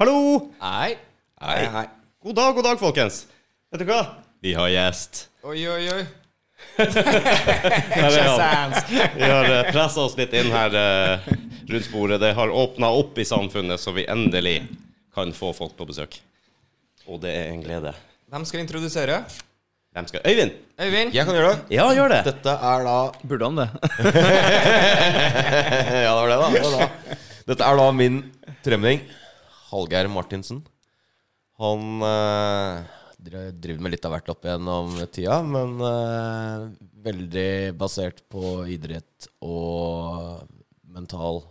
[0.00, 0.48] Hallo!
[0.62, 0.96] Nei.
[1.44, 1.88] Hei, hei.
[2.24, 3.26] God dag, god dag, folkens.
[3.68, 3.98] Vet du hva?
[4.40, 5.28] Vi har gjest.
[5.44, 6.04] Oi, oi, oi.
[6.78, 8.72] Nei, er han.
[9.18, 11.28] Vi har pressa oss litt inn her uh,
[11.68, 12.16] rundt bordet.
[12.24, 14.64] Det har åpna opp i samfunnet, så vi endelig
[15.12, 16.16] kan få folk på besøk.
[17.04, 17.92] Og det er en glede.
[18.32, 19.20] Hvem skal introdusere?
[19.92, 20.56] Hvem skal Øyvind!
[20.80, 21.12] Øyvind?
[21.12, 21.76] Jeg kan gjøre det.
[21.76, 22.24] Ja, gjør det.
[22.32, 23.70] Dette er da Burde han det?
[26.08, 26.52] Ja, det var det, da.
[26.56, 26.88] Det var da.
[27.52, 28.22] Dette er da min
[28.64, 29.04] tremning.
[29.70, 30.62] Hallgeir Martinsen.
[31.60, 32.80] Han eh,
[33.20, 36.64] driver med litt av hvert opp gjennom tida, men eh,
[37.04, 37.48] veldig
[37.80, 40.46] basert på idrett og
[40.90, 41.42] mental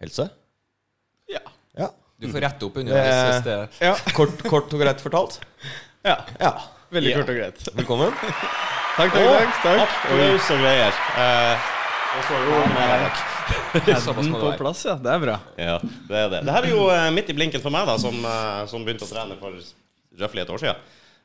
[0.00, 0.28] helse.
[1.30, 1.42] Ja.
[1.76, 1.90] Ja.
[2.20, 3.94] Du får rette opp underveis Det- hvis det Ja.
[4.14, 5.40] Kort, kort og greit fortalt.
[6.06, 6.16] ja.
[6.40, 6.54] Ja.
[6.94, 7.16] Veldig Ja.
[7.18, 7.68] kort og greit.
[7.74, 8.12] Velkommen.
[8.94, 9.62] Takk, takk, takk.
[9.64, 9.94] takk.
[10.06, 10.98] Applaus og greier.
[11.18, 11.64] Eh,
[12.18, 14.94] og så Den må det på plass, ja.
[15.00, 15.38] Det er bra.
[15.60, 16.42] Ja, det er det.
[16.46, 19.06] Det her er jo eh, midt i blinken for meg, da, som, eh, som begynte
[19.06, 19.56] å trene for
[20.20, 20.84] røftlig et år siden.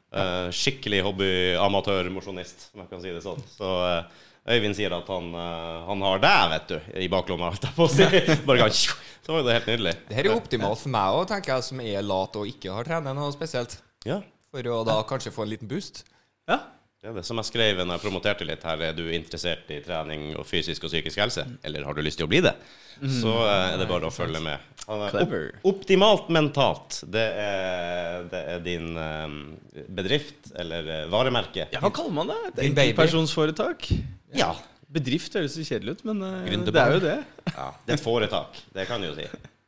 [0.09, 3.43] Eh, skikkelig hobby-amatør-mosjonist, om jeg kan si det sånn.
[3.53, 7.51] Så eh, Øyvind sier at han, eh, han har deg, vet du, i baklomma.
[7.53, 8.07] holdt jeg på å si.
[8.49, 9.95] Bare kan, så var jo det helt nydelig.
[10.09, 12.73] Det her er jo optimalt for meg òg, tenker jeg, som er lat og ikke
[12.73, 13.77] har trent noe spesielt.
[14.07, 16.01] Ja, For å da kanskje få en liten boost.
[16.49, 16.63] Ja.
[16.99, 17.23] Det er det.
[17.27, 20.83] Som jeg skrev når jeg promoterte litt her, er du interessert i trening og fysisk
[20.83, 21.45] og psykisk helse?
[21.63, 22.55] Eller har du lyst til å bli det?
[22.99, 24.65] Så eh, er det bare å følge med.
[24.83, 25.51] Clever.
[25.69, 31.69] Optimalt mentalt, det er, det er din eh, bedrift eller eh, varemerke.
[31.71, 32.39] ja, hva kaller man det?
[32.49, 33.87] Et enkeltpersonsforetak?
[34.35, 34.51] Ja.
[34.89, 36.23] Bedrift høres så kjedelig ut, men
[36.65, 37.19] det er jo det.
[37.53, 38.57] Ja, det er et foretak.
[38.73, 39.27] Det kan du jo si.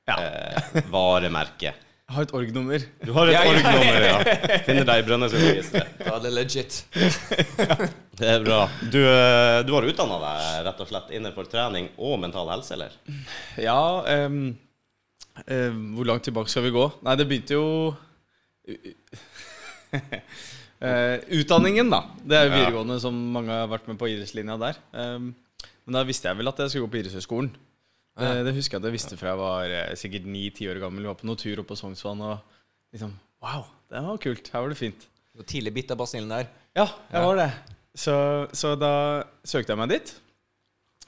[0.10, 0.18] Ja.
[0.18, 1.76] Eh, varemerke.
[2.12, 2.84] Jeg har et org-nummer.
[3.08, 3.52] Du har et Ja, ja.
[3.54, 4.58] org-nummer, ja.
[4.66, 6.02] Finner deg i Brønnøysundregisteret.
[6.12, 6.80] Er det legit.
[8.20, 8.58] Det er bra.
[8.84, 12.92] Du, eh, du har utdanna deg rett og slett innenfor trening og mental helse, eller?
[13.56, 13.78] Ja
[14.28, 14.52] um,
[15.40, 16.84] uh, Hvor langt tilbake skal vi gå?
[17.08, 17.66] Nei, det begynte jo
[18.68, 18.92] uh,
[21.40, 22.04] Utdanningen, da.
[22.20, 24.84] Det er jo videregående som mange har vært med på idrettslinja der.
[24.92, 25.32] Um,
[25.88, 27.56] men da visste jeg vel at jeg skulle gå på idrettshøyskolen.
[28.20, 31.02] Det, det husker jeg at jeg visste fra jeg var eh, sikkert ni-ti år gammel.
[31.06, 32.42] Vi var på noen tur oppe på Sognsvann og
[32.94, 34.50] liksom Wow, det var kult.
[34.54, 35.08] Her var det fint.
[35.34, 36.50] Du var tidlig bitt av basillen der.
[36.78, 37.48] Ja, jeg var det.
[37.98, 38.14] Så,
[38.54, 38.92] så da
[39.48, 40.12] søkte jeg meg dit.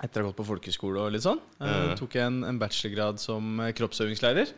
[0.04, 1.40] Etter å ha gått på folkehøyskole og litt sånn.
[1.62, 1.98] Eh, Mhm.
[2.00, 4.50] tok jeg en, en bachelorgrad som eh, kroppsøvingslærer.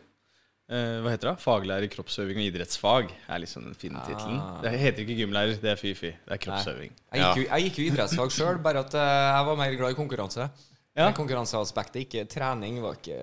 [0.72, 1.36] Eh, hva heter det?
[1.44, 4.40] Faglærer i kroppsøving og idrettsfag er liksom den fine tittelen.
[4.42, 4.62] Ah.
[4.64, 6.14] Det heter ikke gymlærer, det er fy-fy.
[6.26, 6.96] Det er kroppsøving.
[7.12, 9.94] Jeg gikk jo, jeg gikk jo idrettsfag sjøl, bare at eh, jeg var mer glad
[9.94, 10.48] i konkurranse.
[10.96, 11.10] Ja.
[11.10, 13.20] Men Konkurranseaspektet, ikke trening, var ikke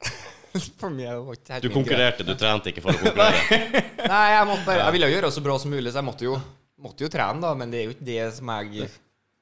[0.80, 3.60] For meg var ikke helt Du konkurrerte, du trente ikke for å konkurrere.
[4.12, 6.26] Nei, jeg, måtte bare, jeg ville jo gjøre så bra som mulig, så jeg måtte
[6.26, 6.38] jo,
[6.82, 7.52] måtte jo trene, da.
[7.58, 8.88] Men det er jo ikke det som jeg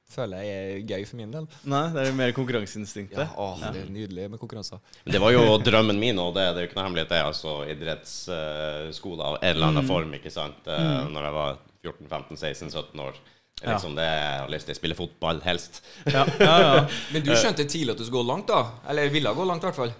[0.08, 1.46] føler er gøy for min del.
[1.68, 3.20] Nei, det er mer konkurranseinstinktet.
[3.20, 4.80] Ja, å, det er nydelig med konkurranser.
[5.04, 7.10] Men Det var jo drømmen min, og det, det er jo ikke noe hemmelighet.
[7.12, 10.64] Det er altså idrettsskole av en eller annen form, ikke sant.
[10.68, 11.12] mm.
[11.14, 11.58] Når jeg var
[11.88, 13.20] 14-15-16-17 år.
[13.62, 14.76] Liksom det jeg har lyst til.
[14.78, 15.80] Spille fotball, helst.
[16.06, 16.74] Ja, ja, ja.
[17.12, 18.60] Men du skjønte tidlig at du skulle gå langt, da?
[18.90, 19.94] Eller ville gå langt, i hvert fall.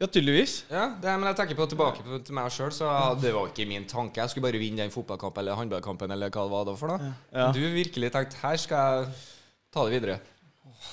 [0.00, 0.54] ja tydeligvis.
[0.70, 2.88] Ja, det, men jeg tenker på tilbake på, til meg sjøl, så
[3.22, 4.20] det var ikke min tanke.
[4.22, 7.12] Jeg skulle bare vinne den fotballkampen eller håndballkampen eller hva det var da for noe.
[7.34, 7.48] Ja.
[7.54, 9.12] Du virkelig tenkte her skal jeg
[9.74, 10.18] ta det videre.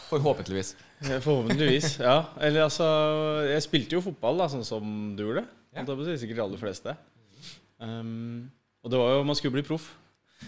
[0.10, 0.76] Forhåpentligvis.
[1.02, 1.98] Eh, Forhåpentligvis.
[2.00, 2.18] ja.
[2.40, 2.86] Eller altså
[3.50, 4.86] Jeg spilte jo fotball, da, sånn som
[5.18, 5.46] du gjorde.
[5.74, 5.86] Ja.
[5.88, 6.96] Det å Sikkert de aller fleste.
[7.82, 8.52] Um,
[8.86, 9.88] og det var jo Man skulle bli proff.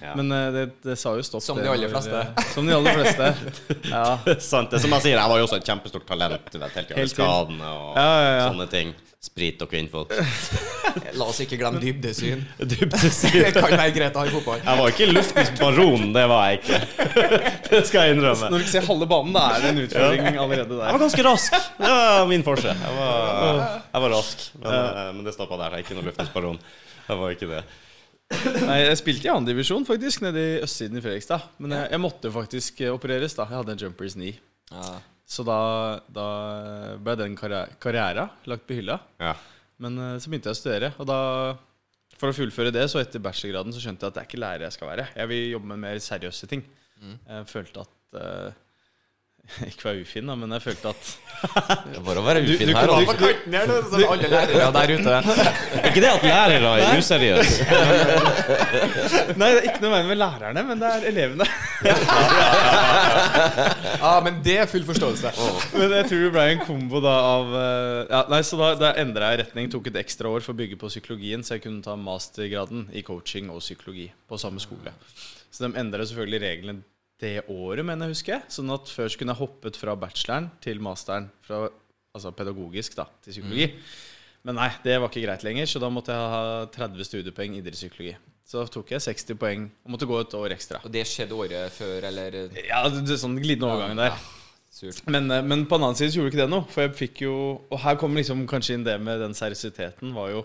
[0.01, 0.15] Ja.
[0.19, 1.43] Men eh, det, det sa jo stopp.
[1.45, 2.25] Som de aller fleste.
[2.55, 3.31] Som de aller fleste.
[3.93, 4.17] Ja.
[4.41, 4.71] Sant.
[4.73, 6.49] Det som jeg sier, jeg var jo også et kjempestort talent.
[6.49, 8.45] Vet, helt til Helt skadene og Ja, ja, ja.
[8.51, 8.93] sånne ting.
[9.23, 10.09] Sprit og kvinnfolk.
[11.19, 12.41] La oss ikke glemme dybdesyn.
[12.73, 13.37] Dybdesyn.
[13.45, 14.59] Det kan være greit å ha i fotball.
[14.65, 16.81] Jeg var ikke luftens baron, det var jeg ikke.
[17.69, 18.49] Det skal jeg innrømme.
[18.51, 20.83] Når du ikke ser halve banen, da er det en utfordring allerede der.
[20.89, 21.55] Jeg var ganske rask.
[21.79, 22.75] Det var min forse.
[22.83, 23.63] Jeg var,
[23.93, 25.77] jeg var rask, men, eh, men det stoppa der.
[25.77, 26.59] Jeg er ikke noen luftens baron.
[27.07, 27.63] Jeg var ikke det.
[28.67, 31.45] Nei, Jeg spilte i andredivisjon, faktisk, nede i østsiden i Fredrikstad.
[31.63, 33.45] Men jeg, jeg måtte faktisk eh, opereres, da.
[33.49, 34.37] Jeg hadde en jumpers knee.
[34.71, 34.93] Ja.
[35.33, 35.57] Så da,
[36.13, 36.25] da
[37.01, 38.99] ble den karri- karriera lagt på hylla.
[39.23, 39.35] Ja.
[39.83, 41.19] Men eh, så begynte jeg å studere, og da
[42.21, 44.63] For å fullføre det, så etter bachelorgraden så skjønte jeg at det er ikke lærer
[44.67, 45.07] jeg skal være.
[45.17, 46.61] Jeg vil jobbe med mer seriøse ting.
[47.03, 48.59] Jeg følte at eh,
[49.69, 51.09] Ikke være ufin, da, men jeg følte at
[51.91, 53.09] Det er bare å være Du- ufin du her, kan- altså.
[53.09, 55.15] På kanten her, nå, sånn alle lærere der ute.
[55.89, 57.57] Ikke det at lærere er useriøse.
[59.35, 61.47] Nei, det er ikke noe veien med lærerne, men det er elevene.
[63.99, 65.33] Ja, men det er full forståelse.
[65.75, 68.93] Men jeg tror det ble en kombo da av eh, ja, Nei, så da, da
[69.03, 69.69] endra jeg retning.
[69.73, 73.03] Tok et ekstra år for å bygge på psykologien, så jeg kunne ta mastergraden i
[73.05, 74.95] coaching og psykologi på samme skole.
[75.53, 76.81] Så de endra selvfølgelig reglene
[77.23, 78.43] det året, mener jeg husker.
[78.51, 81.29] Sånn at før så kunne jeg hoppet fra bacheloren til masteren.
[81.47, 81.65] Fra,
[82.13, 83.71] altså pedagogisk da, til psykologi.
[84.43, 88.17] Men nei, det var ikke greit lenger, så da måtte jeg ha 30 studiepoeng idrettspsykologi.
[88.43, 90.81] Så da tok jeg 60 poeng og måtte gå et år ekstra.
[90.83, 94.17] Og det skjedde året før, eller Ja, det, det, sånn glidende overgang der.
[94.17, 96.67] Ja, Men, eh, men på den annen side så gjorde ikke det noe.
[96.73, 97.35] For jeg fikk jo
[97.69, 100.11] Og her kommer liksom kanskje inn det med den seriøsiteten.
[100.17, 100.43] Var jo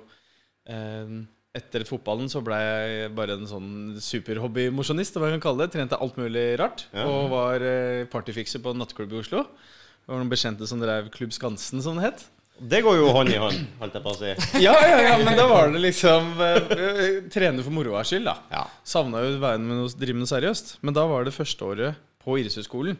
[0.70, 1.18] eh,
[1.58, 3.70] Etter fotballen så ble jeg bare en sånn
[4.04, 5.74] superhobbymosjonist, hva jeg kan kalle det.
[5.74, 6.86] Trente alt mulig rart.
[6.94, 7.06] Ja.
[7.10, 9.44] Og var eh, partyfikser på en nattklubb i Oslo.
[9.44, 12.28] Det var noen bekjente som drev Klubb Skansen, som det het.
[12.58, 14.30] Det går jo hånd i hånd, holdt jeg på å si.
[14.66, 18.34] Ja, ja, ja, men da var det liksom eh, eh, Trene for moroa skyld, da.
[18.50, 18.64] Ja.
[18.82, 20.78] Savna jo veien med noe, drive med noe seriøst.
[20.82, 22.98] Men da var det første året på idrettshøyskolen.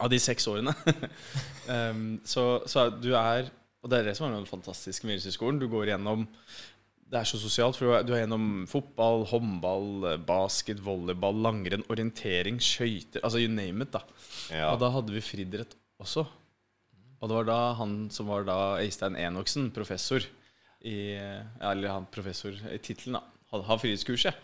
[0.00, 0.72] Av de seks årene.
[1.68, 3.50] um, så, så du er
[3.84, 5.60] Og det er det som er noe fantastisk med idrettshøyskolen.
[5.60, 6.24] Du går gjennom
[7.10, 12.60] Det er så sosialt, for du er, gjennom fotball, håndball, eh, basket, volleyball, langrenn, orientering,
[12.62, 14.04] skøyter Altså you name it, da.
[14.54, 14.68] Ja.
[14.70, 16.22] Og da hadde vi friidrett også.
[17.20, 20.24] Og det var da han som var da Øystein Enoksen, professor
[20.86, 23.24] i Eller han professor i tittelen, da.
[23.50, 24.38] Hadde ha friidrettskurset.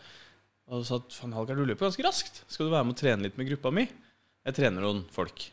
[0.67, 2.43] Og sa at faen, Hallgeir, du løper ganske raskt.
[2.51, 3.87] Skal du være med og trene litt med gruppa mi?
[3.87, 5.47] Jeg trener noen folk.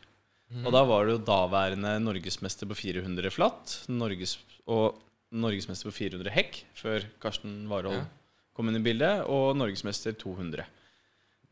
[0.62, 4.36] Og da var det jo daværende norgesmester på 400 flatt Norges,
[4.70, 5.00] og
[5.34, 8.06] norgesmester på 400 hekk, før Karsten Warholm Ja.
[8.54, 10.64] kom inn i bildet, og norgesmester 200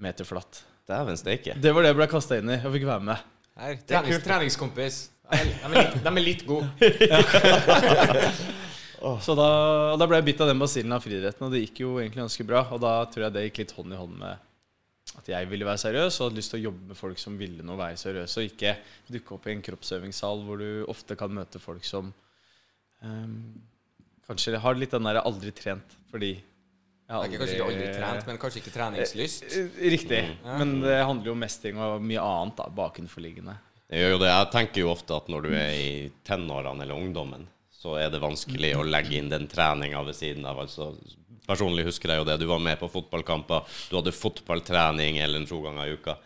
[0.02, 0.62] meter flatt.
[0.88, 1.54] Dæven steike.
[1.60, 3.16] Det var det jeg ble kasta inn i og fikk være med.
[3.58, 4.96] Her, er trenings, treningskompis.
[5.32, 6.68] De er, litt, de er litt gode.
[9.26, 9.46] Så da,
[9.92, 12.22] og da ble jeg bitt av den basillen av friidretten, og det gikk jo egentlig
[12.22, 12.60] ganske bra.
[12.74, 14.48] Og da tror jeg det gikk litt hånd i hånd med
[15.18, 17.64] at jeg ville være seriøs, og hadde lyst til å jobbe med folk som ville
[17.66, 18.76] noe være seriøse, og ikke
[19.12, 22.12] dukke opp i en kroppsøvingssal hvor du ofte kan møte folk som
[23.02, 23.34] ehm,
[24.32, 27.88] kanskje jeg har litt den derre 'aldri trent', fordi jeg har er kanskje ikke aldri
[27.92, 29.42] trent, men kanskje ikke treningslyst.
[29.44, 30.22] Eh, Riktig.
[30.44, 30.58] Mm.
[30.58, 33.56] Men det handler jo om mesting og mye annet da, bakenforliggende.
[33.92, 34.30] Jeg gjør jo det.
[34.32, 35.90] Jeg tenker jo ofte at når du er i
[36.24, 40.62] tenårene eller ungdommen, så er det vanskelig å legge inn den treninga ved siden av.
[40.62, 40.94] Altså,
[41.44, 42.38] personlig husker jeg jo det.
[42.40, 46.16] Du var med på fotballkamper, du hadde fotballtrening eller to ganger i uka.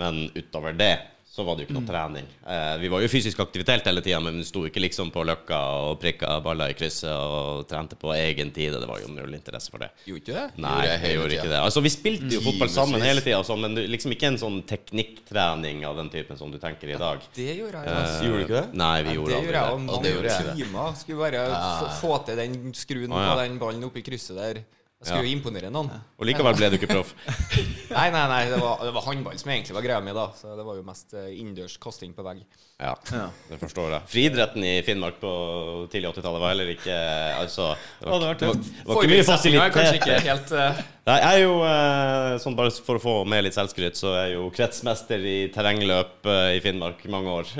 [0.00, 0.94] Men utover det
[1.30, 2.26] så var det jo ikke noe trening.
[2.42, 5.58] Eh, vi var jo fysisk aktivitet hele tida, men vi sto ikke liksom på løkka
[5.86, 8.74] og prikka baller i krysset og trente på egen tid.
[8.74, 9.92] Det var jo null interesse for det.
[10.08, 10.58] Gjorde ikke det?
[10.64, 11.60] Nei, Gjorde jeg gjorde ikke det.
[11.60, 16.02] Altså, Vi spilte jo fotball sammen hele tida, men liksom ikke en sånn teknikktrening av
[16.02, 17.22] den typen som du tenker i dag.
[17.38, 17.92] Det gjorde jeg.
[17.94, 18.24] Eh, Altså.
[18.26, 18.74] Gjorde du ikke det?
[18.80, 20.66] Nei, vi Ja, gjorde det Det gjorde jeg Og det mange gjorde jeg.
[20.66, 20.94] timer.
[20.98, 21.46] Skulle bare
[21.78, 23.32] få, få til den skruen ah, ja.
[23.34, 24.64] på den ballen oppi krysset der.
[25.00, 25.88] Jeg skulle jo imponere noen.
[26.20, 27.14] Og likevel ble du ikke proff.
[27.96, 30.26] Nei, nei, nei, det var, det var håndball som egentlig var greia mi, da.
[30.36, 32.42] Så det var jo mest eh, innendørs kasting på vegg.
[32.80, 32.94] Ja,
[33.50, 34.08] det forstår jeg.
[34.08, 35.30] Friidretten i Finnmark på
[35.92, 36.94] tidlig 80-tallet var heller ikke
[37.36, 40.30] Altså Det var det var, var ikke mye Forutsetninger er kanskje ikke fasilitet.
[40.30, 40.80] helt eh,
[41.10, 44.26] Nei, jeg er jo, eh, sånn bare for å få med litt selvskryt, så er
[44.28, 47.50] jeg jo kretsmester i terrengløp eh, i Finnmark mange år.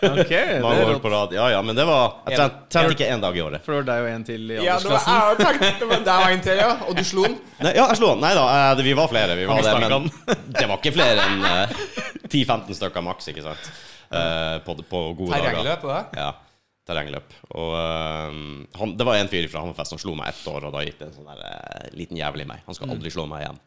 [0.00, 1.36] Okay, mange år på rad.
[1.36, 2.40] Ja, ja, men det var Jeg
[2.72, 3.62] trente, ikke én dag i året.
[3.64, 5.62] For det var deg og en til i Ja, det var, aldersklassen.
[5.68, 6.72] jeg det var deg og en til, ja.
[6.88, 7.38] Og du slo den?
[7.60, 8.24] Nei, ja, jeg slo den.
[8.26, 8.46] Nei da,
[8.90, 9.38] vi var flere.
[9.38, 11.82] Vi var det, men det var ikke flere enn eh,
[12.26, 13.74] 10-15 stykker maks, ikke sant?
[14.10, 15.50] Eh, på, på gode dager.
[15.50, 16.24] Terrengløp, var det?
[16.24, 16.32] Ja.
[16.84, 17.36] Terrengløp.
[17.56, 20.74] Og um, han, det var en fyr fra Hammerfest som slo meg ett år, og
[20.74, 22.60] da gikk det en sånn der uh, liten jævel i meg.
[22.66, 23.62] Han skal aldri slå meg igjen.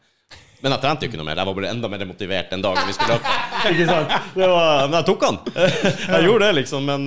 [0.62, 1.38] Men jeg trente jo ikke noe mer.
[1.38, 3.34] Jeg var bare enda mer motivert den dagen vi skulle løpe.
[3.70, 4.14] Ikke sant?
[4.34, 5.36] Det var, men jeg tok han.
[6.16, 6.88] Jeg gjorde det, liksom.
[6.88, 7.06] Men,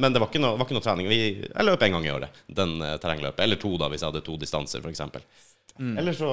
[0.00, 1.10] men det var ikke noe, var ikke noe trening.
[1.12, 2.40] Vi, jeg løp en gang i året.
[2.48, 3.42] Den uh, terrengløpet.
[3.44, 5.04] Eller to, da, hvis jeg hadde to distanser, f.eks.
[5.80, 6.30] Eller så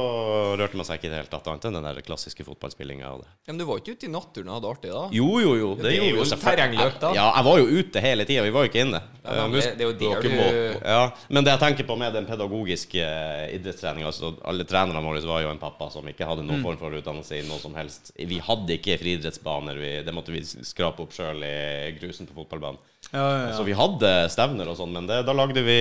[0.59, 3.13] rørte man seg ikke i det hele tatt, annet enn den der klassiske fotballspillinga.
[3.23, 5.03] Ja, men du var ikke ute i naturen og hadde det artig, da?
[5.15, 5.69] Jo, jo, jo.
[5.79, 7.13] det er jo gjorde jeg terrengløp, da.
[7.15, 8.45] Ja, jeg var jo ute hele tida.
[8.47, 9.03] Vi var jo ikke inne.
[9.23, 11.01] Ja, Eh, men det, det er jo det ikke du ja,
[11.33, 15.43] men det jeg tenker på med den pedagogiske eh, idrettstreninga altså, Alle trenerne våre var
[15.43, 18.13] jo en pappa som ikke hadde noen form for utdannelse i noe som helst.
[18.15, 19.81] Vi hadde ikke friidrettsbaner.
[20.05, 22.79] Det måtte vi skrape opp sjøl i grusen på fotballbanen.
[23.13, 23.51] Ja, ja, ja.
[23.55, 25.75] Så vi hadde stevner og sånn, men det, da lagde vi,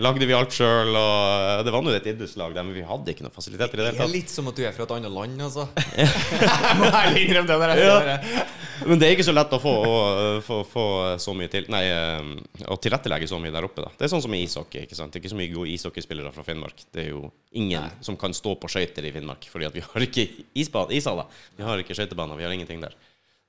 [0.00, 0.96] lagde vi alt sjøl.
[1.60, 4.00] Det var nå et idrettslag men vi hadde ikke noen fasiliteter i det Det hele
[4.00, 4.14] er tatt.
[4.14, 5.66] litt som at du er fra et annet land, altså.
[6.80, 7.58] Må ærlig innrømme det.
[7.60, 8.46] Der, Ja.
[8.84, 10.84] Men det er ikke så lett å få, å, få, få
[11.22, 13.92] så mye til Nei, eh, å tilrettelegge så mye der oppe, da.
[13.94, 14.82] Det er sånn som i ishockey.
[14.88, 15.12] ikke sant?
[15.12, 16.82] Det er ikke så mye gode ishockeyspillere fra Finnmark.
[16.92, 17.22] Det er jo
[17.60, 20.26] ingen som kan stå på skøyter i Finnmark, fordi at vi har ikke
[20.58, 21.28] ishaller.
[21.54, 22.40] Vi har ikke skøytebaner.
[22.40, 22.96] Vi har ingenting der.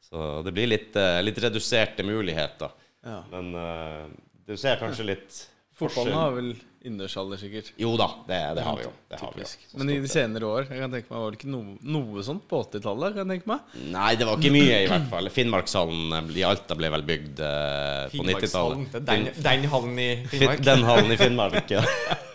[0.06, 2.76] Så det blir litt, eh, litt reduserte muligheter.
[3.06, 3.20] Ja.
[3.32, 4.08] Men uh,
[4.46, 5.44] du ser kanskje litt
[5.76, 6.54] Fotballen har vel
[6.86, 7.72] innendørsalder, sikkert.
[7.82, 8.92] Jo da, det, det har vi jo.
[9.12, 9.50] Det har vi jo.
[9.82, 12.46] Men i de senere år jeg kan tenke meg, var det ikke noe, noe sånt
[12.48, 13.16] på 80-tallet?
[13.18, 13.74] kan jeg tenke meg?
[13.96, 15.30] Nei, det var ikke mye, i hvert fall.
[15.36, 18.46] Finnmarkshallen eh, i Alta ble vel bygd eh, på 90-tallet.
[18.46, 18.86] Finnmarkshallen.
[18.94, 20.66] Det er Den, den hallen i Finnmark.
[20.70, 21.84] Den hallen i Finnmark, ja.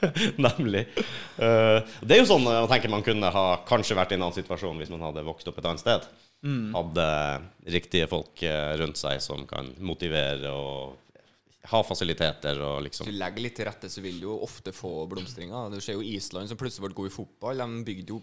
[0.48, 0.84] Nemlig.
[1.40, 4.36] Uh, det er jo sånn jeg tenker man kunne ha kanskje vært i en annen
[4.36, 6.10] situasjon hvis man hadde vokst opp et annet sted.
[6.42, 7.06] Hadde
[7.68, 10.96] riktige folk eh, rundt seg som kan motivere og
[11.70, 14.72] ha fasiliteter og Hvis liksom du legger litt til rette, så vil du jo ofte
[14.72, 15.68] få blomstringer.
[15.70, 17.60] Du ser jo Island, som plutselig ble god i fotball.
[17.60, 18.22] De bygde jo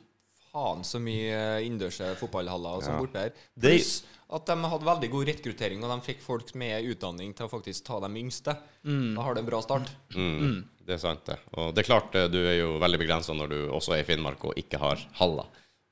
[0.50, 3.00] faen så mye innendørs fotballhaller som Ja.
[3.04, 3.34] borte her.
[3.60, 7.52] Pluss at de hadde veldig god rekruttering, og de fikk folk med utdanning til å
[7.52, 8.58] faktisk ta de yngste.
[8.84, 9.92] Da har du en bra start.
[10.16, 11.38] mm, Det er sant, det.
[11.54, 14.08] Og det er klart, eh, du er jo veldig begrensa når du også er i
[14.10, 15.46] Finnmark og ikke har haller.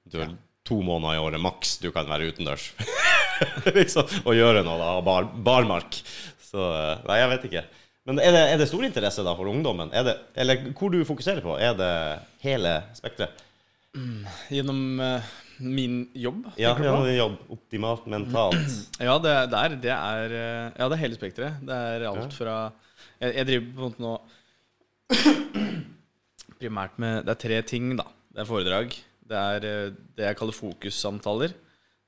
[0.09, 2.71] Du er to måneder i året maks du kan være utendørs
[3.77, 4.91] liksom, og gjøre noe, da.
[5.05, 5.97] Bar, barmark.
[6.41, 7.65] Så eh, Nei, jeg vet ikke.
[8.05, 9.89] Men er det, er det stor interesse da for ungdommen?
[9.89, 11.55] Det, eller hvor du fokuserer på?
[11.57, 11.91] Er det
[12.43, 13.41] hele spekteret?
[14.51, 16.43] Gjennom uh, min jobb?
[16.59, 18.75] Ja, ja, jobb optimalt mentalt.
[19.07, 21.63] Ja, det, det, er, det er eh, Ja, det er hele spekteret.
[21.65, 22.57] Det er alt fra
[23.21, 24.13] jeg, jeg driver på en måte nå
[26.59, 28.07] primært med Det er tre ting, da.
[28.35, 28.95] Det er foredrag.
[29.25, 31.53] Det er eh, det jeg kaller fokussamtaler.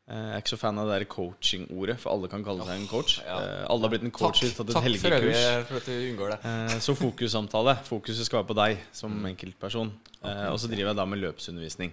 [0.08, 2.88] Eh, Jeg er ikke så fan av det coaching-ordet, for alle kan kalle seg en
[2.88, 3.18] coach.
[3.26, 3.38] ja.
[3.42, 5.96] Eh, Alle har blitt en coach Takk, tatt et takk for øvrig for at du
[6.12, 6.82] unngår det.
[6.86, 7.78] Så fokussamtale.
[7.90, 9.92] Fokuset skal være på deg som enkeltperson.
[10.22, 10.48] Okay.
[10.54, 11.92] Og så driver jeg da med løpsundervisning.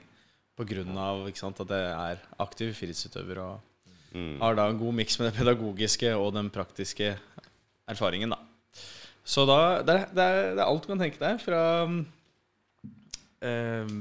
[0.54, 3.60] På grunn av sant, at jeg er aktiv friidrettsutøver og
[4.40, 7.16] har da en god miks med det pedagogiske og den praktiske
[7.90, 8.38] erfaringen, da.
[9.24, 11.40] Så da Det er, det er, det er alt du kan tenke deg.
[11.42, 11.60] Fra
[13.44, 13.92] eh,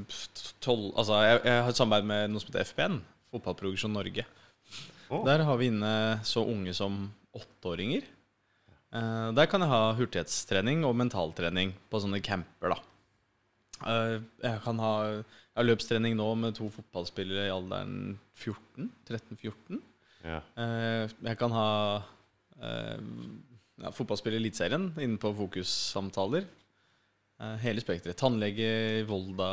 [0.66, 2.98] Altså, jeg, jeg har et samarbeid med noe som heter FPN.
[3.34, 4.24] Fotballproduksjon Norge.
[5.10, 5.22] Oh.
[5.26, 5.94] Der har vi inne
[6.26, 8.08] så unge som åtteåringer.
[8.94, 12.80] Eh, der kan jeg ha hurtighetstrening og mentaltrening på sånne camper, da.
[13.84, 14.94] Eh, jeg kan ha
[15.54, 18.88] jeg har løpstrening nå med to fotballspillere i alderen 14.
[19.06, 19.78] 13-14.
[20.24, 20.40] Ja.
[20.58, 21.68] Eh, jeg kan ha
[22.58, 23.02] eh,
[23.78, 26.48] ja, fotballspiller i Eliteserien inne på fokussamtaler.
[27.40, 28.16] Eh, hele spekteret.
[28.16, 29.50] Tannlege Volda.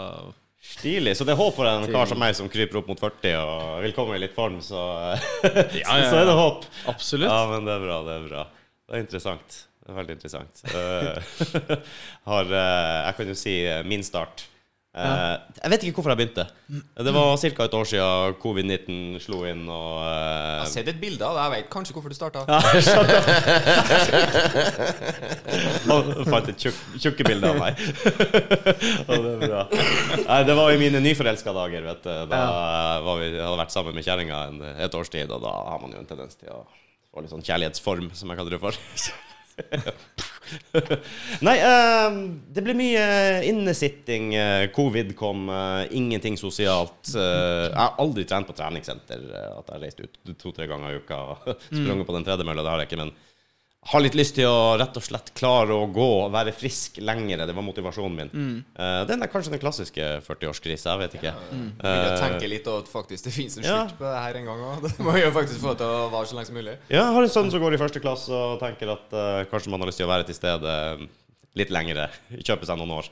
[0.61, 1.15] Stilig.
[1.17, 3.81] Så det er håp for en kar som meg som kryper opp mot 40 og
[3.81, 4.83] vil komme i litt form, så,
[5.81, 6.67] Ja, ja, så er det håp.
[6.91, 7.31] Absolutt.
[7.31, 7.97] Ja, men det er bra.
[8.05, 8.45] Det er bra.
[8.85, 9.57] Det er interessant.
[9.81, 10.63] Det er veldig interessant.
[10.69, 11.77] Eh,
[12.29, 13.55] har, eh, jeg kan jo si
[13.89, 14.45] min start.
[14.91, 16.43] Eh, Jeg vet ikke hvorfor jeg begynte.
[16.99, 17.63] Det var ca.
[17.63, 20.07] et år siden covid-19 slo inn og uh...
[20.09, 21.43] Jeg har sett et bilde av det.
[21.45, 22.43] Jeg vet kanskje hvorfor du starta.
[25.95, 27.79] Og fant et tjukk, tjukke bilde av meg.
[29.09, 29.63] og det bra.
[30.27, 32.11] Nei, det var i mine nyforelska dager, vet du.
[32.33, 32.41] Da
[33.05, 34.43] var vi, hadde vært sammen med kjerringa
[34.75, 36.65] et års tid, og da har man jo en tendens til å
[37.11, 38.75] få litt sånn kjærlighetsform, som jeg kaller det for.
[41.47, 42.17] Nei, uh,
[42.53, 43.03] det ble mye
[43.47, 44.33] innesitting.
[44.35, 47.13] eh, Covid kom, uh, ingenting sosialt.
[47.15, 49.25] Uh, jeg har aldri trent på treningssenter.
[49.31, 52.65] eh, at jeg har reist ut to-tre ganger i uka og sprunget på den tredemølla.
[52.65, 53.03] Det har jeg ikke.
[53.05, 53.13] men
[53.89, 57.47] har litt lyst til å rett og slett klare å gå og være frisk lengre.
[57.49, 58.59] Det var motivasjonen min.
[58.77, 60.93] Eh, den er kanskje den klassiske 40-årskrisa.
[60.93, 61.31] Jeg vet ikke.
[61.49, 63.79] Vil jeg tenker litt at faktisk det finnes en Ja.
[63.89, 64.85] på det her en gang òg.
[64.85, 66.77] Det må jo faktisk få til å vare så lenge som mulig.
[66.93, 69.73] Ja, jeg har en sønn som går i første klasse og tenker at uh, kanskje
[69.73, 70.75] man har lyst til å være til stede
[71.57, 72.05] litt lengre.
[72.45, 73.09] Kjøpe seg noen år.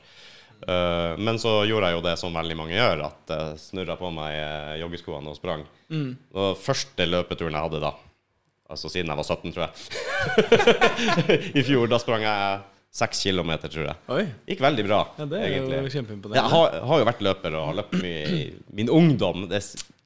[0.60, 4.10] Uh, men så gjorde jeg jo det som veldig mange gjør, at jeg snurra på
[4.14, 5.66] meg eh, joggeskoene og sprang.
[6.36, 7.90] Og første løpeturen jeg hadde da,
[8.70, 12.60] altså siden jeg var 17, tror jeg I fjor, da sprang jeg
[12.90, 13.96] seks kilometer, tror jeg.
[14.10, 14.24] Oi.
[14.50, 15.92] Gikk veldig bra, Ja, det er jo egentlig.
[15.94, 16.40] kjempeimponerende.
[16.40, 18.40] Jeg har, har jo vært løper og har løpt mye i
[18.80, 19.44] min ungdom.
[19.52, 19.60] Det,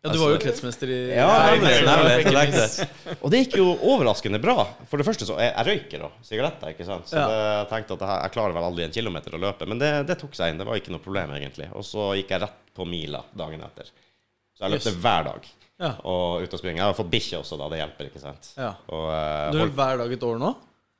[0.05, 3.17] Ja, du var jo altså- kretsmester i ja, nemlig, nemlig.
[3.25, 4.67] Og det gikk jo overraskende bra.
[4.91, 7.09] For det første så Jeg, jeg røyker og sigaretter, ikke sant.
[7.09, 7.25] Så Ja.
[7.31, 9.67] det, jeg tenkte at jeg, jeg klarer vel aldri en kilometer å løpe.
[9.67, 10.59] Men det, det tok seg inn.
[10.61, 11.71] Det var ikke noe problem, egentlig.
[11.73, 13.89] Og så gikk jeg rett på mila dagen etter.
[14.53, 15.49] Så jeg løpte hver dag.
[15.83, 15.97] Ja.
[16.07, 16.79] Og ut og springe.
[16.79, 17.71] Jeg har fått bikkje også, da.
[17.73, 18.53] Det hjelper, ikke sant.
[18.59, 18.75] Ja.
[18.89, 20.55] Og, uh, Du har løpt hver dag et år nå?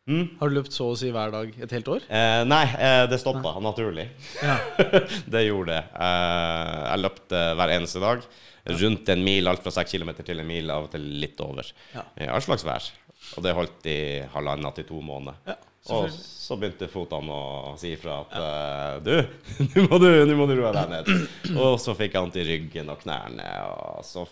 [0.05, 0.25] Mm.
[0.37, 2.03] Har du løpt så å si hver dag et helt år?
[2.13, 4.05] Eh, nei, eh, det stoppa naturlig.
[4.45, 4.59] Ja.
[5.33, 5.85] det gjorde det.
[5.97, 8.27] Eh, jeg løpte hver eneste dag.
[8.83, 11.69] Rundt en mil, alt fra seks kilometer til en mil, av og til litt over.
[11.95, 12.05] Ja.
[12.21, 12.91] I all slags vær.
[13.39, 13.99] Og det holdt i
[14.35, 15.41] halvannen til to måneder.
[15.49, 15.57] Ja,
[15.93, 18.47] og så begynte fotene å si ifra at ja.
[19.05, 19.13] Du,
[19.75, 21.11] nå må du, nå må du roe deg ned.
[21.57, 23.49] og så fikk jeg vondt i ryggen og knærne.
[23.69, 24.25] Og så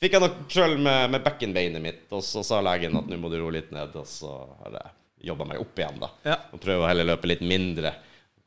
[0.00, 3.32] fikk jeg nok trøll med, med bekkenbeinet mitt, og så sa legen at nå må
[3.32, 3.96] du roe litt ned.
[3.96, 6.12] Og så har jeg jobba meg opp igjen, da.
[6.32, 6.38] Ja.
[6.52, 7.94] Og prøve å heller løpe litt mindre.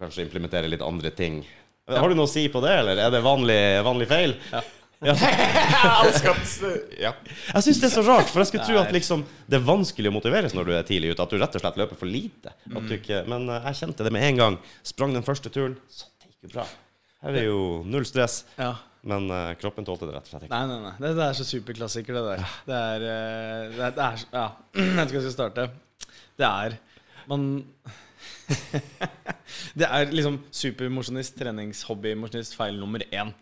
[0.01, 1.41] Kanskje implementere litt andre ting.
[1.89, 4.37] Har du noe å si på det, eller er det vanlig, vanlig feil?
[4.53, 4.61] Ja.
[5.03, 6.39] Elsker
[7.05, 7.11] Ja.
[7.53, 10.11] Jeg syns det er så rart, for jeg skulle tro at liksom, det er vanskelig
[10.11, 11.25] å motiveres når du er tidlig ute.
[11.25, 12.53] At du rett og slett løper for lite.
[12.53, 14.57] At du ikke, men eh, jeg kjente det med en gang.
[14.87, 16.65] Sprang den første turen, så det gikk jo bra.
[17.23, 18.43] Her er jo null stress.
[18.59, 18.73] ja.
[19.03, 20.55] Men uh, kroppen tålte det rett og slett ikke.
[20.55, 20.93] Nei, nei, nei.
[21.03, 22.43] Det, det er så superklassiker, det der.
[22.69, 24.43] Det er, uh, det er, det er Ja,
[24.77, 25.65] jeg vet ikke om jeg skal starte.
[26.39, 26.77] Det er
[27.27, 27.43] Man
[29.79, 33.33] Det er liksom supermosjonist, treningshobbymosjonist feil nummer én.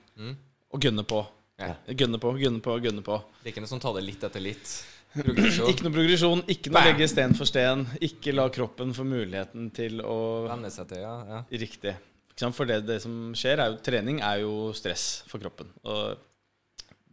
[0.71, 1.21] Å gunne på.
[1.61, 1.95] Ja.
[2.01, 3.19] Gunne på, gunne på, gunne på.
[3.41, 4.73] Det er ikke noe som tar det litt etter litt.
[5.25, 5.67] Progresjon.
[5.67, 6.87] Ikke noe progresjon, ikke noe Bam!
[6.87, 7.83] legge sten for sten.
[8.03, 11.15] Ikke la kroppen få muligheten til å Venne seg til, ja.
[11.27, 11.41] ja.
[11.65, 11.95] Riktig.
[12.41, 15.67] For det, det som skjer, er jo trening er jo stress for kroppen.
[15.85, 16.15] Og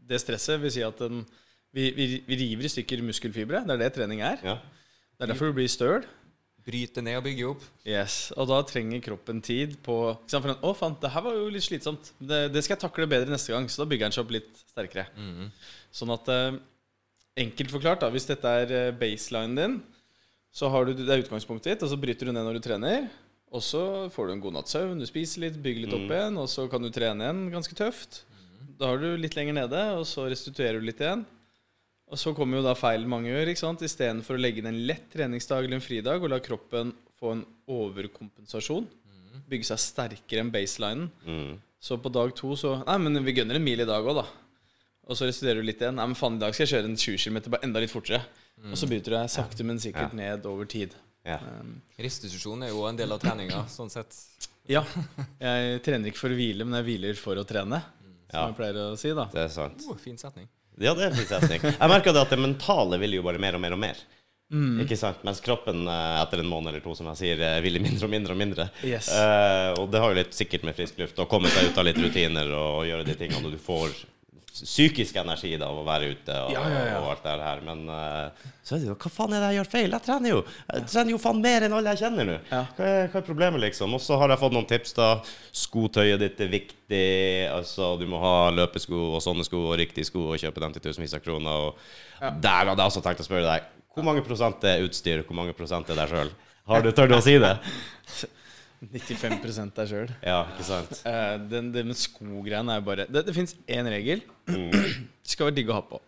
[0.09, 1.25] det stresset vil si at den,
[1.75, 3.61] vi, vi, vi river i stykker muskelfibre.
[3.67, 4.41] Det er det trening er.
[4.47, 4.57] Ja.
[5.19, 6.07] Det er derfor du blir støl.
[6.69, 7.63] Bryte ned og bygge opp.
[7.89, 8.17] Yes.
[8.37, 9.95] Og da trenger kroppen tid på?
[10.29, 12.11] For den, Å, faen, det her var jo litt slitsomt.
[12.21, 13.69] Det, det skal jeg takle bedre neste gang.
[13.73, 15.07] Så da bygger den seg opp litt sterkere.
[15.97, 16.59] Sånn at eh,
[17.39, 19.79] Enkelt forklart, da, hvis dette er eh, baselinen din,
[20.51, 23.05] så har du, det er utgangspunktet ditt, og så bryter du ned når du trener.
[23.55, 23.83] Og så
[24.13, 26.67] får du en god natts søvn, du spiser litt, bygger litt opp igjen, og så
[26.69, 28.25] kan du trene igjen ganske tøft.
[28.79, 31.23] Da har du litt lenger nede, og så restituerer du litt igjen.
[32.11, 33.49] Og så kommer jo da feil mange gjør.
[33.53, 33.83] ikke sant?
[33.85, 37.43] Istedenfor å legge inn en lett treningsdag eller en fridag og la kroppen få en
[37.69, 38.87] overkompensasjon,
[39.49, 41.59] bygge seg sterkere enn baselinen, Mm.
[41.81, 44.27] så på dag to så Nei, men vi gønner en mil i dag òg, da.
[45.09, 45.95] Og så restituerer du litt igjen.
[45.97, 48.23] Nei, men faen, i dag skal jeg kjøre en 20 km bare enda litt fortere.
[48.71, 50.95] Og så bryter du deg sakte, men sikkert ned over tid.
[51.25, 51.39] Ja.
[51.39, 54.15] Um, Restitusjon er jo en del av treninga, sånn sett.
[54.69, 54.83] ja.
[55.41, 57.83] Jeg trener ikke for å hvile, men jeg hviler for å trene.
[58.31, 58.47] Som Ja.
[58.49, 59.25] jeg pleier å si, da.
[59.33, 59.83] Det er sant.
[59.89, 60.49] Oh, fin setning.
[60.79, 61.65] Ja, det er setning.
[61.73, 64.01] Jeg merker at det mentale vil jo bare mer og mer og mer.
[64.81, 65.21] Ikke sant?
[65.29, 68.13] Mens kroppen eh, etter en måned eller to, som jeg sier, eh, vil mindre og
[68.15, 68.69] mindre og mindre.
[68.81, 69.11] Yes.
[69.13, 71.85] Eh, og det har jo litt sikkert med frisk luft å komme seg ut av
[71.85, 73.93] litt rutiner og gjøre de tingene du får
[74.65, 76.97] psykisk energi da av å være ute og, Ja, ja, ja.
[77.03, 77.63] og alt det her.
[77.67, 79.95] Men uh, så er det jo Hva faen er det jeg gjør feil?
[79.97, 82.37] Jeg trener jo Jeg trener jo faen mer enn alle jeg kjenner nå.
[82.51, 83.95] Hva, hva er problemet, liksom?
[83.99, 85.09] Og så har jeg fått noen tips, da.
[85.63, 87.05] Skotøyet ditt er viktig.
[87.53, 90.87] Altså, du må ha løpesko og sånne sko og riktige sko og kjøpe dem til
[90.89, 91.69] tusenvis av kroner.
[91.69, 93.71] Og der hadde jeg også tenkt å spørre deg.
[93.95, 96.35] Hvor mange prosent er utstyr, hvor mange prosent er deg sjøl?
[96.69, 97.55] Har du tørt å si det?
[98.79, 100.11] 95 deg sjøl.
[100.23, 101.01] Ja, ikke sant?
[101.03, 104.23] Uh, den, det med skogreiene er jo bare Det, det fins én regel.
[104.47, 104.71] Mm.
[104.71, 105.99] Det skal være digg å ha på.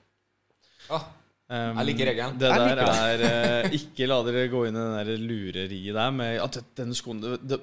[0.91, 1.09] Ah,
[1.51, 2.37] Um, Jeg liker regelen.
[2.39, 3.23] Det Jeg der er
[3.67, 7.19] uh, Ikke la dere gå inn i det der lureriet der med at denne skoen
[7.25, 7.59] det, det,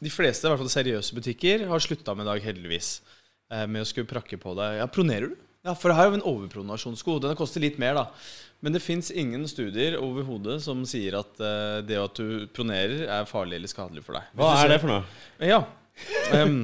[0.00, 2.88] De fleste, i hvert fall seriøse butikker, har slutta med i dag, heldigvis,
[3.52, 4.78] uh, med å skulle prakke på deg.
[4.80, 5.36] Ja, pronerer du?
[5.66, 7.18] Ja, for det her er jo en overpronasjonssko.
[7.26, 8.06] Den koster litt mer, da.
[8.64, 13.28] Men det fins ingen studier overhodet som sier at uh, det at du pronerer, er
[13.28, 14.30] farlig eller skadelig for deg.
[14.34, 15.02] Hva Hvis du er det for noe?
[15.44, 15.60] Ja.
[16.32, 16.60] Um,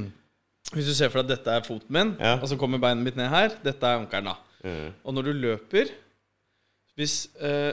[0.73, 2.39] hvis du ser for deg at dette er foten min, Ja.
[2.39, 4.39] og så kommer beinet mitt ned her, dette er ankelen, da.
[4.63, 4.89] Mm.
[5.05, 5.89] Og når du løper
[6.95, 7.73] Hvis uh,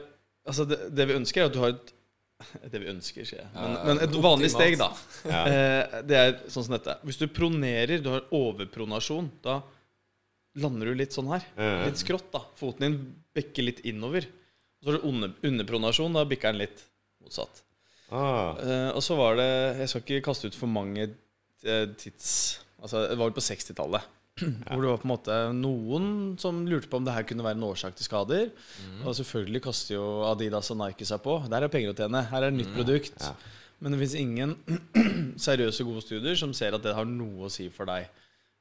[0.50, 1.92] Altså, det, det vi ønsker, er at du har et
[2.72, 3.50] Det vi ønsker, sier jeg.
[3.54, 4.88] Men, Ja, men et vanlig steg, da.
[5.28, 5.42] Ja.
[5.46, 6.96] Eh, det er sånn som dette.
[7.06, 9.60] Hvis du pronerer, du har overpronasjon, da
[10.62, 11.46] lander du litt sånn her.
[11.58, 11.72] Ja.
[11.88, 12.44] Litt skrått, da.
[12.60, 13.00] Foten din
[13.36, 14.28] bekker litt innover.
[14.80, 16.86] Og så er det under, underpronasjon, da bikker den litt
[17.24, 17.64] motsatt.
[18.10, 18.56] Ah.
[18.58, 19.50] Uh, og så var det
[19.84, 22.32] Jeg skal ikke kaste ut for mange eh, tids
[22.82, 24.08] Altså, det var vel på 60-tallet.
[24.40, 26.06] Hvor det var på en måte noen
[26.40, 28.46] som lurte på om det her kunne være en årsak til skader.
[29.04, 31.36] Og selvfølgelig kaster jo Adidas og Nike seg på.
[31.52, 32.24] Der er penger å tjene.
[32.32, 33.20] Her er et nytt produkt.
[33.20, 33.34] Ja.
[33.84, 34.56] Men det fins ingen
[35.48, 38.08] seriøse, gode studier som ser at det har noe å si for deg.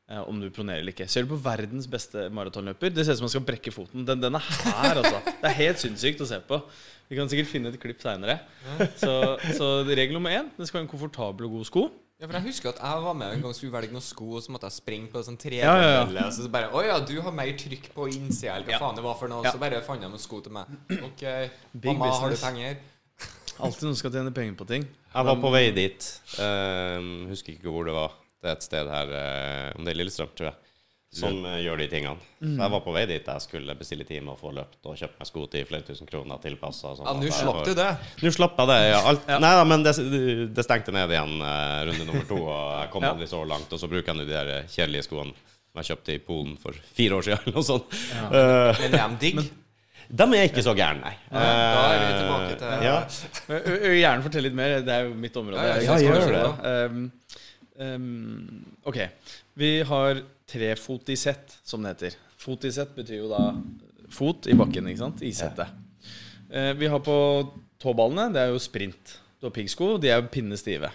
[0.08, 1.04] Eh, om du pronerer eller ikke.
[1.10, 2.88] Ser du på verdens beste maratonløper?
[2.96, 4.06] Det ser ut som han skal brekke foten.
[4.08, 5.18] Den, den er her, altså.
[5.28, 6.62] Det er helt sinnssykt å se på.
[7.08, 8.38] Vi kan sikkert finne et klipp seinere.
[9.00, 9.12] Så,
[9.56, 11.82] så regel nummer én det skal være en komfortabel og god sko.
[12.18, 14.42] Ja, for Jeg husker at jeg var med en gang skulle velge noen sko, og
[14.42, 16.00] så måtte jeg springe på sånn Ja, ja, ja.
[16.02, 16.24] tredemølle.
[16.34, 18.80] Så bare Å ja, du har mer trykk på innsida, eller hva Ja.
[18.82, 19.44] faen det var for noe.
[19.44, 19.52] Ja.
[19.52, 20.72] Så bare fant jeg noen sko til meg.
[20.98, 21.22] OK,
[21.78, 22.80] Big mamma, har du penger?
[23.60, 24.88] Alltid noen skal tjene penger på ting.
[25.14, 26.08] Jeg var på vei dit.
[26.40, 28.16] Uh, husker ikke hvor det var.
[28.42, 30.56] Det er et sted her, eh, om det er Lillestrøm, tror jeg,
[31.18, 32.20] som eh, gjør de tingene.
[32.38, 35.18] Så jeg var på vei dit jeg skulle bestille time og få løpt og kjøpt
[35.18, 36.92] meg sko til flere tusen kroner tilpassa.
[37.00, 37.88] Ja, nå slapp du det.
[38.22, 38.78] Nå slapp jeg det.
[38.92, 39.00] Ja.
[39.10, 39.94] Alt, Nei da, men det,
[40.54, 43.14] det stengte ned igjen uh, runde nummer to, og jeg kom Ja.
[43.16, 43.72] aldri så langt.
[43.74, 45.34] Og så bruker jeg nå de der kjedelige skoene
[45.68, 47.98] som jeg kjøpte i Polen for fire år siden, eller noe sånt.
[48.28, 49.48] Eh, Men er de digg?
[50.08, 51.16] dem er ikke så gærne, nei.
[51.28, 51.40] Da
[51.92, 52.94] er vi tilbake til ja.
[53.52, 54.78] Jeg jeg gjerne fortell litt mer.
[54.86, 55.60] Det er jo mitt område.
[55.60, 57.10] Ja, jeg, Jeg jeg, jeg, det.
[57.78, 58.98] Um, ok.
[59.58, 62.16] Vi har trefot i sett, som det heter.
[62.38, 63.42] Fot i sett betyr jo da
[64.14, 65.22] fot i bakken, ikke sant?
[65.26, 65.66] Isette.
[66.50, 67.16] Uh, vi har på
[67.82, 69.18] tåballene, det er jo sprint.
[69.38, 70.90] Du har piggsko, de er jo pinnestive.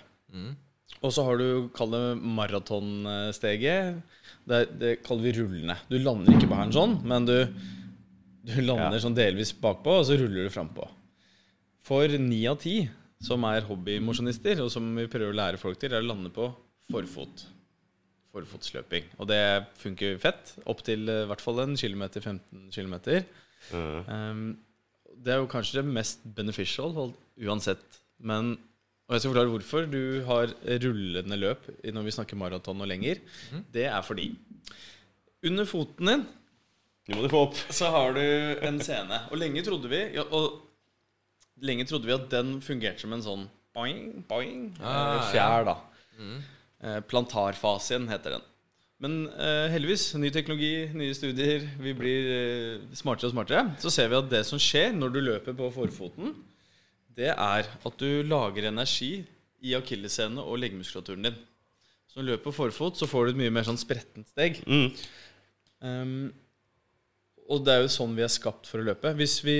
[1.03, 4.01] Og så har du, kall det maratonsteget.
[4.47, 5.77] Det, det kaller vi rullende.
[5.91, 7.37] Du lander ikke på hælen sånn, men du,
[8.43, 9.03] du lander Ja.
[9.05, 10.89] sånn delvis bakpå, og så ruller du frampå.
[11.83, 12.81] For ni av ti
[13.23, 16.49] som er hobbymosjonister, og som vi prøver å lære folk til, er å lande på
[16.91, 17.45] forfot.
[18.33, 19.07] Forfotsløping.
[19.21, 19.41] Og det
[19.79, 20.55] funker fett.
[20.65, 23.23] Opp til eh, i hvert fall en kilometer, 15 kilometer.
[23.71, 24.09] Mm.
[24.09, 24.45] Um,
[25.23, 26.95] det er jo kanskje det mest beneficial
[27.37, 28.01] uansett.
[28.19, 28.55] Men
[29.03, 33.19] og jeg skal forklare hvorfor du har rullende løp når vi snakker maraton og lenger.
[33.73, 34.29] Det er fordi
[35.43, 36.23] under foten din
[37.03, 37.57] Nå må du få opp.
[37.75, 38.21] så har du
[38.63, 39.17] en scene.
[39.29, 40.61] Og lenge trodde vi ja, Og
[41.59, 43.43] lenge trodde vi at den fungerte som en sånn
[43.75, 45.75] boing, boing Ah, eh, fjær, da.
[46.15, 46.39] Eh,
[47.07, 48.49] plantarfasien heter den.
[49.03, 53.63] Men eh, heldigvis, ny teknologi, nye studier, vi blir eh, smartere og smartere.
[53.83, 56.37] Så ser vi at det som skjer når du løper på forfoten,
[57.13, 59.25] det er at du lager energi
[59.63, 61.41] i akilleshælene og leggmuskulaturen din.
[62.07, 64.63] Så når du løper på forfot, så får du et mye mer sånn sprettent steg.
[64.69, 64.87] Mm.
[65.83, 66.15] Um,
[67.51, 69.11] og det er jo sånn vi er skapt for å løpe.
[69.19, 69.59] Hvis vi,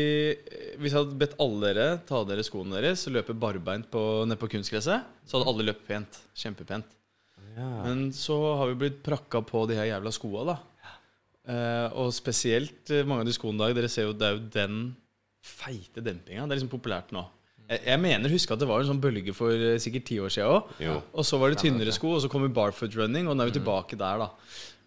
[0.79, 4.23] hvis jeg hadde bedt alle dere ta av dere skoene deres og løpe barbeint på,
[4.29, 6.23] ned på kunstgresset, så hadde alle løpt pent.
[6.39, 7.02] Kjempepent.
[7.55, 10.57] Men så har vi blitt prakka på de her jævla skoa, da.
[11.43, 13.77] Eh, og spesielt eh, mange av de skoene i dag.
[13.77, 14.83] Dere ser jo det er jo den
[15.43, 16.45] feite dempinga.
[16.47, 17.25] Det er liksom populært nå.
[17.67, 20.31] Jeg, jeg mener husker at det var en sånn bølge for eh, sikkert ti år
[20.33, 20.77] siden òg.
[21.11, 23.57] Og så var det tynnere sko, og så kommer barfoot running, og nå er vi
[23.59, 24.31] tilbake der, da.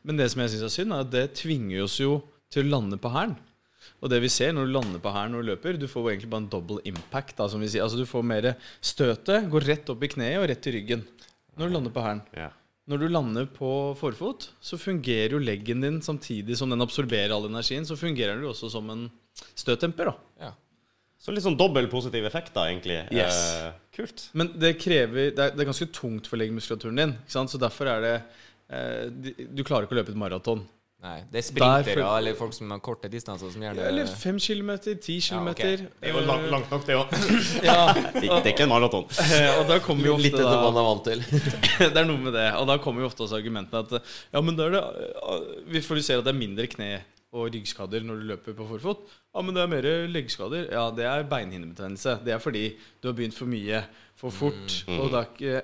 [0.06, 2.20] Men det som jeg syns er synd, er at det tvinger oss jo
[2.52, 3.36] til å lande på hælen.
[4.02, 6.12] Og det vi ser når du lander på hælen når du løper, du får jo
[6.12, 7.36] egentlig bare en double impact.
[7.38, 7.84] Da, som vi sier.
[7.84, 8.48] Altså Du får mer
[8.84, 11.04] støtet, går rett opp i kneet og rett i ryggen
[11.56, 12.22] når du lander på hælen.
[12.36, 12.50] Ja.
[12.86, 17.48] Når du lander på forfot, så fungerer jo leggen din samtidig som den absorberer all
[17.48, 19.08] energien, så fungerer den jo også som en
[19.58, 20.12] støttemper.
[20.12, 20.52] da Ja.
[21.18, 23.00] Så litt sånn dobbel positiv effekt, da, egentlig.
[23.10, 23.38] Yes.
[23.56, 24.28] Eh, kult.
[24.36, 27.14] Men det krever Det er, det er ganske tungt for leggmuskulaturen din.
[27.24, 27.50] Ikke sant?
[27.50, 28.14] Så derfor er det
[28.68, 30.62] eh, Du klarer ikke å løpe et maraton.
[31.04, 32.16] Nei, det er sprintere for...
[32.16, 35.82] eller folk som har korte distanser, som gjerne Eller fem kilometer, ti kilometer.
[36.00, 37.12] Det er jo langt, langt nok, det òg.
[37.68, 37.82] Ja,
[38.14, 39.04] Det er ikke en maraton.
[39.26, 41.20] eh, og da kommer jo Litt etter hva man er vant til.
[41.92, 42.46] Det er noe med det.
[42.56, 45.44] Og da kommer jo ofte også argumentene at Ja, men da er det eh,
[45.76, 47.04] Vi får se at det er mindre kne-
[47.36, 49.02] og ryggskader når du løper på forfot.
[49.34, 50.70] Ja, men det er mer leggskader.
[50.72, 52.14] Ja, det er beinhinnebetennelse.
[52.24, 52.62] Det er fordi
[53.02, 53.82] du har begynt for mye
[54.16, 54.78] for fort.
[54.96, 55.58] Og da er ikke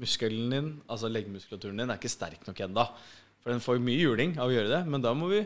[0.00, 2.86] muskelen din, altså leggmuskulaturen din, er ikke sterk nok ennå.
[3.46, 5.44] For den får mye juling av å gjøre det, men da må vi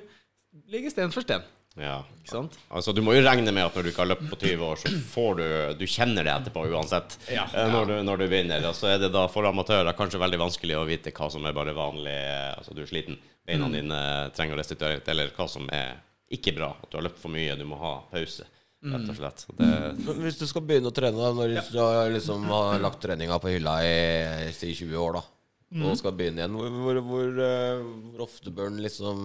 [0.72, 1.42] legge sten for sten.
[1.78, 1.98] Ja.
[2.16, 2.56] Ikke sant?
[2.74, 4.80] Altså, Du må jo regne med at når du ikke har løpt på 20 år,
[4.80, 5.44] så får du
[5.78, 7.18] Du kjenner det etterpå uansett.
[7.30, 7.44] Ja.
[7.54, 8.64] eh, Når, du, når du begynner.
[8.70, 11.52] Og så er det da for amatører kanskje veldig vanskelig å vite hva som er
[11.54, 13.76] bare vanlig eh, Altså, du er sliten, beina Mm.
[13.76, 14.00] dine
[14.34, 16.00] trenger å restituere, eller hva som er
[16.32, 16.72] ikke bra.
[16.82, 18.48] At du har løpt for mye, du må ha pause,
[18.82, 19.10] rett Mm.
[19.10, 19.46] og slett.
[19.60, 23.38] Det, Hvis du skal begynne å trene, da, når du har liksom har lagt treninga
[23.38, 25.22] på hylla i i 20 år, da,
[25.70, 25.85] Mm.
[25.87, 29.20] og skal begynne igjen, hvor, hvor, hvor, eh, hvor ofte bør en liksom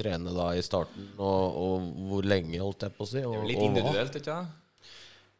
[0.00, 3.20] trene da i starten, og, og hvor lenge, holdt jeg på å si?
[3.20, 4.62] Og, Det er jo litt individuelt, ikke sant?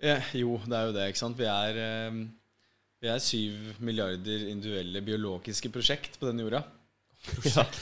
[0.04, 1.06] Ja, jo, det er jo det.
[1.08, 1.38] ikke sant?
[1.40, 2.18] Vi er, eh,
[3.00, 6.60] vi er syv milliarder individuelle biologiske prosjekt på denne jorda.
[7.30, 7.80] Prosjekt?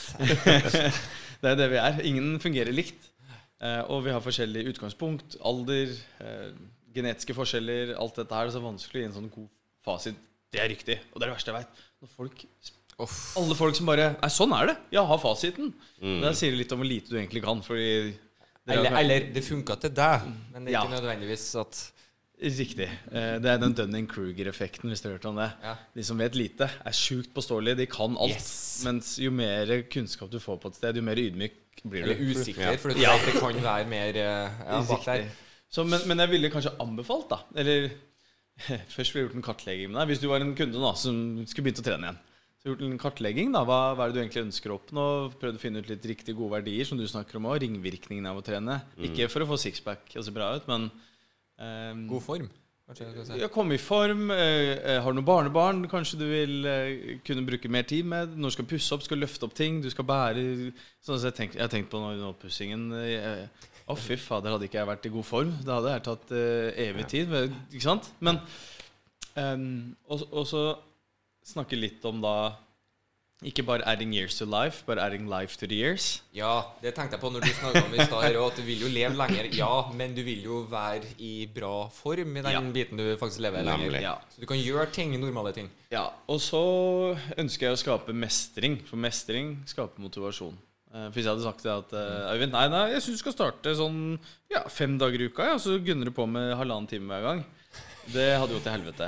[1.42, 1.98] det er det vi er.
[2.06, 3.10] Ingen fungerer likt.
[3.64, 5.90] Eh, og vi har forskjellig utgangspunkt, alder,
[6.22, 6.54] eh,
[6.94, 7.96] genetiske forskjeller.
[7.98, 8.46] Alt dette her.
[8.46, 9.50] Det er så vanskelig å gi en sånn god
[9.84, 10.22] fasit.
[10.54, 10.98] Det er riktig.
[11.12, 11.82] Og det er det verste jeg veit.
[12.04, 12.44] Når folk
[13.04, 13.14] Uff.
[13.40, 14.76] alle folk som bare Nei, sånn er det.
[14.94, 15.72] Ja, ha fasiten.
[15.98, 17.62] Det sier litt om hvor lite du egentlig kan.
[17.66, 17.88] Fordi
[18.64, 20.84] det Eller, eller det funka til deg, men det er Ja.
[20.86, 21.90] ikke nødvendigvis at
[22.44, 22.88] Riktig.
[23.14, 25.46] Eh, Det er den Dunning-Kruger-effekten, hvis du har hørt om det.
[25.62, 25.74] Ja.
[25.94, 27.76] De som vet lite, er sjukt påståelige.
[27.78, 28.34] De kan alt.
[28.34, 28.82] Yes.
[28.84, 31.54] Mens jo mer kunnskap du får på et sted, jo mer ydmyk
[31.86, 32.10] blir du.
[32.10, 33.14] Eller usikker, for du Ja.
[33.16, 35.28] vet det kan være mer eh, ja, bak der.
[35.70, 37.90] Så, men, men jeg ville kanskje anbefalt, da Eller
[38.94, 40.12] først ville jeg gjort en kartlegging med deg.
[40.12, 41.18] Hvis du var en kunde da som
[41.50, 42.22] skulle begynt å trene igjen.
[42.64, 43.52] Så gjort en kartlegging.
[43.52, 45.06] da Hva, hva er det du egentlig ønsker å oppnå?
[45.40, 47.58] Prøvd å finne ut litt riktige, gode verdier, som du snakker om òg.
[47.64, 48.78] Ringvirkningene av å trene.
[49.04, 50.88] Ikke for å få sixpack og se bra ut, men
[51.60, 52.52] um, God form.
[52.92, 53.38] Si.
[53.40, 54.26] Ja, komme i form.
[54.30, 58.34] Eh, eh, har du noen barnebarn kanskje du vil uh, kunne bruke mer tid med?
[58.36, 60.42] Når du skal pusse opp, skal løfte opp ting, du skal bære
[61.00, 63.46] Sånn så jeg, tenk, jeg har tenkt på nå i oppussingen eh,
[63.86, 65.50] Å, fy fader, hadde ikke jeg vært i god form.
[65.66, 67.32] Da hadde jeg tatt eh, evig tid.
[67.70, 68.10] Ikke sant?
[68.24, 68.40] Men
[69.36, 70.62] um, Og og så
[71.44, 72.54] snakke litt om da
[73.44, 76.22] ikke bare adding years to life, but adding life to the years.
[76.32, 78.88] Ja, det tenkte jeg på når du snakka om i stad, at du vil jo
[78.88, 79.50] leve lenger.
[79.52, 82.62] Ja, men du vil jo være i bra form i den Ja.
[82.72, 83.90] biten du faktisk lever Nemlig.
[83.90, 84.00] lenger.
[84.00, 84.14] Ja.
[84.32, 85.68] Så du kan gjøre ting, normale ting.
[85.92, 86.62] Ja, og så
[87.36, 90.56] ønsker jeg å skape mestring, for mestring skaper motivasjon.
[90.94, 93.22] Eh, For hvis jeg hadde sagt det at eh, Øyvind, nei, nei, jeg syns du
[93.24, 93.98] skal starte sånn
[94.52, 97.44] ja, fem dager i uka, ja, så gunner du på med halvannen time hver gang.
[98.14, 99.06] Det hadde gått til helvete.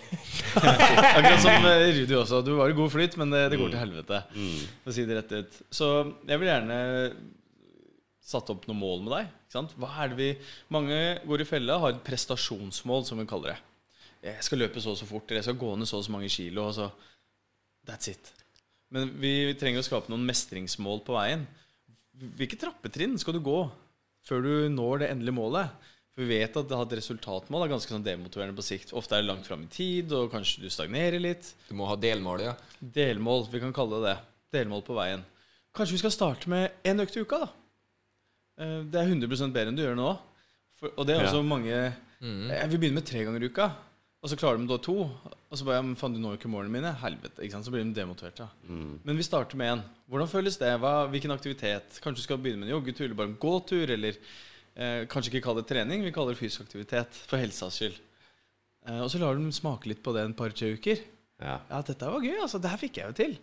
[1.18, 2.40] Akkurat som eh, Rudi også.
[2.46, 4.22] Du var i god flyt, men det, det går til helvete.
[4.32, 5.58] For å si det rett ut.
[5.74, 5.90] Så
[6.30, 6.78] jeg vil gjerne
[8.26, 9.28] satt opp noen mål med deg.
[9.46, 9.74] Ikke sant?
[9.78, 10.30] Hva er det vi
[10.74, 10.96] Mange
[11.28, 13.60] går i fella, har et prestasjonsmål, som vi kaller det.
[14.26, 16.14] Jeg skal løpe så og så fort, eller jeg skal gå ned så og så
[16.16, 16.64] mange kilo.
[16.70, 16.88] Og så
[17.86, 18.32] That's it.
[18.94, 21.46] Men vi trenger å skape noen mestringsmål på veien.
[22.38, 23.58] Hvilke trappetrinn skal du gå
[24.26, 25.92] før du når det endelige målet?
[26.16, 28.94] For vi vet at det har et resultatmål er ganske sånn demotiverende på sikt.
[28.96, 31.50] Ofte er det langt fram i tid, og kanskje du stagnerer litt.
[31.68, 32.54] Du må ha delmål, ja.
[32.80, 34.16] Delmål, vi kan kalle det det.
[34.56, 35.26] Delmål på veien.
[35.76, 37.50] Kanskje vi skal starte med én økt i uka, da.
[38.64, 40.14] eh, det er 100% bedre enn du gjør nå.
[40.80, 41.28] For, og det er Ja.
[41.34, 41.68] også mange
[42.22, 43.66] Jeg vil begynne med tre ganger i uka,
[44.26, 44.96] og så klarer de da to.
[45.06, 46.90] Og så bare ja, faen, du når jo ikke målene mine.
[46.98, 47.38] Helvete.
[47.38, 47.66] ikke sant?
[47.68, 48.42] Så blir de demotiverte.
[48.42, 48.78] Ja.
[49.06, 49.84] Men vi starter med én.
[50.10, 50.72] Hvordan føles det?
[50.82, 52.00] Hva, hvilken aktivitet?
[52.02, 53.92] Kanskje du skal begynne med en joggetur eller bare en gåtur?
[53.94, 58.00] Eller eh, kanskje ikke kalle det trening, vi kaller det fysisk aktivitet for helsas skyld.
[58.88, 61.06] Eh, og så lar de smake litt på det en par-tre uker.
[61.38, 61.60] Ja.
[61.70, 62.34] Ja, dette var gøy.
[62.40, 63.38] altså, Det her fikk jeg jo til.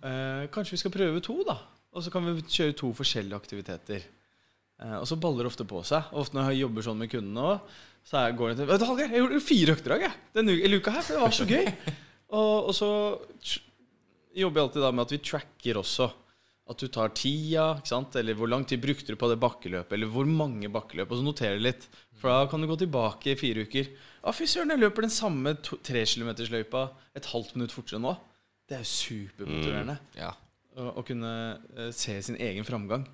[0.00, 1.60] Eh, kanskje vi skal prøve to, da.
[1.94, 4.10] Og så kan vi kjøre to forskjellige aktiviteter.
[4.82, 6.08] Eh, og så baller det ofte på seg.
[6.12, 8.82] Og ofte når jeg jobber sånn med kundene òg, så jeg går jeg til Vet
[8.82, 10.10] du, Hallgeir, jeg gjorde fire økter i.
[10.36, 11.70] Denne uka, her, for det var så gøy.
[12.36, 12.90] og, og så
[14.34, 16.10] jobber jeg alltid da med at vi tracker også.
[16.64, 18.14] At du tar tida, ikke sant?
[18.16, 21.26] eller hvor lang tid brukte du på det bakkeløpet, eller hvor mange bakkeløp, og så
[21.26, 21.84] noterer du litt.
[22.20, 23.90] For da kan du gå tilbake i fire uker.
[24.24, 26.86] Å, fy søren, jeg løper den samme trekilometersløypa
[27.20, 28.14] et halvt minutt fortere nå.
[28.64, 30.30] Det er jo supermotiverende Ja.
[30.80, 31.32] å, å kunne
[31.76, 33.04] eh, se sin egen framgang.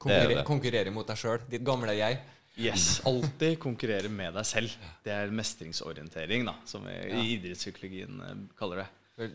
[0.00, 0.08] Ja.
[0.08, 0.44] Det Konkurrere, det.
[0.48, 1.42] konkurrere mot deg sjøl.
[1.50, 2.20] Ditt gamle jeg.
[2.60, 4.72] Yes, Alltid konkurrere med deg selv.
[5.04, 8.88] Det er mestringsorientering, da, som vi i idrettspsykologien eh, kaller det.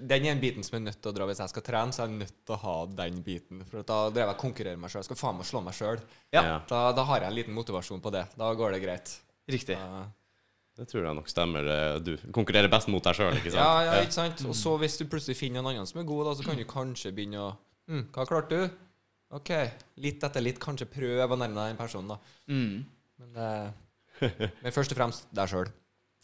[0.10, 1.94] Den er en biten som jeg er nødt til å dra hvis jeg skal trene.
[1.94, 3.62] Så er jeg nødt til å ha den biten.
[3.70, 5.04] For da drev jeg og konkurrerer meg sjøl.
[5.06, 6.02] Skal faen meg slå meg sjøl.
[6.34, 6.42] Ja.
[6.42, 6.56] Ja.
[6.70, 8.24] Da, da har jeg en liten motivasjon på det.
[8.40, 9.14] Da går det greit.
[9.54, 9.78] Riktig.
[9.78, 10.08] Da,
[10.82, 11.70] Det tror jeg nok stemmer.
[11.76, 13.62] Eh, Du konkurrerer best mot deg sjøl, ikke sant?
[13.62, 14.42] ja, ja, ikke sant?
[14.50, 16.66] Og så hvis du plutselig finner en annen som er god, da, så kan du
[16.66, 17.52] kanskje begynne å
[17.88, 18.82] hm, Hva klarte du?
[19.36, 19.52] OK.
[20.04, 22.20] Litt etter litt, kanskje prøve å nærme deg den personen, da.
[22.52, 22.86] Mm.
[23.22, 23.42] Men,
[24.22, 24.30] eh,
[24.64, 25.72] men først og fremst deg sjøl.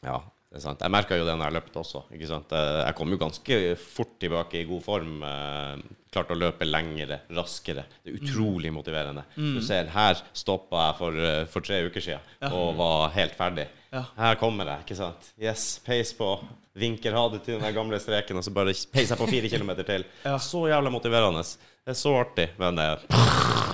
[0.05, 0.19] Ja,
[0.51, 0.81] det er sant.
[0.83, 2.05] Jeg merka jo det når jeg løpte også.
[2.15, 2.51] ikke sant?
[2.55, 5.17] Eh, Jeg kom jo ganske fort tilbake i god form.
[5.23, 7.85] eh, Klarte å løpe lengre, raskere.
[8.03, 9.23] Det er utrolig motiverende.
[9.37, 13.67] Du ser, her stoppa jeg for, eh, for tre uker siden og var helt ferdig.
[13.93, 14.01] Ja.
[14.17, 15.29] Her kommer jeg, ikke sant.
[15.39, 16.33] Yes, peis på.
[16.75, 19.83] Vinker ha det til den gamle streken, og så bare peiser jeg på fire kilometer
[19.87, 20.03] til.
[20.25, 20.35] Ja.
[20.37, 21.43] Så jævla motiverende.
[21.81, 22.83] Det er så artig, men det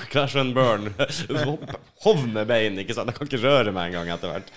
[0.07, 0.85] Crash and burn.
[2.05, 3.09] Hovne bein, ikke sant.
[3.11, 4.51] Jeg kan ikke røre meg engang etter hvert.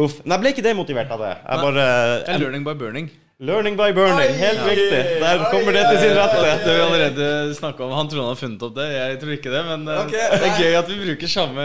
[0.00, 0.14] Uff.
[0.24, 1.34] Men jeg ble ikke demotivert av det.
[1.36, 1.84] Jeg bare
[2.24, 3.10] Det er learning by burning.
[3.40, 4.34] Learning by burning.
[4.36, 5.00] Helt riktig.
[5.20, 6.40] Der kommer det til sin rette.
[6.64, 7.92] Det vi allerede snakka om.
[7.96, 8.84] Han trodde han hadde funnet opp det.
[8.92, 11.64] Jeg tror ikke det, men okay, det er gøy at vi bruker samme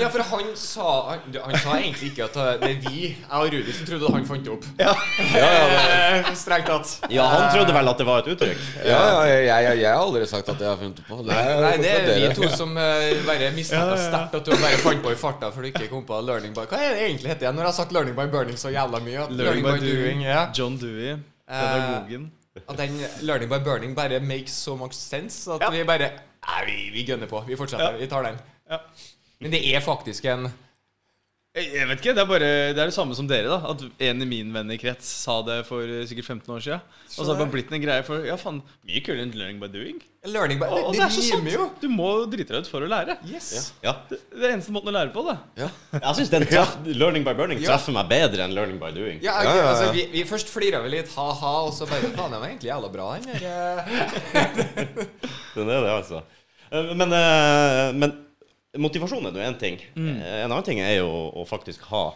[0.00, 3.52] Ja, for han sa han, han sa egentlig ikke at det er vi, jeg og
[3.52, 4.64] Rudi, som trodde han fant det opp.
[4.80, 4.94] Ja.
[5.20, 6.94] Eh, Strengt tatt.
[7.12, 8.64] ja, han trodde vel at det var et uttrykk.
[8.88, 11.36] Ja, ja, jeg, jeg, jeg har aldri sagt at jeg har funnet på det.
[11.36, 15.04] er- Nei, det er vi to som uh, bare mistenker sterkt at du bare fant
[15.04, 17.50] på i farta for du ikke kom på learning by Hva er det egentlig heter
[17.50, 19.20] jeg når jeg har sagt learning by burning så jævla mye?
[19.28, 20.22] At Learning by doing.
[20.22, 20.46] ja.
[20.58, 21.16] John Dewey,
[21.48, 22.30] pedagogen.
[22.68, 25.70] At den learning by burning bare makes so much sense at Ja.
[25.70, 26.10] vi bare
[26.44, 27.40] Nei, vi, vi gønner på.
[27.46, 27.92] Vi fortsetter.
[27.92, 27.98] Ja.
[27.98, 28.36] Vi tar den.
[28.70, 28.76] Ja.
[29.40, 30.48] Men det er faktisk en
[31.54, 33.60] Jeg vet ikke, det er bare Det er det samme som dere, da.
[33.70, 36.80] At en i min vennekrets sa det for eh, sikkert 15 år siden.
[36.82, 39.60] Og så har det bare blitt en greie for Ja, faen, mye kulere enn learning
[39.62, 40.00] by doing.
[40.26, 41.46] learning by Og Det, det er så sant!
[41.52, 41.68] jo.
[41.78, 43.14] Du må drite deg ut for å lære.
[43.30, 43.52] Yes.
[43.86, 43.92] Ja.
[44.10, 45.36] Det det er eneste måten å lære på, det.
[45.94, 46.34] Jeg syns
[47.04, 47.76] learning by burning Ja.
[47.76, 49.22] treffer meg bedre enn learning by doing.
[49.22, 49.70] Ja, Ja, ja, ja.
[49.76, 52.72] Altså, vi, vi først flira vi litt ha-ha, og så bare Faen, den var egentlig
[52.74, 53.46] jævla bra, den der.
[53.46, 54.74] eh.
[55.54, 56.24] Den er det, altså.
[56.74, 57.14] Eh, Men,
[58.02, 58.23] men
[58.80, 59.80] motivasjon er nå én ting.
[59.96, 60.12] Mm.
[60.18, 62.06] En annen ting er jo å faktisk ha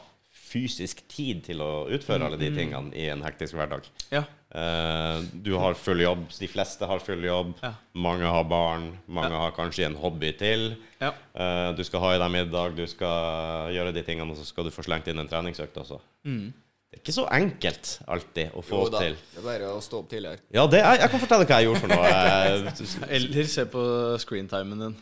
[0.49, 3.89] fysisk tid til å utføre alle de tingene i en hektisk hverdag.
[4.13, 4.23] Ja.
[4.49, 7.51] Uh, Du har full jobb, de fleste har full jobb.
[7.61, 7.75] Ja.
[8.01, 10.71] Mange har barn, mange har kanskje en hobby til.
[11.03, 11.13] Ja.
[11.35, 14.65] Eh, Du skal ha i deg middag, du skal gjøre de tingene, og så skal
[14.65, 16.01] du få slengt inn en treningsøkt også.
[16.25, 19.19] Det er ikke så enkelt alltid å få Jo da, til.
[19.35, 20.41] Det er bare å stå opp tidligere.
[20.57, 22.09] Ja, det er, jeg kan fortelle hva jeg gjorde for noe.
[22.19, 23.83] Eh, Eller se på
[24.25, 24.97] screentimen din.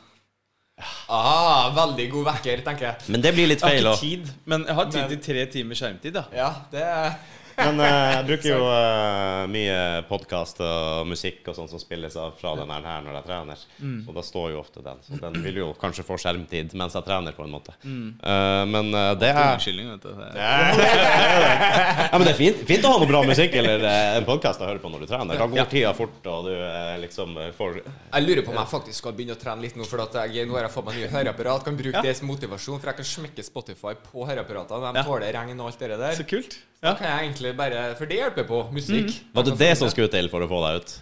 [1.08, 3.06] Ah, veldig god vekker, tenker jeg.
[3.14, 5.46] Men det blir litt Jeg har ikke tid, men jeg har tid Men- til tre
[5.46, 6.24] timer skjermtid, da.
[6.36, 7.14] Ja, det er
[7.56, 9.76] Men eh, jeg bruker jo eh, mye
[10.10, 13.62] podkast og musikk og sånn som spilles av fra den her når jeg trener.
[14.06, 15.00] Og da står jo ofte den.
[15.06, 17.72] Så den vil jo kanskje få skjermtid mens jeg trener, på en måte.
[17.80, 20.12] Eh, men eh, det er Unnskyldning, vet du.
[20.36, 24.68] Ja, men det er fint, fint å ha noe bra musikk eller en podkast å
[24.68, 25.40] høre på når du trener.
[25.40, 25.64] Da går Ja.
[25.70, 26.54] tida fort, og du
[27.02, 30.04] liksom får Jeg lurer på om jeg faktisk skal begynne å trene litt nå, for
[30.04, 31.64] at jeg, nå har jeg fått meg nye høreapparat.
[31.66, 32.02] Kan bruke Ja.
[32.04, 34.92] det som motivasjon, for jeg kan smekke Spotify på høreapparatene.
[34.92, 35.04] De Ja.
[35.08, 36.12] tåler regn og alt det der.
[36.20, 36.58] Så kult.
[36.82, 38.60] Da kan jeg egentlig bare For det hjelper på.
[38.74, 39.14] Musikk.
[39.34, 40.96] Var det det som skulle til for å få deg ut?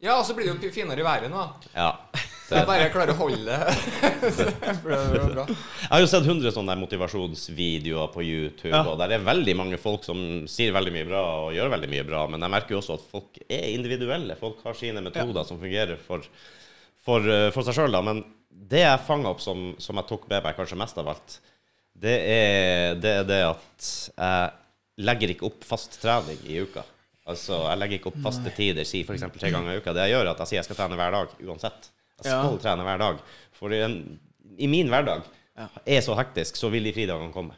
[0.00, 1.42] Ja, og så blir det jo finere i været nå.
[1.74, 1.90] Ja.
[2.48, 3.74] Så jeg bare klarer å holde det.
[4.80, 5.44] For det bra.
[5.44, 8.80] Jeg har jo sett 100 sånne motivasjonsvideoer på YouTube, Ja.
[8.90, 10.18] og der er veldig mange folk som
[10.50, 13.04] sier veldig mye bra og gjør veldig mye bra, men jeg merker jo også at
[13.12, 14.34] folk er individuelle.
[14.40, 16.24] Folk har sine metoder som fungerer for,
[17.04, 18.00] for, eh, for seg sjøl, da.
[18.02, 21.38] Men det jeg fanga opp som, som jeg tok med meg kanskje mest av alt,
[22.00, 24.50] det er det, er det at jeg
[25.06, 26.84] legger ikke opp fast trening i uka.
[27.30, 29.22] Altså, jeg legger ikke opp faste tider, si f.eks.
[29.38, 29.92] tre ganger i uka.
[29.94, 31.90] Det jeg gjør, er at jeg sier jeg skal trene hver dag uansett.
[32.20, 32.62] Jeg skal Ja.
[32.64, 33.20] trene hver dag.
[33.56, 33.80] For i,
[34.58, 35.22] i min hverdag
[35.86, 37.54] er så hektisk, så vil de fridagene komme.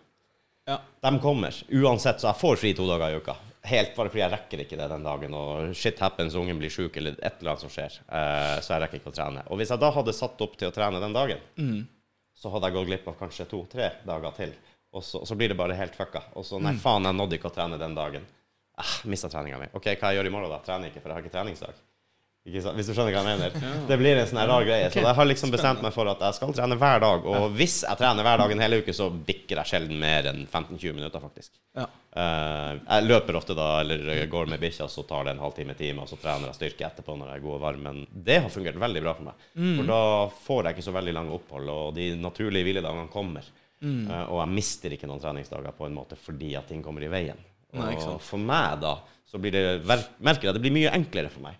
[0.69, 0.77] Ja.
[1.03, 1.57] De kommer.
[1.73, 3.35] Uansett, så jeg får fri to dager i uka.
[3.65, 6.97] Helt bare fordi jeg rekker ikke det den dagen, og shit happens, ungen blir syk,
[6.99, 7.97] eller et eller annet som skjer.
[8.11, 9.45] Eh, så jeg rekker ikke å trene.
[9.55, 11.43] Og hvis jeg da hadde satt opp til å trene den dagen,
[12.35, 14.55] så hadde jeg gått glipp av kanskje to-tre dager til.
[14.93, 16.21] Og så, så blir det bare helt fucka.
[16.37, 18.27] Og så nei, faen, jeg nådde ikke å trene den dagen.
[18.77, 19.71] Ah, Mista treninga mi.
[19.77, 20.61] OK, hva jeg gjør i morgen, da?
[20.67, 21.81] Trener ikke, for jeg har ikke treningsdag.
[22.43, 22.73] Ikke?
[22.75, 23.75] Hvis du skjønner hva jeg mener?
[23.87, 24.89] Det blir en sånn rar greie.
[24.91, 27.29] Så jeg har liksom bestemt meg for at jeg skal trene hver dag.
[27.31, 30.41] Og hvis jeg trener hver dag en hel uke, så bikker jeg sjelden mer enn
[30.49, 31.53] 15-20 minutter, faktisk.
[31.79, 31.87] Ja.
[32.19, 36.03] Eh, jeg løper ofte da, eller går med bikkja, så tar det en halvtime, time,
[36.03, 37.87] og så trener jeg styrke etterpå når jeg er god og varm.
[37.87, 39.47] Men det har fungert veldig bra for meg.
[39.63, 40.03] For da
[40.49, 43.47] får jeg ikke så veldig lange opphold, og de naturlige hviledagene kommer.
[43.83, 47.09] Eh, og jeg mister ikke noen treningsdager på en måte fordi at ting kommer i
[47.11, 47.39] veien.
[47.73, 49.63] Nei, Og for meg da, så blir det,
[50.21, 51.57] merker jeg det blir mye enklere for meg.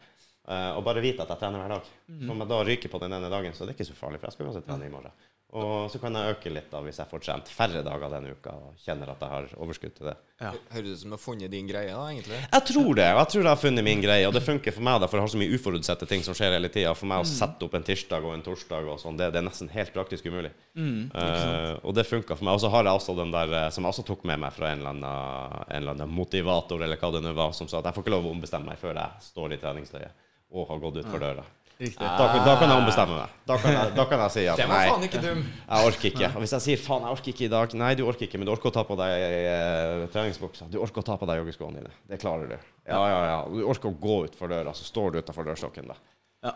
[0.47, 1.83] eh, å bare vite at jeg trener hver dag.
[2.31, 4.27] Om jeg da ryker på den ene dagen, så det er ikke så farlig, for
[4.29, 5.13] jeg skal uansett trene i morgen.
[5.53, 8.55] Og så kan jeg øke litt da, hvis jeg får trent færre dager denne uka
[8.57, 10.15] og kjenner at jeg har overskudd til det.
[10.41, 10.53] Ja.
[10.73, 12.39] Høres ut som du har funnet din greie, da, egentlig.
[12.41, 13.09] Jeg tror det.
[13.13, 15.21] og Jeg tror jeg har funnet min greie, og det funker for meg, da, for
[15.21, 16.95] jeg har så mye uforutsette ting som skjer hele tida.
[16.97, 19.47] For meg å sette opp en tirsdag og en torsdag og sånn, det, det er
[19.51, 20.55] nesten helt praktisk umulig.
[20.73, 22.57] Eh, og det funka for meg.
[22.57, 24.73] Og så har jeg også den der eh, som jeg også tok med meg fra
[24.73, 27.93] en eller annen, en eller annen motivator, eller hva det nå var, som sa at
[27.93, 30.99] jeg får ikke lov å ombestemme meg før jeg står i treningstøyet og har gått
[31.01, 31.45] utfor døra.
[31.83, 31.99] Riktig.
[31.99, 33.31] Da, da kan jeg ombestemme meg.
[33.49, 34.91] Da kan jeg, da kan jeg si at Den var nei.
[34.93, 35.41] faen ikke dum!
[35.43, 36.29] Jeg orker ikke.
[36.31, 38.47] Og hvis jeg sier faen, jeg orker ikke i dag Nei, du orker ikke, men
[38.47, 40.69] du orker å ta på deg eh, treningsbuksa.
[40.71, 41.95] Du orker å ta på deg joggeskoene dine.
[42.13, 42.55] Det klarer du.
[42.87, 43.41] Ja, ja, ja.
[43.51, 45.99] Du orker å gå ut for døra, så står du utafor dørstokken, da.
[46.47, 46.55] Ja.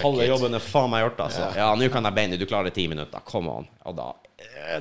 [0.00, 1.50] Halve jobben er faen meg gjort, altså.
[1.58, 2.40] Ja, nå kan jeg beinet.
[2.40, 3.20] Du klarer ti minutter.
[3.28, 3.68] Come on.
[3.88, 4.08] Og da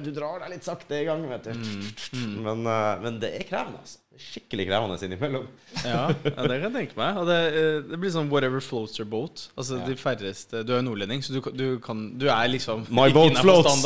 [0.03, 1.55] Du drar deg litt sakte i gang, vet du.
[1.57, 3.01] Men, mm.
[3.01, 4.03] men det er krevende, altså.
[4.17, 5.43] Skikkelig krevende innimellom.
[5.85, 7.17] Ja, ja, det kan jeg tenke meg.
[7.21, 9.43] Og det, eh, det blir sånn whatever floats your boat.
[9.57, 13.11] Altså de færreste Du er jo nordlending, så du, du kan Du er liksom My
[13.13, 13.85] boat floats.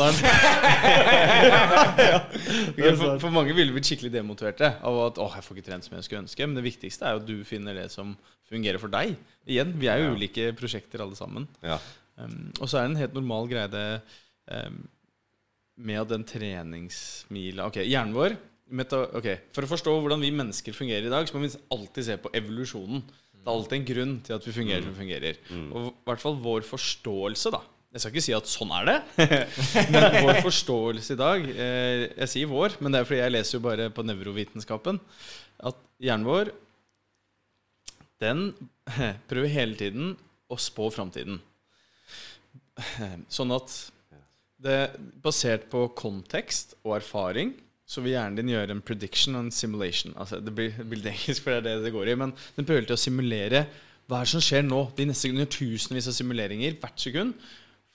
[2.80, 5.88] ja, for, for mange ville blitt skikkelig demotiverte av at 'Å, jeg får ikke trent
[5.88, 6.48] som jeg skulle ønske'.
[6.48, 8.16] Men det viktigste er jo at du finner det som
[8.48, 9.12] fungerer for deg.
[9.44, 11.44] Igjen, vi er jo ulike prosjekter alle sammen.
[11.60, 11.76] Ja.
[12.16, 13.86] Um, og så er det en helt normal greie det
[14.48, 14.80] um,
[15.80, 18.36] med den treningsmila Ok, hjernen vår
[18.72, 22.06] meta, ok, For å forstå hvordan vi mennesker fungerer i dag, så må vi alltid
[22.06, 23.02] se på evolusjonen.
[23.42, 25.38] Det er alltid en grunn til at vi fungerer som vi fungerer.
[25.74, 27.62] Og i hvert fall vår forståelse, da.
[27.92, 28.94] Jeg skal ikke si at sånn er det,
[29.92, 33.56] men vår forståelse i dag eh, Jeg sier vår, men det er fordi jeg leser
[33.58, 35.00] jo bare på nevrovitenskapen.
[35.60, 36.54] At hjernen vår
[38.22, 38.52] den
[39.28, 40.14] prøver hele tiden
[40.48, 41.42] å spå framtiden.
[43.28, 43.74] Sånn at
[44.62, 44.78] det,
[45.22, 47.54] basert på kontekst og erfaring,
[47.88, 50.14] så vil hjernen din gjøre en prediction og en simulation.
[50.16, 52.18] Altså, det blir, det blir engelsk, for det er det det går i.
[52.18, 53.66] Men den prøver til å simulere
[54.08, 54.84] hva er det som skjer nå.
[54.96, 57.34] De neste gjør tusenvis av simuleringer hvert sekund.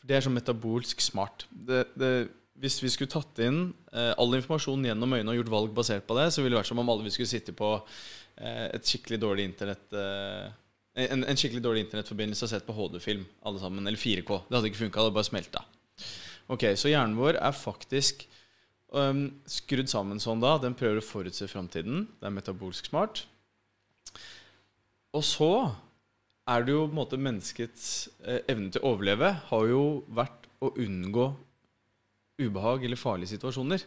[0.08, 1.48] Det er sånn metabolsk smart.
[1.50, 2.12] Det, det,
[2.62, 6.20] hvis vi skulle tatt inn eh, all informasjon gjennom øynene og gjort valg basert på
[6.20, 9.20] det, så ville det vært som om alle vi skulle sitte på eh, et skikkelig
[9.24, 10.48] dårlig internett eh,
[10.98, 14.40] en, en skikkelig dårlig internettforbindelse og sett på HD-film, alle sammen, eller 4K.
[14.48, 15.62] Det hadde ikke funka, det hadde bare smelta.
[16.48, 18.24] Ok, Så hjernen vår er faktisk
[18.96, 20.56] um, skrudd sammen sånn da.
[20.64, 22.08] Den prøver å forutse framtiden.
[22.20, 23.26] Det er metabolsk smart.
[25.16, 25.52] Og så
[26.48, 27.86] er det jo på en måte menneskets
[28.24, 31.28] eh, evne til å overleve har jo vært å unngå
[32.40, 33.84] ubehag eller farlige situasjoner.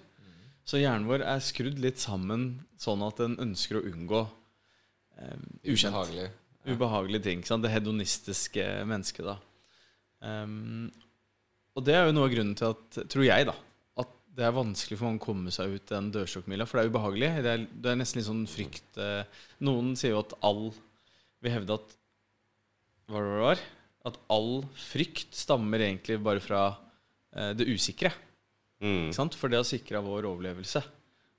[0.66, 4.20] Så hjernen vår er skrudd litt sammen sånn at den ønsker å unngå
[5.16, 5.94] eh, ukjent.
[5.94, 6.28] Ubehagelig.
[6.68, 7.44] Ubehagelige ting.
[7.48, 7.64] Sant?
[7.64, 9.38] Det hedonistiske mennesket, da.
[10.28, 10.90] Ehm,
[11.76, 13.54] og det er jo noe av grunnen til at, tror jeg, da,
[14.02, 16.66] at det er vanskelig for mange å komme seg ut den dørstokkmila.
[16.66, 17.30] For det er ubehagelig.
[17.44, 20.64] Det er, det er nesten litt sånn frykt eh, Noen sier jo at all
[21.40, 21.94] vil hevde at
[23.10, 23.62] Hva var det var?
[24.10, 26.64] At all frykt stammer egentlig bare fra
[27.36, 28.12] eh, det usikre.
[28.80, 29.12] Mm.
[29.12, 30.82] For det har sikra vår overlevelse.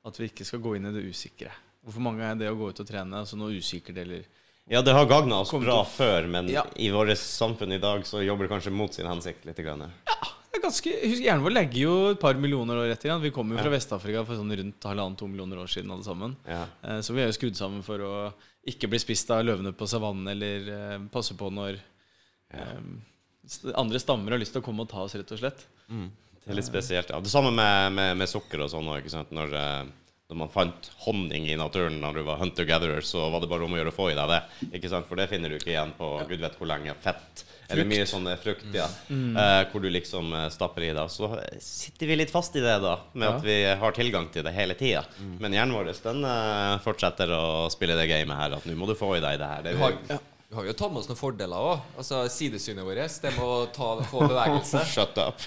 [0.08, 1.52] At vi ikke skal gå inn i det usikre.
[1.82, 4.28] Hvorfor for mange er det å gå ut og trene altså noe usikkert eller
[4.70, 6.64] Ja, det har gagna oss bra til før, men Ja.
[6.76, 9.58] i vårt samfunn i dag så jobber det kanskje mot sin hensikt litt.
[9.58, 9.92] Grann.
[10.52, 13.10] Det er ganske, husk, Hjernen vår legger jo et par millioner år etter.
[13.10, 13.22] igjen.
[13.22, 15.92] Vi kommer jo fra Vest-Afrika for sånn rundt halvannen-to millioner år siden.
[15.92, 16.66] alle sammen Ja.
[16.84, 18.34] Eh, Så vi er jo skrudd sammen for å
[18.68, 21.80] ikke bli spist av løvene på savannen, eller eh, passe på når
[22.54, 25.66] eh, andre stammer har lyst til å komme og ta oss, rett og slett.
[25.90, 27.10] Det er litt spesielt.
[27.10, 27.20] ja.
[27.20, 29.08] Det samme med, med, med sukker og sånn òg.
[29.32, 29.88] Når,
[30.32, 33.74] når man fant honning i naturen når du var hunter-gatherer, så var det bare om
[33.76, 34.38] å gjøre å få i deg det.
[34.80, 35.08] Ikke sant?
[35.10, 36.96] For det finner du ikke igjen på gud vet hvor lenge.
[37.04, 37.44] Fett.
[37.72, 38.86] Eller mye sånne frukt, ja.
[39.12, 41.12] Eh, hvor du liksom eh, stapper i deg.
[41.12, 41.30] Så
[41.64, 42.98] sitter vi litt fast i det, da.
[43.14, 43.36] Med Ja.
[43.38, 45.06] at vi har tilgang til det hele tida.
[45.40, 48.58] Men hjernen vår den eh, fortsetter å spille det gamet her.
[48.60, 49.64] At nå må du få i deg det her.
[49.68, 50.20] Det, Vi har,
[50.52, 51.80] Vi har jo tatt med oss noen fordeler òg.
[51.96, 54.84] Altså, sidesynet vårt, det med å ta, få bevegelse.
[54.96, 55.40] Shut up.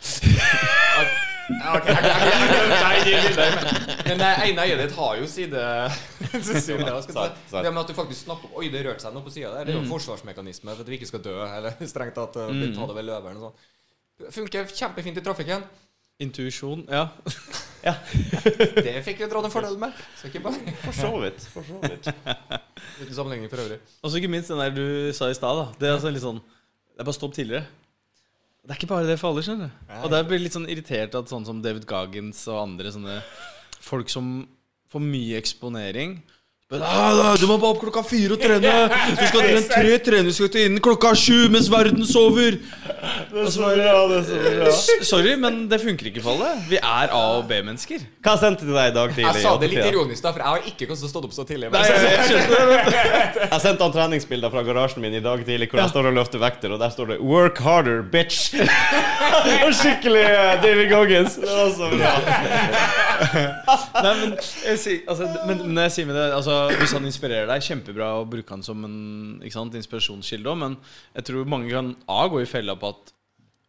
[1.50, 5.90] Ja, ok, jeg- jeg- jeg- jeg- jeg- Men det ene øyet ditt har jo side.
[6.32, 9.64] Det med at du faktisk snapper Oi, det rørte seg noe på sida der.
[9.68, 12.96] Det er jo forsvarsmekanisme for at vi ikke skal dø, eller strengt tatt ta det
[12.96, 14.30] ved løveren og sånn.
[14.32, 15.62] Funker kjempefint i trafikken.
[16.22, 17.08] Intuisjon, ja.
[17.84, 19.92] Det fikk vi dratt en fordel med.
[20.16, 21.40] Så ikke bare For så vidt.
[21.52, 22.08] For så vidt.
[23.02, 23.80] Uten sammenligning for øvrig.
[24.02, 25.58] Og så ikke minst den der du sa i stad.
[25.58, 25.66] da.
[25.80, 27.66] Det er altså litt sånn Det er bare stopp tidligere.
[28.64, 29.80] Det er ikke bare det for alle, skjønner du.
[30.00, 33.18] Og der blir jeg litt sånn irritert at sånn som David Goggins og andre sånne
[33.84, 34.30] folk som
[34.92, 36.14] får mye eksponering
[36.74, 38.74] men, ah, Du må bare opp klokka fire og trene!
[39.18, 42.58] Du skal trene tre treningsøkter innen klokka sju mens verden sover!
[43.04, 46.54] Er bra, det er så Sorry, men det funker ikke for alle.
[46.70, 48.02] Vi er A- og B-mennesker.
[48.24, 49.30] Hva sendte du deg i dag tidlig?
[49.30, 51.36] Jeg sa det litt ironisk, da, for jeg har ikke kommet til å stå opp
[51.36, 51.70] så tidlig.
[51.74, 52.02] Nei, jeg,
[52.32, 53.48] jeg jeg.
[53.50, 56.42] Jeg sendte han treningsbilder fra garasjen min i dag tidlig hvor jeg står og løfter
[56.42, 58.54] vekter, og der står det 'Work harder, bitch'.
[59.80, 61.38] Skikkelig eh, David Goggins.
[61.40, 62.92] Det var så bra.
[64.04, 64.34] Nei, men,
[64.64, 68.10] jeg altså, men men når jeg sier med det altså, Hvis han inspirerer deg, kjempebra
[68.20, 68.96] å bruke han som en
[69.52, 70.78] sant, inspirasjonskilde òg, men
[71.14, 73.12] jeg tror mange kan A gå i fella på at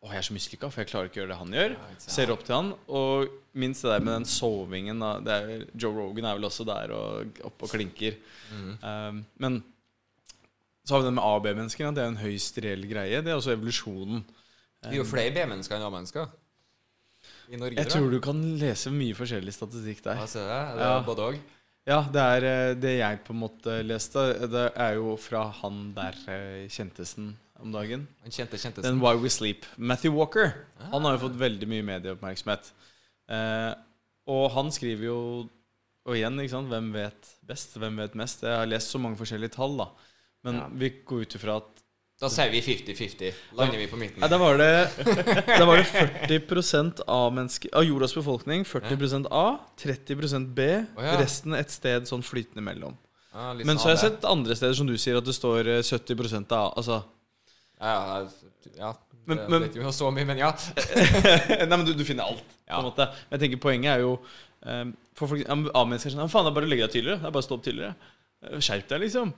[0.06, 1.72] Å, jeg er så mislykka, for jeg klarer ikke å gjøre det han gjør.
[2.04, 2.68] Ser opp til han.
[2.94, 5.02] Og minst det der med den sovingen.
[5.26, 8.20] Det er, Joe Rogan er vel også der og oppe og klinker.
[8.84, 9.64] Um, men
[10.86, 11.90] så har vi det med A- og B-mennesker.
[11.98, 13.24] Det er en høyst reell greie.
[13.26, 14.22] Det er også evolusjonen.
[14.86, 16.30] Vi er jo flere B-mennesker enn A-mennesker.
[17.50, 20.16] I Norge, Jeg tror du kan lese mye forskjellig statistikk der.
[20.22, 20.76] Ja, ser jeg.
[20.78, 21.02] Det er Ja.
[21.06, 21.40] både og.
[21.86, 24.24] Ja, det er eh, det jeg på en måte leste.
[24.50, 28.08] Det er jo fra han der eh, kjentesen om dagen.
[28.24, 29.66] Han kjente kjentesen Den Why We Sleep.
[29.78, 30.54] Matthew Walker.
[30.92, 32.72] Han har jo fått veldig mye medieoppmerksomhet.
[33.30, 33.74] Eh,
[34.28, 35.50] og han skriver jo
[36.06, 37.72] Og igjen, ikke sant, hvem vet best?
[37.82, 38.42] Hvem vet mest?
[38.46, 39.88] Jeg har lest så mange forskjellige tall, da.
[40.44, 40.68] Men Ja.
[40.70, 41.75] vi går ut ifra at
[42.26, 43.42] Da sier vi 50-50.
[43.60, 44.18] Lander vi på midten.
[44.24, 44.70] Nei, da var det,
[45.46, 48.64] da var det 40 av, av jordas befolkning.
[48.66, 49.44] 40% A,
[49.78, 50.66] 30% B,
[50.98, 51.18] ja.
[51.22, 52.96] resten et sted sånn flytende mellom.
[53.36, 55.82] Ah, Men så har jeg sett andre steder som du sier, at det står eh,
[55.84, 57.02] 70% av Altså
[57.82, 58.20] Ja, ja,
[58.80, 58.92] ja.
[59.26, 60.50] Men- det men- vet jo så mye, men ja.
[61.70, 62.46] Nei, men du, du finner alt.
[62.66, 64.16] På en måte Men jeg tenker poenget er jo
[64.66, 66.96] um, For folk, ja, A-mennesker er sånn ja, Faen, det er bare å legge deg
[66.96, 67.22] tidligere.
[67.22, 68.14] Det er bare å stå opp tidligere.
[68.46, 69.34] Eh, Skjerp deg, liksom.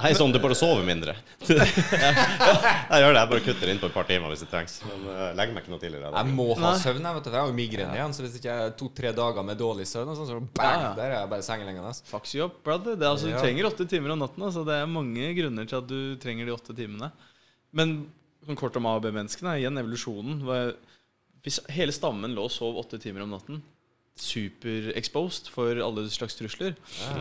[0.00, 1.12] Hei sånn, du bare sover mindre.
[1.44, 3.20] Jeg gjør det.
[3.20, 4.78] Jeg bare kutter inn på et par timer hvis det trengs.
[4.88, 6.12] Men uh, legger meg ikke noe tidligere.
[6.16, 7.30] Jeg må ha søvn, jeg, vet du.
[7.34, 10.30] Jeg har jo migrene igjen, så hvis ikke jeg to-tre dager med dårlig søvn, sånn,
[10.30, 10.92] så bang, Ja, ja.
[10.96, 11.90] der er jeg bare sengeliggende.
[11.92, 12.08] Altså.
[12.08, 12.96] Fucks you up, brother.
[12.96, 14.46] Det er, altså, Du trenger åtte timer om natten.
[14.48, 14.64] Altså.
[14.64, 17.10] Det er mange grunner til at du trenger de åtte timene.
[17.76, 17.96] Men
[18.48, 20.40] sånn kort om A- og B-menneskene, igjen evolusjonen.
[21.44, 23.60] Hvis hele stammen lå og sov åtte timer om natten,
[24.16, 26.76] superexposed for alle slags trusler,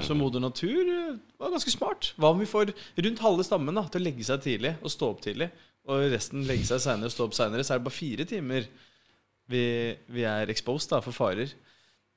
[0.06, 2.14] så moder natur eh, var ganske smart.
[2.16, 2.72] Hva om vi får
[3.04, 5.50] rundt halve stammen da, til å legge seg tidlig og stå opp tidlig,
[5.92, 8.70] og resten legge seg seinere og stå opp seinere, så er det bare fire timer
[9.52, 9.66] vi,
[10.16, 11.52] vi er exposed da, for farer.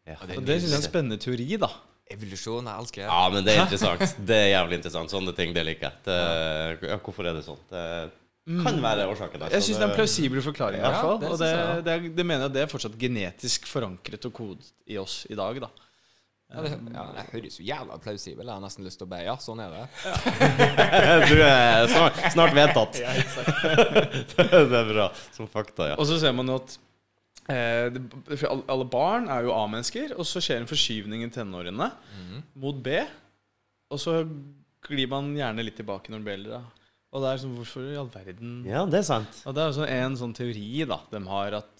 [0.08, 0.16] Ja.
[0.38, 1.68] Og det synes jeg er en spennende teori, da.
[2.08, 3.08] Evolusjon, jeg elsker det.
[3.10, 4.22] Ja, men det er interessant.
[4.30, 5.12] Det er jævlig interessant.
[5.12, 6.00] Sånne ting, det liker jeg.
[6.06, 7.60] Det, ja, hvorfor er det sånn?
[7.68, 7.82] Det
[8.48, 9.42] kan være årsaken.
[9.42, 9.54] altså.
[9.58, 10.80] Jeg syns det er en plausibel forklaring.
[10.80, 11.80] i Ja, hvert fall det Og det, jeg, ja.
[11.84, 15.36] det, er, det mener jeg det er fortsatt genetisk forankret og kodet i oss i
[15.38, 15.60] dag.
[15.60, 15.68] da
[16.48, 19.18] Ja, det, ja, det høres jo jævla plausibel Jeg har nesten lyst til å be
[19.26, 19.84] ja, sånn er det.
[21.28, 23.00] Du er snart, snart vedtatt.
[24.72, 25.08] det er bra.
[25.36, 25.96] Som fakta, ja.
[26.00, 26.78] Og så ser man jo at
[27.52, 27.98] eh,
[28.48, 32.42] alle- alle barn er jo A-mennesker, og så skjer en forskyvning i tenårene mm.
[32.64, 32.96] mot B.
[33.92, 34.22] Og så
[34.88, 36.62] glir man gjerne litt tilbake når man blir eldre.
[37.08, 39.38] Og det er sånn, hvorfor i all verden Ja, det er sant.
[39.48, 41.74] Og det er også en sånn teori da de har at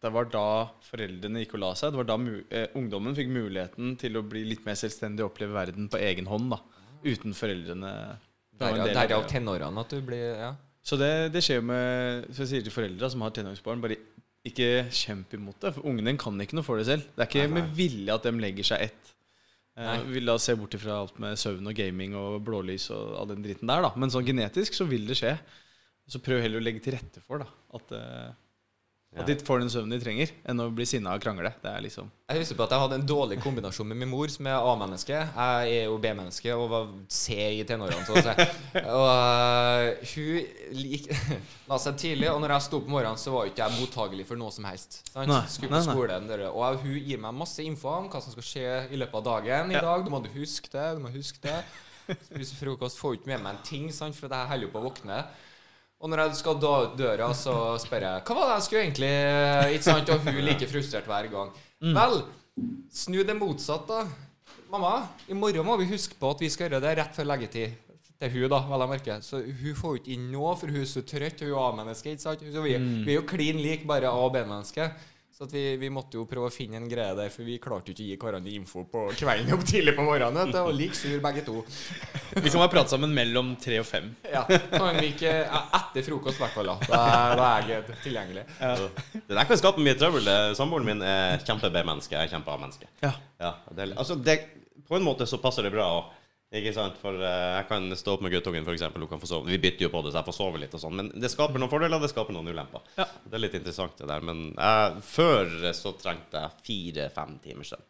[0.00, 0.44] det var da
[0.86, 1.92] foreldrene gikk og la seg.
[1.92, 5.34] Det var da mu eh, ungdommen fikk muligheten til å bli litt mer selvstendig og
[5.34, 6.54] oppleve verden på egen hånd.
[6.54, 6.60] da
[7.04, 7.90] Uten foreldrene.
[8.60, 10.54] Derav av tenårene at du blir Ja.
[10.80, 13.98] Så det, det skjer jo med Så jeg sier til foreldre som har tenåringsbarn, bare
[14.48, 15.74] ikke kjemp imot det.
[15.76, 17.04] For ungen din kan ikke noe for det selv.
[17.12, 17.60] Det er ikke Nei, nei.
[17.60, 19.10] med vilje at de legger seg ett.
[19.80, 20.00] Eh, Nei.
[20.12, 23.30] vi la oss se bort ifra alt med søvn og gaming og blålys og all
[23.32, 23.90] den dritten der, da.
[23.96, 25.38] Men sånn genetisk så vil det skje.
[26.10, 27.46] Så prøv heller å legge til rette for da
[27.78, 28.34] at, eh, Ja.
[29.18, 31.50] At de får den søvnen de trenger, enn å bli sinna og krangle.
[31.58, 34.30] Det er liksom Jeg husker på at jeg hadde en dårlig kombinasjon med min mor,
[34.30, 35.16] som er A-menneske.
[35.18, 38.04] Jeg er jo B-menneske og var C i tenårene.
[38.06, 38.46] Så å si.
[39.00, 41.10] Og uh, hun lik,
[41.72, 43.80] la seg tidlig, og når jeg sto opp om morgenen, så var jo ikke jeg
[43.80, 45.02] mottagelig for noe som helst.
[45.18, 48.46] Nei, Skulle på skolen, der, Og hun gir meg masse info om hva som skal
[48.46, 50.06] skje i løpet av dagen i dag.
[50.06, 51.58] Du må huske det, du må huske det.
[52.30, 54.14] Spise frokost, får ikke med meg en ting, sant?
[54.14, 55.24] for jeg holder jo på å våkne.
[56.00, 59.10] Og når jeg skal da døra, så spør jeg Hva var det jeg skulle egentlig
[59.76, 60.08] Ikke sant?
[60.14, 61.50] Og hun like frustrert hver gang.
[61.84, 61.92] Mm.
[61.98, 62.14] Vel,
[62.92, 64.04] snu det motsatt, da.
[64.70, 64.94] Mamma,
[65.28, 67.76] i morgen må vi huske på at vi skal gjøre det rett før leggetid.
[68.20, 69.20] til hun da, vel jeg merker.
[69.24, 71.40] Så hun får jo ikke inn noe, for hun er så trøtt.
[71.40, 72.42] Hun er A-menneske, ikke sant?
[72.52, 74.90] Så vi, vi er jo klin lik, bare A- og B-menneske.
[75.40, 77.88] Så at vi, vi måtte jo prøve å finne en greie der, for vi klarte
[77.88, 80.50] jo ikke å gi hverandre info på kvelden opp tidlig på morgenen.
[80.52, 81.62] Det var like sur begge to.
[82.34, 84.10] Vi kan bare prate sammen mellom tre og fem.
[84.28, 85.32] Ja, kan vi ikke
[85.78, 86.68] Etter frokost, i hvert fall.
[86.68, 86.76] Da.
[87.40, 88.44] Da, er- jeg tilgjengelig.
[89.16, 90.28] Det der kan skape mye trøbbel.
[90.28, 92.18] Det- Samboeren min er kjempe-B-menneske.
[92.20, 92.92] Jeg er kjempe-A-menneske.
[93.00, 93.14] Ja.
[93.40, 95.88] Ja, er- altså på en måte så passer det bra.
[96.02, 96.19] Og,
[96.50, 96.96] ikke sant?
[96.98, 98.82] For eh, jeg kan stå opp med guttungen, f.eks.
[98.96, 99.46] Hun kan få sove.
[99.52, 100.96] Vi bytter jo på det, så jeg får sove litt og sånn.
[100.98, 102.82] Men det skaper noen fordeler, det skaper noen ulemper.
[102.98, 103.06] Ja.
[103.22, 104.24] Det er litt interessant, det der.
[104.26, 107.86] Men jeg, før så trengte jeg fire-fem timer søvn.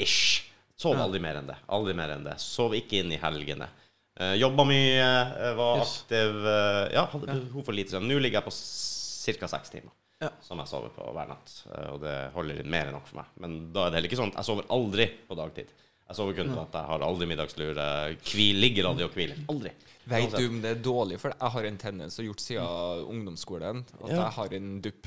[0.00, 0.46] Ish.
[0.78, 1.58] Sov aldri mer enn det.
[1.74, 2.36] Aldri mer enn det.
[2.40, 3.66] Sov ikke inn i helgene.
[4.38, 8.08] Jobba mye, eh, var aktiv eh, Ja, hadde behov for lite søvn.
[8.10, 8.54] Nå ligger jeg på
[9.38, 9.50] ca.
[9.52, 9.92] seks timer.
[10.22, 10.32] Ja.
[10.42, 11.52] Som jeg sover på hver natt.
[11.68, 13.28] eh, Og det holder mer enn nok for meg.
[13.44, 15.70] Men da er det heller ikke sånn at jeg sover aldri på dagtid.
[16.08, 17.74] Jeg sover kun på at jeg har aldri middagslur.
[17.74, 19.36] Kvil Hvil, ligger aldri og hviler.
[19.52, 19.72] Aldri.
[20.08, 21.18] Vet du om det er dårlig?
[21.20, 24.16] For jeg har en tendens, og gjort siden ungdomsskolen, at Ja.
[24.22, 25.06] jeg har en dupp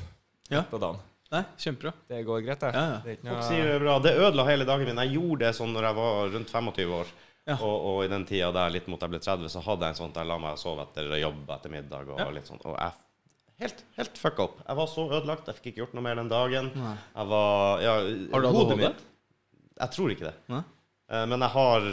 [0.51, 0.61] Ja.
[0.63, 0.99] på dagen.
[1.31, 1.93] Nei, kjempebra.
[2.09, 2.73] Det går greit, det.
[2.75, 2.97] Ja, ja.
[3.03, 3.99] Det er ikke noe sier det bra.
[3.99, 4.97] Det ødela hele dagen min.
[4.97, 7.07] Jeg gjorde det sånn når jeg var rundt 25 år.
[7.47, 7.55] Ja.
[7.55, 9.95] Og, og i den tida der litt mot jeg ble 30, så hadde jeg en
[10.05, 12.07] sånn Der jeg la meg sove etter jobb etter middag.
[12.09, 12.29] Og Ja.
[12.29, 12.91] litt sånn Og jeg
[13.61, 14.59] helt, helt fucka opp.
[14.67, 15.45] Jeg var så ødelagt.
[15.47, 16.71] Jeg fikk ikke gjort noe mer den dagen.
[16.75, 16.97] Nei.
[17.15, 17.93] Jeg var ja,
[18.33, 18.77] Har du ADHD?
[18.77, 19.01] mitt-
[19.79, 20.35] Jeg tror ikke det.
[20.49, 20.61] Nei?
[21.11, 21.87] Eh, Men jeg har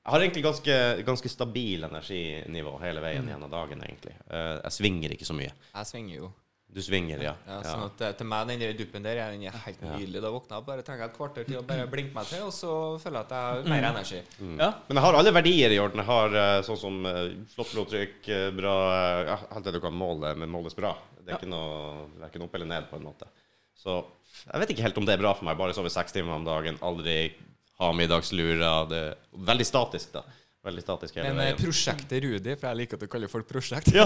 [0.00, 0.74] Jeg har egentlig ganske,
[1.04, 4.14] ganske stabil energinivå hele veien gjennom dagen, egentlig.
[4.30, 5.50] Eh, Jeg svinger ikke så mye.
[5.74, 6.30] Jeg svinger jo.
[6.70, 7.32] Du svinger, ja.
[7.48, 10.22] Ja, sånn at eh, Til meg, den der duppen der, den er helt nydelig.
[10.22, 12.72] Da våkner jeg bare trenger et kvarter til å bare blinke meg til, og så
[13.02, 14.22] føler jeg at jeg har mer energi.
[14.56, 14.70] Ja.
[14.88, 15.98] Men jeg har alle verdier i orden.
[16.04, 17.00] Jeg har sånn som
[17.56, 18.74] flott blodtrykk, bra
[19.32, 20.94] ja, Alt det du kan måle, men måles bra.
[21.20, 23.26] Det er ikke noe verken opp eller ned, på en måte.
[23.76, 23.98] Så
[24.46, 25.58] jeg vet ikke helt om det er bra for meg.
[25.58, 27.32] Bare sove seks timer om dagen, aldri
[27.80, 28.74] ha middagslura.
[28.90, 30.24] Det er veldig statisk, da.
[30.60, 31.60] Veldig statisk hele Men eh, veien.
[31.62, 34.04] prosjektet Rudi, for jeg liker at du kaller folk prosjekt ja.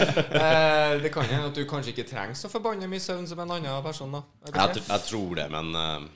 [1.04, 3.84] Det kan hende at du kanskje ikke trenger så forbanna mye søvn som en annen
[3.84, 4.10] person.
[4.16, 6.08] da Jeg, jeg tror det, men uh,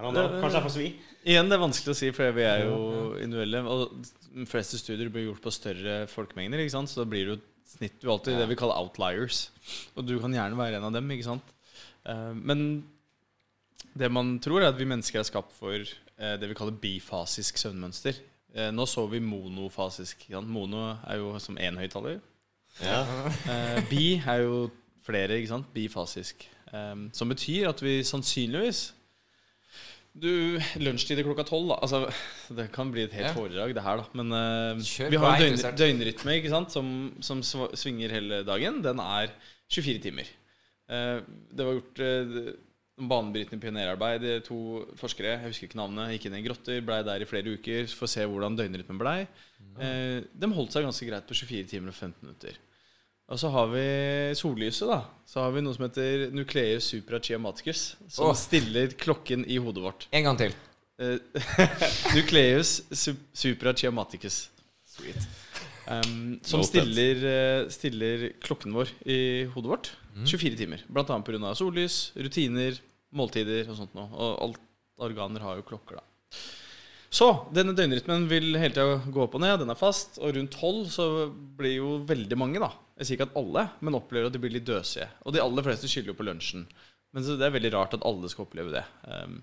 [0.00, 0.24] det.
[0.40, 0.86] Kanskje jeg får svi?
[1.26, 2.78] Igjen, det er vanskelig å si, for vi er jo
[3.20, 3.62] individuelle.
[3.68, 4.00] Og
[4.36, 6.92] de fleste studier blir gjort på større folkemengder, ikke sant?
[6.92, 9.50] så da blir det jo snitt Du alltid det vi kaller outliers.
[9.96, 11.54] Og du kan gjerne være en av dem, ikke sant?
[12.06, 12.60] Eh, men
[13.96, 17.58] det man tror, er at vi mennesker er skapt for eh, det vi kaller bifasisk
[17.60, 18.16] søvnmønster.
[18.56, 20.26] Eh, nå så vi monofasisk.
[20.48, 22.20] Mono er jo som én høyttaler.
[22.82, 23.04] Ja.
[23.52, 24.66] Eh, bi er jo
[25.06, 25.68] flere, ikke sant?
[25.74, 26.48] Bifasisk.
[27.14, 28.90] Som betyr at vi sannsynligvis
[30.16, 31.76] Du, Lunsjtider klokka tolv, da.
[31.84, 32.00] Altså,
[32.56, 33.32] det kan bli et helt Ja.
[33.36, 34.04] foredrag, det her, da.
[34.16, 36.72] Men uh, vi har en døgn, døgnrytme ikke sant?
[36.72, 36.88] Som,
[37.20, 38.80] som svinger hele dagen.
[38.84, 39.28] Den er
[39.68, 40.30] 24 timer.
[40.88, 41.20] Uh,
[41.52, 42.48] det var gjort uh,
[42.96, 44.24] banebrytende pionerarbeid.
[44.24, 44.58] Er To
[44.96, 48.08] forskere, jeg husker ikke navnet, gikk inn i grotter, blei der i flere uker for
[48.08, 49.18] å se hvordan døgnrytmen blei.
[49.76, 52.56] Eh, de holdt seg ganske greit på 24 timer og 15 minutter.
[53.26, 53.86] Og så har vi
[54.38, 55.00] sollyset, da.
[55.26, 58.36] Så har vi noe som heter nucleus suprachiamaticus, som oh.
[58.38, 60.06] stiller klokken i hodet vårt.
[60.14, 60.54] En gang til.
[61.02, 61.18] Eh,
[62.16, 64.46] nucleus su suprachiamaticus.
[64.86, 65.26] Sweet.
[65.86, 69.18] Um, som stiller, eh, stiller klokken vår i
[69.54, 69.90] hodet vårt
[70.26, 70.82] 24 timer.
[70.90, 71.54] Blant annet pga.
[71.54, 72.78] sollys, rutiner,
[73.14, 74.08] måltider og sånt noe.
[74.10, 74.62] Og alt
[75.06, 76.38] organer har jo klokker, da.
[77.12, 79.60] Så denne døgnrytmen vil hele tida gå opp og ned.
[79.62, 80.18] Den er fast.
[80.18, 83.98] Og rundt tolv så blir jo veldig mange, da Jeg sier ikke at alle, men
[83.98, 85.06] opplever at de blir litt døsige.
[85.24, 86.66] Og de aller fleste skylder jo på lunsjen.
[87.12, 88.84] Men så det er veldig rart at alle skal oppleve det.
[89.04, 89.42] Um,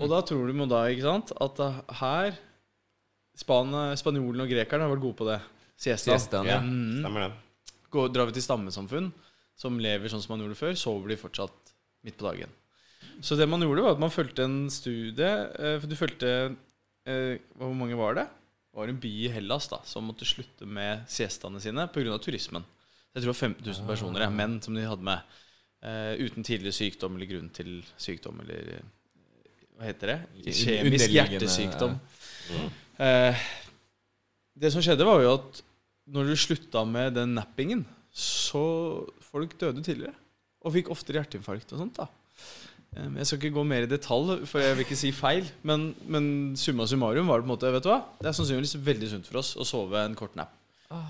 [0.00, 1.60] og da tror du må da, ikke sant, at
[2.00, 2.38] her
[3.38, 5.38] Span Spanjolene og grekerne har vært gode på det.
[5.80, 6.12] Siesta.
[6.12, 6.58] Siestaen, ja.
[6.58, 6.62] ja.
[6.64, 7.00] Mm.
[7.00, 7.76] Stemmer det.
[7.90, 9.10] Går, drar vi til stammesamfunn
[9.60, 11.72] som lever sånn som man gjorde før, sover de fortsatt
[12.06, 12.52] midt på dagen.
[13.24, 16.28] Så det man gjorde, var at man fulgte en studie eh, For du fulgte
[17.08, 18.26] eh, Hvor mange var det?
[18.70, 22.18] Det var en by i Hellas da som måtte slutte med siestaene sine pga.
[22.22, 22.64] turismen.
[23.10, 25.24] Jeg tror det var 15 000 personer, ja, menn som de hadde med.
[25.82, 28.84] eh, uten tidligere sykdom eller grunn til sykdom eller
[29.76, 30.18] Hva heter det?
[30.60, 31.96] Kjemisk hjertesykdom.
[32.52, 32.70] Mm.
[33.00, 33.42] Eh,
[34.60, 35.62] det som skjedde, var jo at
[36.10, 38.62] når du slutta med den nappingen, så
[39.30, 40.16] folk døde tidligere.
[40.66, 42.00] Og fikk oftere hjerteinfarkt og sånt.
[42.02, 42.08] da
[42.96, 45.46] Eh, Jeg skal ikke gå mer i detalj, for jeg vil ikke si feil.
[45.62, 48.00] Men, men summa summarum var det på en måte Vet du hva?
[48.18, 50.50] Det er sannsynligvis veldig sunt for oss å sove en kort nap.
[50.90, 51.06] Ah.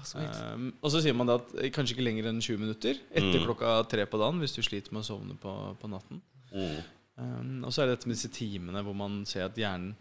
[0.53, 3.39] Um, og så sier man det at eh, kanskje ikke lenger enn 20 minutter etter
[3.41, 3.47] Mm.
[3.49, 6.21] klokka tre på dagen hvis du sliter med å sovne på, på natten.
[6.53, 6.83] Mm.
[7.17, 9.95] Um, og så er det dette med disse timene hvor man ser at hjernen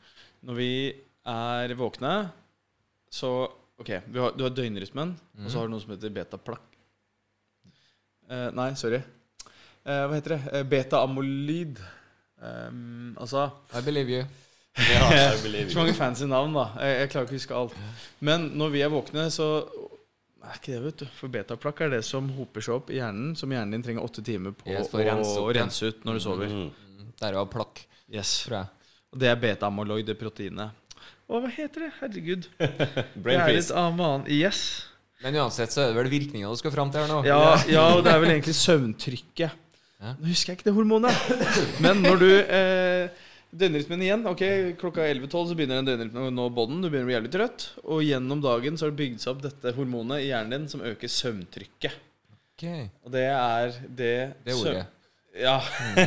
[0.44, 0.70] Når vi
[1.28, 2.14] er våkne,
[3.12, 3.32] så
[3.80, 6.66] Ok, vi har, du har døgnrytmen, og så har du noe som heter beta-plakk.
[8.30, 9.00] Eh, nei, sorry.
[9.88, 10.40] Uh, hva heter det?
[10.52, 11.80] Uh, Beta-amolyd.
[12.44, 13.46] Um, altså
[13.76, 14.26] I believe you.
[14.84, 16.66] Ja, I believe Så mange fancy navn, da.
[16.84, 17.78] Jeg, jeg klarer ikke å huske alt.
[18.20, 19.48] Men når vi er våkne, så
[20.44, 21.08] er ikke det, vet du.
[21.18, 24.24] For betaplakk er det som hoper seg opp i hjernen, som hjernen din trenger åtte
[24.26, 26.54] timer på Yes, å rense rense ut når du sover.
[26.54, 27.10] Mm.
[27.20, 28.42] Derav plakk, Yes.
[28.46, 28.94] tror jeg.
[29.10, 30.76] Og det er beta-amoloid, det proteinet.
[31.30, 31.92] Å, hva heter det?
[32.00, 32.48] Herregud.
[32.60, 34.62] Det er litt annen Yes.
[35.22, 37.20] Men uansett så er det vel virkninga du skal fram til her nå.
[37.28, 37.40] Ja,
[37.76, 39.66] ja, og det er vel egentlig søvntrykket.
[40.00, 40.14] Ja.
[40.16, 41.82] Nå husker jeg ikke det hormonet.
[41.84, 44.24] Men når du eh, Døgnrytmen igjen.
[44.30, 44.44] Ok,
[44.80, 46.84] Klokka 11-12 så begynner den døgnrytmen å nå bånden.
[46.84, 47.66] Du begynner å bli jævlig trøtt.
[47.90, 50.84] Og gjennom dagen så har det bygd seg opp dette hormonet i hjernen din som
[50.86, 51.96] øker søvntrykket.
[52.56, 52.66] Ok,
[53.08, 54.12] Og det er det
[54.46, 54.86] Det søvn- ordet.
[55.40, 55.58] Ja.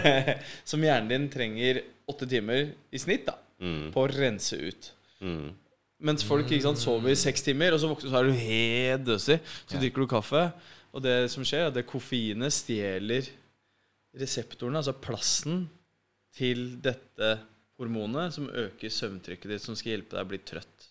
[0.70, 3.92] som hjernen din trenger åtte timer i snitt da Mm.
[3.94, 4.88] på å rense ut.
[5.22, 5.52] Mm.
[6.02, 8.32] Mens folk ikke sant, sover i seks timer, og så våkner du, så er du
[8.42, 9.38] helt døsig.
[9.68, 9.80] Så Ja.
[9.84, 10.52] drikker du kaffe,
[10.92, 13.28] og det som skjer, er at koffeinet stjeler
[14.18, 15.68] reseptorene, altså plassen,
[16.32, 17.34] til dette
[17.78, 20.88] hormonet som øker søvntrykket ditt, som skal hjelpe deg å bli trøtt.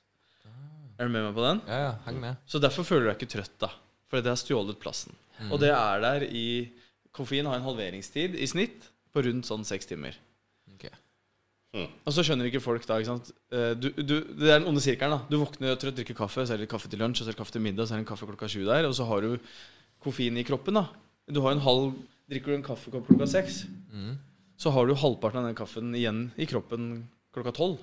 [0.99, 1.61] Er du med meg på den?
[1.67, 2.37] Ja, ja, heng med.
[2.45, 3.71] Så derfor føler du deg ikke trøtt, da.
[4.11, 5.15] For det har stjålet plassen.
[5.49, 6.69] Og det er der i
[7.11, 10.13] Koffein har en halveringstid i snitt på rundt sånn seks timer.
[11.73, 11.89] Ok.
[12.05, 14.81] Og så skjønner ikke folk da, ikke sant Eh, du, du, Det er den onde
[14.83, 15.11] sirkelen.
[15.17, 17.33] da Du våkner trøtt, drikker kaffe, så er det kaffe til lunsj, og så er
[17.35, 19.21] det kaffe til middag, så er det en kaffe klokka sju der, og så har
[19.21, 19.37] du
[20.03, 20.73] koffein i kroppen.
[20.73, 20.87] da
[21.31, 21.93] Du har en halv
[22.31, 24.17] Drikker du en kaffekopp klokka seks, Mm.
[24.57, 27.79] så har du halvparten av den kaffen igjen i kroppen klokka tolv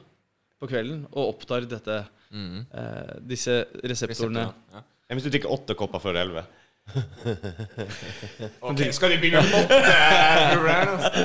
[0.60, 2.64] på kvelden, og opptar dette Mm.
[2.72, 4.48] eh, disse reseptorene.
[4.48, 4.82] Reseptorer, Ja.
[5.14, 6.44] Hvis du drikker åtte kopper før elleve?
[8.68, 9.78] Ok, skal de begynne å måtte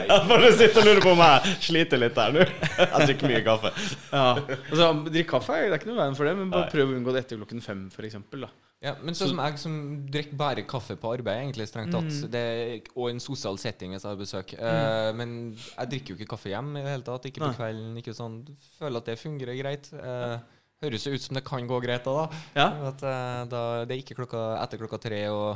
[0.09, 2.43] Jeg bare sitter og lurer på om jeg sliter litt der nå.
[2.81, 3.71] Jeg drikker mye kaffe.
[4.11, 4.25] Ja.
[4.41, 7.15] Altså, Drikk kaffe det er ikke noe veien for det, men bare prøv å unngå
[7.15, 8.19] det etter klokken fem, f.eks.
[8.83, 9.75] Ja, men sånn som jeg som
[10.11, 12.31] drikker bare kaffe på arbeid, egentlig strengt tatt, Mm.
[12.33, 12.43] det
[12.97, 14.53] og en sosial setting hvis jeg har besøk.
[14.59, 17.29] uh, men jeg drikker jo ikke kaffe hjem i det hele tatt.
[17.29, 17.95] Ikke på kvelden.
[18.01, 18.41] Ikke sånn.
[18.79, 19.87] Føler at det fungerer greit.
[19.95, 20.35] Eh,
[20.83, 22.13] høres jo ut som det kan gå greit da.
[22.23, 22.41] da.
[22.57, 22.67] Ja.
[22.91, 25.55] At, eh, da det er ikke klokka, etter klokka tre og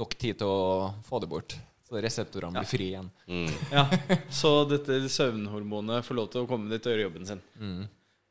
[0.00, 1.56] nok tid til å få det bort.
[1.90, 3.08] Så reseptorene blir fri igjen.
[3.26, 3.48] Mm.
[3.76, 3.86] Ja,
[4.30, 7.40] Så dette søvnhormonet får lov til å komme dit og gjøre jobben sin.
[7.58, 7.88] Mm.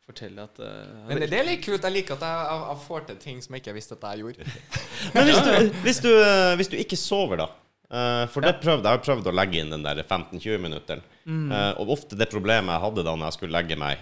[0.09, 1.83] Fortelle at uh, Men det, er litt kult.
[1.83, 4.23] Jeg liker at jeg, jeg, jeg får til ting som jeg ikke visste at jeg
[4.23, 4.53] gjorde.
[5.15, 7.49] Men hvis du, hvis, du, eh, hvis du ikke sover, da
[7.91, 11.03] eh, For det prøvde, jeg har prøvd å legge inn den der 15-20 minutteren.
[11.27, 14.01] Eh, og ofte det problemet jeg hadde da når jeg skulle legge meg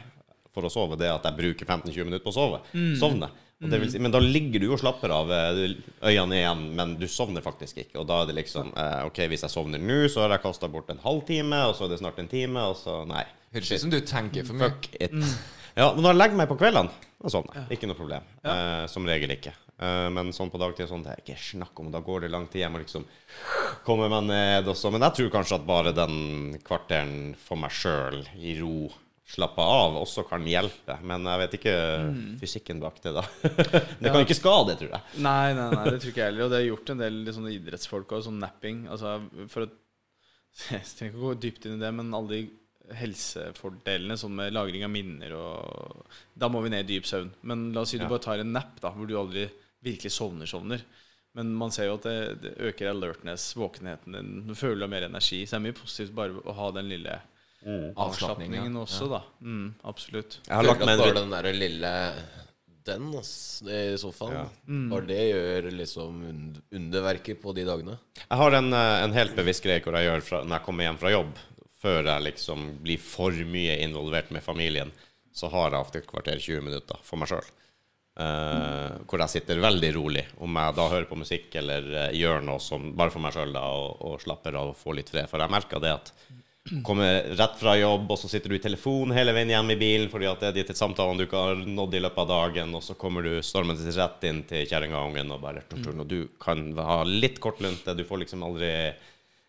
[0.58, 2.64] for å sove, det er at jeg bruker 15-20 minutter på å sove.
[2.99, 3.30] Sovne.
[3.58, 5.62] Og det vil si, men da ligger du og slapper av, eh,
[6.05, 7.97] øynene igjen, men du sovner faktisk ikke.
[8.03, 10.70] Og da er det liksom eh, OK, hvis jeg sovner nå, så har jeg kasta
[10.70, 13.24] bort en halvtime, og så er det snart en time, og så Nei.
[13.55, 14.70] Høres ut som du tenker for mye.
[14.70, 15.16] Fuck it.
[15.78, 17.78] Ja, men når jeg legger meg på kveldene, da sovner jeg.
[17.78, 18.30] Ikke noe problem.
[18.45, 19.55] Eh, som regel ikke.
[19.78, 21.89] Eh, men sånn på dagtid sånn, det er ikke snakk om.
[21.93, 22.64] Da går det lang tid.
[22.64, 23.05] Jeg må liksom
[23.88, 24.91] komme meg ned også.
[24.93, 28.91] Men jeg tror kanskje at bare den kvarteren for meg sjøl, i ro,
[29.28, 30.96] slappe av, også kan hjelpe.
[31.04, 31.74] Men jeg vet ikke
[32.40, 33.24] fysikken bak det, da.
[34.00, 35.02] det kan ikke skade, tror jeg.
[35.26, 36.46] Nei, nei, nei, det tror ikke jeg heller.
[36.46, 38.86] Og det har gjort en del liksom, idrettsfolk òg, sånn napping.
[38.94, 39.18] Altså,
[39.52, 39.74] for å
[40.72, 44.54] Jeg trenger ikke å gå dypt inn i det, men alle de helsefordelene sånn med
[44.56, 46.06] lagring av minner og
[46.40, 47.34] Da må vi ned i dyp søvn.
[47.50, 48.10] Men la oss si du Ja.
[48.14, 49.50] bare tar en nap, da, hvor du aldri
[49.84, 50.82] virkelig sovner, sovner.
[51.36, 54.32] Men man ser jo at det, det øker alertness, våkenheten din.
[54.48, 55.44] Du føler mer energi.
[55.46, 57.20] Så det er mye positivt bare å ha den lille
[57.66, 57.91] Ja.
[58.05, 59.22] avslapningen også, da.
[59.41, 60.39] Mm, absolutt.
[60.47, 61.93] Jeg har lagt meg en bare den der lille
[62.88, 64.32] Den, ass, i sofaen.
[64.38, 64.45] Ja.
[64.93, 67.97] Bare det gjør liksom und underverker på de dagene.
[68.22, 70.88] Jeg har en, eh, en helt bevisst greie hvor jeg gjør fra, når jeg kommer
[70.88, 71.34] hjem fra jobb,
[71.82, 74.91] før jeg liksom blir for mye involvert med familien,
[75.36, 77.49] så har jeg ofte et kvarter 20 minutter for meg sjøl.
[78.18, 80.24] hvor jeg sitter veldig rolig.
[80.41, 83.51] Om jeg da hører på musikk eller eh, gjør noe som bare for meg sjøl
[83.60, 85.28] og, og slapper av og får litt fred.
[85.30, 86.14] For jeg merker det at
[86.86, 90.09] kommer rett fra jobb, og så sitter du i telefon hele veien hjem i bilen
[90.11, 92.86] fordi at det er de samtalene du ikke har nådd i løpet av dagen, og
[92.86, 95.63] så kommer du stormende rett inn til kjerringa og ungen og bare
[95.93, 98.72] Og du kan ha litt kortlunte, du får liksom aldri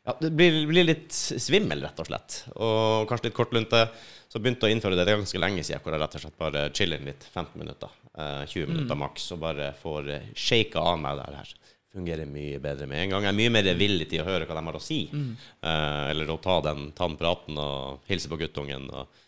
[0.09, 2.43] ja, Det blir, blir litt svimmel, rett og slett.
[2.57, 3.83] Og kanskje litt kortlunte.
[4.29, 6.23] Så begynte jeg å innføre det det er ganske lenge siden, hvor jeg rett og
[6.23, 7.27] slett bare chiller litt.
[7.29, 7.93] 15 minutter.
[8.17, 9.27] Eh, 20 minutter maks.
[9.37, 11.53] Og bare får eh, shaka av meg det her.
[11.99, 13.29] Fungerer mye bedre med en gang.
[13.29, 15.05] Jeg er mye mer villig til å høre hva de har å si.
[15.13, 18.87] Eh, eller å ta den, ta den praten og hilse på guttungen.
[18.95, 19.25] Og,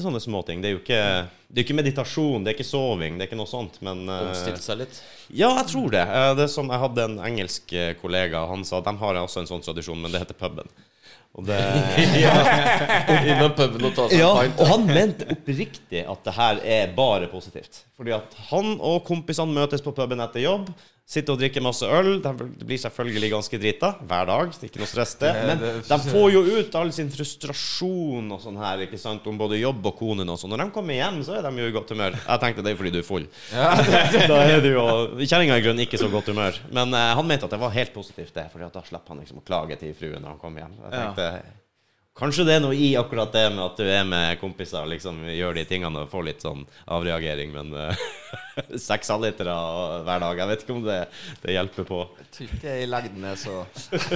[0.00, 0.60] sånne småting.
[0.62, 1.00] Det er jo ikke,
[1.48, 3.80] det er ikke meditasjon, det er ikke soving, det er ikke noe sånt.
[3.86, 5.00] Men eh, Omstilt seg litt.
[5.28, 6.04] ja, jeg tror det.
[6.04, 9.42] Eh, det er som Jeg hadde en engelsk eh, kollega, han sa de har også
[9.42, 10.70] en sånn tradisjon, men det heter puben.
[11.38, 11.58] Og det
[13.30, 14.62] Innom puben og ta seg ja, en pint.
[14.62, 17.84] og han mente oppriktig at det her er bare positivt.
[17.98, 20.72] Fordi at han og kompisene møtes på puben etter jobb,
[21.10, 22.20] Sitter og drikker masse øl.
[22.22, 22.30] De
[22.62, 24.52] blir selvfølgelig ganske drita hver dag.
[24.54, 25.32] Det er ikke noe stress, det.
[25.48, 25.58] Men
[25.88, 29.88] de får jo ut all sin frustrasjon og sånn her, ikke sant, om både jobb
[29.90, 30.54] og konen og sånn.
[30.54, 32.14] Når de kommer hjem, så er de jo i godt humør.
[32.14, 33.26] Jeg tenkte det er fordi du er full.
[34.30, 34.84] da er du jo
[35.24, 36.62] Kjerringa er i grunnen ikke så godt humør.
[36.70, 38.46] Men uh, han mente at det var helt positivt, det.
[38.54, 40.78] For da slipper han liksom å klage til fruen når han kommer hjem.
[40.84, 41.08] Jeg Ja.
[41.10, 41.58] tenkte
[42.20, 45.22] Kanskje det er noe i akkurat det med at du er med kompiser og liksom
[45.30, 48.02] gjør de tingene og får litt sånn avreagering, men eh,
[48.88, 49.54] seks halvlitere
[50.06, 50.98] hver dag, jeg vet ikke om det,
[51.42, 52.00] det hjelper på.
[52.20, 53.54] Jeg Tror ikke det i lengden er så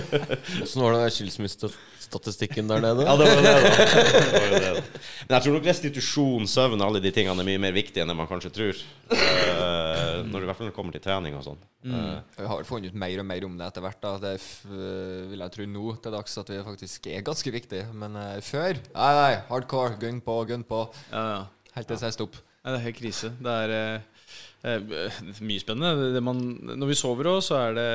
[0.65, 3.07] Åssen var det skilsmissestatistikken der nede?
[3.09, 3.73] Ja, det var det, da.
[3.75, 4.85] Det var det, da.
[5.25, 8.13] Men jeg tror nok restitusjon, søvn og alle de tingene er mye mer viktig enn
[8.13, 8.85] det man kanskje tror.
[9.11, 11.61] Uh, når det i hvert fall kommer til trening og sånn.
[11.85, 14.01] Eh, Vi har vel funnet ut mer og mer om det etter hvert.
[14.01, 17.91] da Det f vil jeg tro nå til dags at vi faktisk er ganske viktige.
[17.93, 19.99] Men uh, før Nei, nei, hardcore.
[20.01, 20.87] Gun på, gun på.
[21.11, 21.45] Ja, ja.
[21.75, 22.09] Helt til ja.
[22.09, 22.39] jeg stopp.
[22.65, 23.31] Det er helt krise.
[23.45, 26.13] Det er eh, eh, mye spennende.
[26.15, 26.41] Det man,
[26.81, 27.89] når vi sover òg, så er det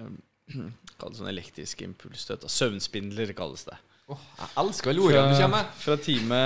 [0.00, 0.12] eh,
[0.98, 2.46] Kall det sånn elektrisk impulsstøt.
[2.50, 3.76] Søvnspindler kalles det.
[4.08, 6.38] Oh, jeg elsker vel ordene du kommer fra time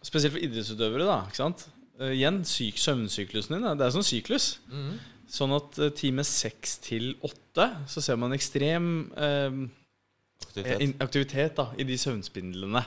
[0.00, 1.18] Spesielt for idrettsutøvere, da.
[1.28, 1.66] ikke sant?
[2.00, 3.66] Uh, igjen, syk, søvnsyklusen din.
[3.68, 3.74] Da.
[3.76, 4.48] Det er sånn syklus.
[4.72, 4.96] Mhm.
[5.36, 9.60] Sånn at uh, time seks til åtte så ser man ekstrem uh,
[10.46, 10.96] Aktivitet.
[11.02, 12.82] aktivitet da, i de søvnspindlene.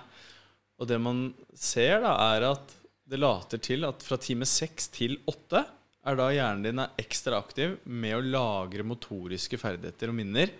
[0.80, 2.76] Og det man ser, da, er at
[3.10, 5.64] det later til at fra time seks til åtte
[6.07, 10.53] er da hjernen din er ekstra aktiv med å lagre motoriske ferdigheter og minner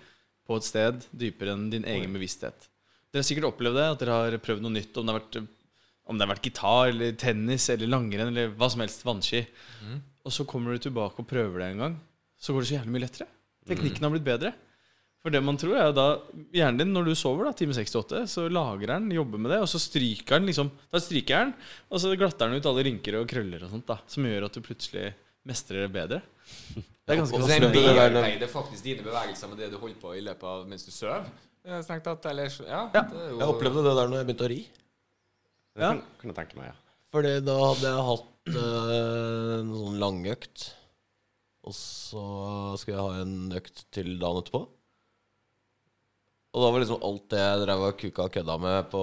[0.49, 2.67] på et sted dypere enn din egen bevissthet.
[3.09, 5.37] Dere har sikkert opplevd det, at dere har prøvd noe nytt, om det har vært,
[6.09, 9.43] om det har vært gitar eller tennis eller langrenn eller hva som helst, vannski.
[10.25, 11.99] Og så kommer du tilbake og prøver det en gang.
[12.39, 13.29] Så går det så jævlig mye lettere.
[13.69, 14.53] Teknikken har blitt bedre.
[15.20, 16.05] For det man tror er da
[16.55, 19.67] Hjernen din, når du sover, da, time 68, så lagrer den, jobber med det, og
[19.67, 21.53] så stryker den liksom Da stryker den,
[21.91, 23.97] og så glatter den ut alle rynker og krøller og sånt, da.
[24.07, 25.09] Som gjør at du plutselig
[25.49, 26.22] mestrer det bedre.
[26.80, 29.78] Det er ganske Og Så så er det bearbeider faktisk dine bevegelser med det du
[29.82, 31.26] holder på i løpet av mens du sover.
[31.65, 32.89] Eh, Ja.
[32.93, 33.01] Ja.
[33.03, 34.61] det er jo- Jeg opplevde det der når jeg begynte å ri.
[35.76, 35.93] det Ja.
[36.22, 36.76] kan tenke meg, ja.
[37.11, 40.74] Fordi da hadde jeg hatt øh, en sånn langøkt.
[41.65, 44.67] Og så skulle jeg ha en økt til dagen etterpå.
[46.49, 49.01] Og da var liksom alt det jeg drev og kuka og kødda med på,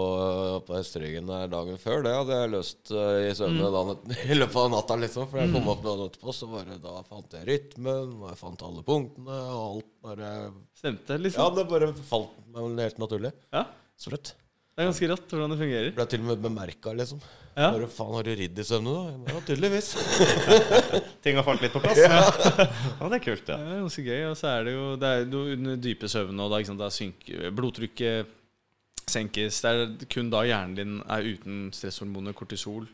[0.67, 4.01] på hesteryggen der dagen før, det hadde jeg løst eh, i søvne mm.
[4.33, 5.29] i løpet av natta, liksom.
[5.31, 8.65] For jeg kom opp dagen etterpå, så bare da fant jeg rytmen, og jeg fant
[8.67, 10.33] alle punktene, og alt bare
[10.77, 11.55] Stemte, Ja, liksom.
[11.61, 13.31] det bare falt meg helt naturlig.
[13.55, 13.63] Ja.
[13.97, 14.35] Sprøtt.
[14.77, 15.93] Det er ganske rått hvordan det fungerer.
[15.97, 17.21] Ble til og med bemerka, liksom.
[17.57, 17.71] Ja.
[17.73, 19.31] Bare faen, har du ridd i søvne, da?
[19.33, 19.87] Ja, tydeligvis.
[21.25, 21.97] Ting har falt litt på plass.
[21.97, 22.19] Ja,
[23.01, 23.71] ja det er kult, Det ja.
[23.73, 24.25] er ganske gøy.
[24.29, 26.83] Og så er det jo Det er jo under dype søvn, og da, ikke sant,
[26.85, 28.35] da synker blodtrykket
[29.09, 29.63] senkes.
[29.65, 32.85] Det er kun da hjernen din er uten stresshormonet kortisol.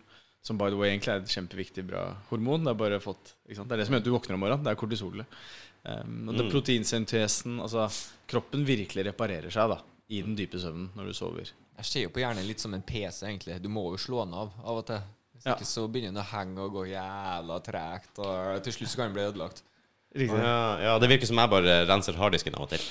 [0.47, 2.63] Som by the way egentlig er et kjempeviktig bra hormon.
[2.67, 3.71] Det er bare fått ikke sant?
[3.71, 4.63] Det er det som gjør at du våkner om morgenen.
[4.67, 5.43] Det er kortisolet.
[5.83, 6.51] Um, og det Mm.
[6.55, 7.89] proteinsyntesen Altså,
[8.31, 9.81] kroppen virkelig reparerer seg da
[10.15, 11.51] i den dype søvnen når du sover.
[11.83, 13.59] Jeg ser jo på hjernen litt som en PC, egentlig.
[13.63, 15.03] Du må jo slå den av av og til.
[15.35, 15.57] Hvis Ja.
[15.59, 19.09] ikke så begynner den å henge og gå jævla tregt, og til slutt så kan
[19.11, 19.63] den bli ødelagt.
[20.15, 22.83] Ja, ja, det virker som jeg bare renser harddisken av og til.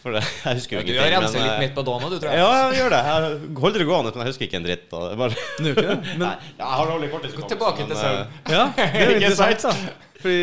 [0.00, 1.00] For jeg husker jo ja, ingenting.
[1.02, 2.38] har renset men, litt eh, midt på dagen du, tror jeg.
[2.38, 3.00] Ja, jeg gjør det.
[3.08, 4.92] Jeg holder det gående, men jeg husker ikke en dritt.
[4.94, 5.96] Og bare, Nå, ikke det?
[6.06, 6.30] Men Nei,
[6.60, 8.20] jeg har dårlig Gå tilbake til søvn.
[8.22, 9.98] eh, Ja, det er interessant, da.
[10.22, 10.38] Fordi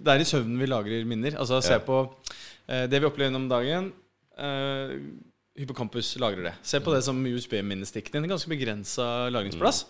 [0.00, 1.36] det er i søvnen vi lagrer minner.
[1.38, 1.84] Altså se Ja.
[1.84, 2.00] på
[2.66, 3.92] eh, det vi opplever gjennom dagen.
[5.54, 6.54] Hippocampus lagrer det.
[6.66, 8.30] Se på det som USB-minnestikken din.
[8.32, 9.84] Ganske begrensa lagringsplass.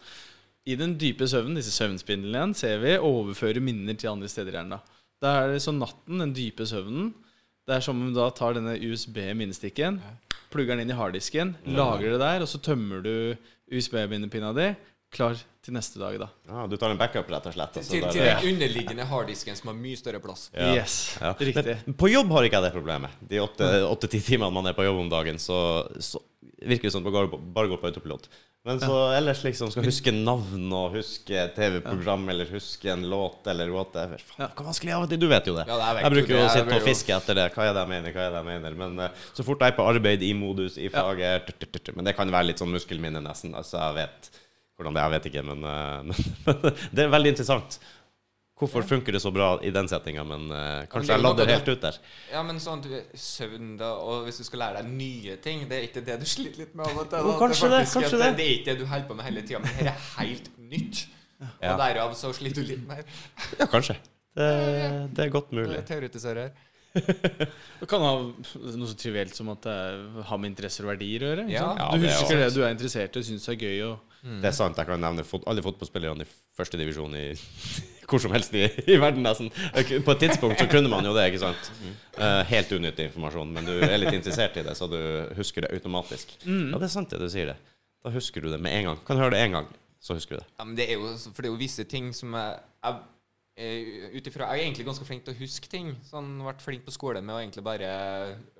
[0.68, 4.58] I den dype søvnen, disse søvnspindlene igjen, ser vi overfører minner til andre steder i
[4.58, 4.76] hjernen.
[4.76, 5.00] da.
[5.24, 7.12] Da er det sånn natten, den dype søvnen.
[7.64, 10.00] Det er som om du da tar denne USB-minnestikken,
[10.52, 13.14] plugger den inn i harddisken, lagrer det der, og så tømmer du
[13.72, 14.66] USB-minnepinna di.
[15.14, 16.28] Klar til neste dag, da.
[16.48, 17.78] Ja, du tar en backup, rett og slett.
[17.80, 20.48] Altså, Til, til den underliggende harddisken som har mye større plass.
[20.52, 20.72] Ja.
[20.76, 21.32] Yes, Ja.
[21.38, 21.76] riktig.
[21.86, 23.20] Men på jobb har ikke jeg det problemet.
[23.30, 26.20] De åtte-ti timene man er på jobb om dagen, så, så
[26.64, 28.28] virker det som det bare, går på autopilot.
[28.64, 33.68] Men så ellers liksom skal huske navn og huske TV-program eller huske en låt eller
[33.68, 34.22] whatever.
[34.24, 35.20] Faen, Hva vanskelig av og til?
[35.20, 35.66] Du vet jo det.
[35.68, 37.44] Ja, jeg jeg bruker jo å sitte og fiske etter det.
[37.52, 38.14] Hva er det jeg mener?
[38.16, 38.78] Hva er det jeg mener?
[38.80, 42.32] Men uh, så fort jeg er på arbeid i modus i faget Men det kan
[42.32, 43.52] være litt sånn muskelminne, nesten.
[43.52, 44.32] Altså, jeg vet
[44.78, 47.78] hvordan det er, jeg vet ikke, men, eh, men det er veldig interessant.
[48.54, 51.70] Hvorfor funker det så bra i den settinga, men uh, kanskje jeg lader ladder helt
[51.74, 51.96] ut der.
[52.30, 55.80] Ja, men sånn du, søvn, da, og hvis du skal lære deg nye ting, det
[55.80, 57.32] er ikke det du sliter litt med av og til.
[57.40, 58.30] Kanskje det, faktisk kanskje det.
[58.38, 61.02] Det er ikke det du holder på med hele tida, men det er helt nytt.
[61.42, 61.74] Ja.
[61.74, 63.02] Og derav så sliter du litt mer.
[63.60, 63.98] Ja, kanskje.
[64.38, 64.46] Det,
[65.18, 65.82] det er godt mulig.
[65.90, 66.54] Teoretiserer.
[66.94, 69.78] Det kan ha noe så trivielt som at det
[70.30, 71.50] har med interesser og verdier å gjøre.
[71.50, 71.68] Ja.
[71.74, 73.80] Ja, du er husker det du er interessert i og syns er gøy.
[73.90, 74.78] Og, Det er sant.
[74.80, 77.24] Jeg kan nevne fot alle fotballspillerne i første divisjon i
[78.08, 79.50] hvor som helst i, i verden, nesten.
[80.04, 81.70] På et tidspunkt så kunne man jo det, ikke sant.
[82.16, 84.98] Uh, helt unyttig informasjon, men du er litt interessert i det, så du
[85.38, 86.36] husker det automatisk.
[86.44, 87.56] Ja, det er sant det du sier det.
[88.04, 89.00] Da husker du det med en gang.
[89.08, 89.68] Kan høre det én gang,
[90.04, 90.48] så husker du det.
[90.60, 93.00] Ja, men det er jo, for det er jo visse ting som jeg, jeg
[93.64, 95.94] eh, ut ifra- Jeg er egentlig ganske flink til å huske ting.
[96.08, 97.90] Sånn, Vært flink på skolen med å egentlig bare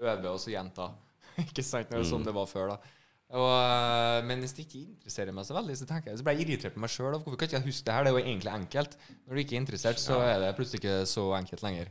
[0.01, 0.89] øve og så gjenta.
[1.45, 1.93] ikke sant?
[1.93, 2.95] Når det er sånn det var før, da.
[3.35, 6.47] Og, eh, men hvis det ikke interesserer meg så veldig, så jeg Så blir jeg
[6.47, 7.17] irritert på meg sjøl.
[7.17, 8.05] Hvorfor kan ikke jeg huske det her?
[8.07, 8.97] Det er jo egentlig enkelt.
[9.27, 11.91] Når du ikke er interessert, så er det plutselig ikke så enkelt lenger.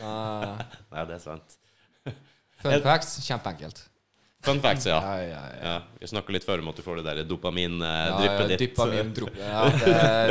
[0.00, 0.56] Uh,
[0.94, 1.58] Nei, det er sant.
[2.62, 3.84] fun facts kjempeenkelt.
[4.48, 4.96] Fun facts, ja.
[5.10, 5.60] Ja, ja, ja.
[5.66, 5.76] ja.
[6.00, 8.66] Vi snakka litt før om at du får det der Ja, dopamindryppet ditt.
[8.70, 9.68] Dopamin-dryppet ja,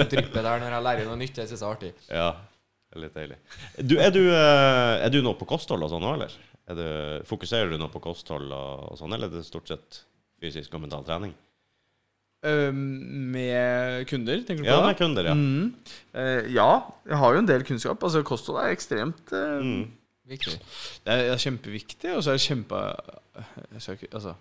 [0.01, 1.37] det dryppet der når jeg lærer noe nytt.
[1.37, 1.93] Det syns jeg er artig.
[2.09, 2.27] Ja,
[2.89, 3.39] det er litt deilig.
[3.77, 6.33] Du, er, du, eh, er du nå på kosthold og sånn nå, eller?
[6.67, 6.85] Er du,
[7.29, 10.01] fokuserer du nå på kosthold og sånn, eller er det stort sett
[10.41, 11.35] fysisk og mental trening?
[12.47, 14.87] med kunder, tenker du på Ja, det?
[14.91, 15.33] med kunder, ja.
[15.33, 15.73] Mm.
[16.13, 16.67] Eh, ja,
[17.09, 18.03] jeg har jo en del kunnskap.
[18.03, 19.87] Altså Kosthold er ekstremt eh, Mm.
[20.27, 20.57] Viktig.
[21.05, 22.79] Det er, er kjempeviktig, og så er det kjempe
[23.79, 24.33] ikke, altså,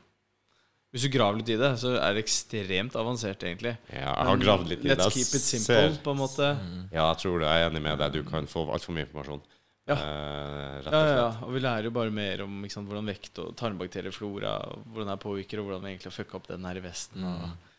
[0.91, 3.77] Hvis du graver litt i det, så er det ekstremt avansert, egentlig.
[3.93, 4.97] Ja, jeg har gravd litt i det.
[4.99, 6.49] Let's keep it simple, på en måte.
[6.91, 7.47] Ja, jeg tror det.
[7.47, 8.13] Jeg er enig med deg.
[8.19, 9.43] Du kan få altfor mye informasjon.
[9.87, 9.95] Ja.
[9.95, 13.39] Uh, rett Ja, og ja, og vi lærer jo bare mer om sant, hvordan vekt
[13.39, 14.55] og tarmbakterieflora
[14.91, 17.27] Hvordan det påvirker, og hvordan vi egentlig har fucka opp den her i Vesten.
[17.31, 17.77] Og,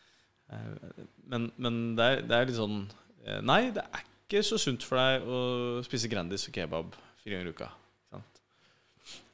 [0.54, 2.78] uh, men men det, er, det er litt sånn
[3.26, 5.42] eh, Nei, det er ikke så sunt for deg å
[5.84, 7.68] spise Grandis og kebab fire ganger i uka.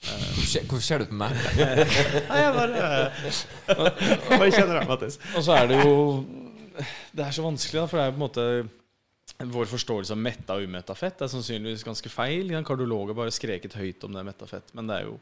[0.04, 1.32] Hvorfor ser- du på meg?
[2.28, 3.10] Nei, jeg bare
[4.38, 5.16] Bare kjenner deg, Mattis.
[5.34, 5.94] Og så er det jo
[7.14, 8.44] Det er så vanskelig, da, for det er på en måte
[9.38, 12.52] vår forståelse av metta og umetta fett er sannsynligvis ganske feil.
[12.54, 15.18] Ja, Kardiologer bare skreket høyt om det er metta fett, men det er jo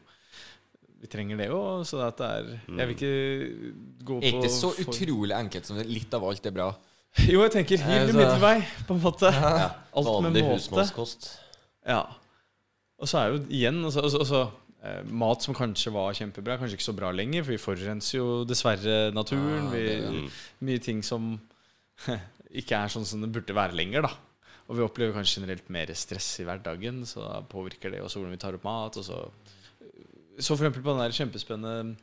[1.02, 1.60] Vi trenger det jo.
[1.82, 6.12] Så det er Jeg vil ikke gå på Er ikke så utrolig enkelt som litt
[6.14, 6.68] av alt er bra.
[7.32, 8.56] Jo, jeg tenker hyggelig Altså- middelvei,
[8.86, 9.32] på en måte.
[9.98, 10.44] Alt med måte.
[10.52, 11.26] husmannskost.
[11.84, 12.04] Ja.
[13.02, 14.42] Og så er jo igjen altså, altså, altså,
[14.84, 18.28] eh, Mat som kanskje var kjempebra, kanskje ikke så bra lenger, for vi forurenser jo
[18.48, 19.66] dessverre naturen.
[19.66, 20.10] Ja, det, ja.
[20.14, 20.30] Vi,
[20.70, 21.34] Mye ting som
[22.54, 24.12] ikke er sånn som det burde være lenger, da.
[24.70, 28.36] Og vi opplever kanskje generelt mer stress i hverdagen, så da påvirker det også hvordan
[28.36, 28.96] vi tar opp mat.
[29.00, 29.24] Og så
[30.40, 31.96] Så for eksempel på den der kjempespennende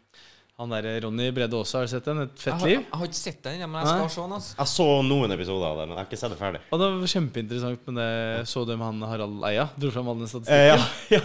[0.60, 2.20] Han der Ronny Brede Aase, har du sett den?
[2.26, 2.82] Et fett liv?
[2.84, 4.10] jeg har ikke sett den, men jeg skal Nei.
[4.12, 4.34] se den.
[4.36, 4.56] Altså.
[4.60, 6.60] Jeg så noen episoder av det, men jeg har ikke sett det ferdig.
[6.70, 9.70] Og det var kjempeinteressant med det Så du med han Harald Eia?
[9.80, 10.68] Dro fram all den Eh, statistikken.
[10.68, 10.78] ja,
[11.16, 11.22] ja,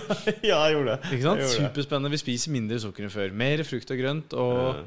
[0.53, 1.11] ja, jeg gjorde det.
[1.19, 1.43] Ikke sant?
[1.43, 1.51] Jeg.
[1.67, 2.11] Superspennende.
[2.15, 3.35] Vi spiser mindre sukker enn før.
[3.43, 4.39] Mer frukt og grønt.
[4.39, 4.85] Og Eh,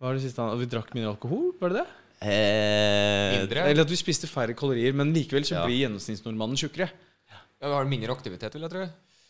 [0.00, 1.86] hva var det siste han Og vi drakk mindre alkohol, var det det?
[2.24, 3.64] Eh, Mindre.
[3.70, 5.64] Eller at vi spiste færre kalorier, men likevel så Ja.
[5.66, 6.88] blir gjennomsnittsnordmannen tjukkere.
[7.30, 8.86] Ja, vi har mindre aktivitet, vil jeg tro.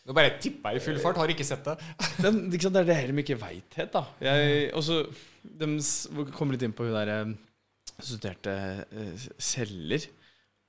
[0.07, 1.17] Nå bare tipper jeg i full fart.
[1.19, 1.77] Har ikke sett det.
[2.21, 2.73] Det, er- sant?
[2.73, 4.05] det er det her de ikke veit helt, da.
[4.23, 5.01] Jeg, også,
[5.43, 7.33] De kom kommer litt inn på hun der eh,
[7.99, 8.53] studerte
[8.91, 10.07] eh, celler.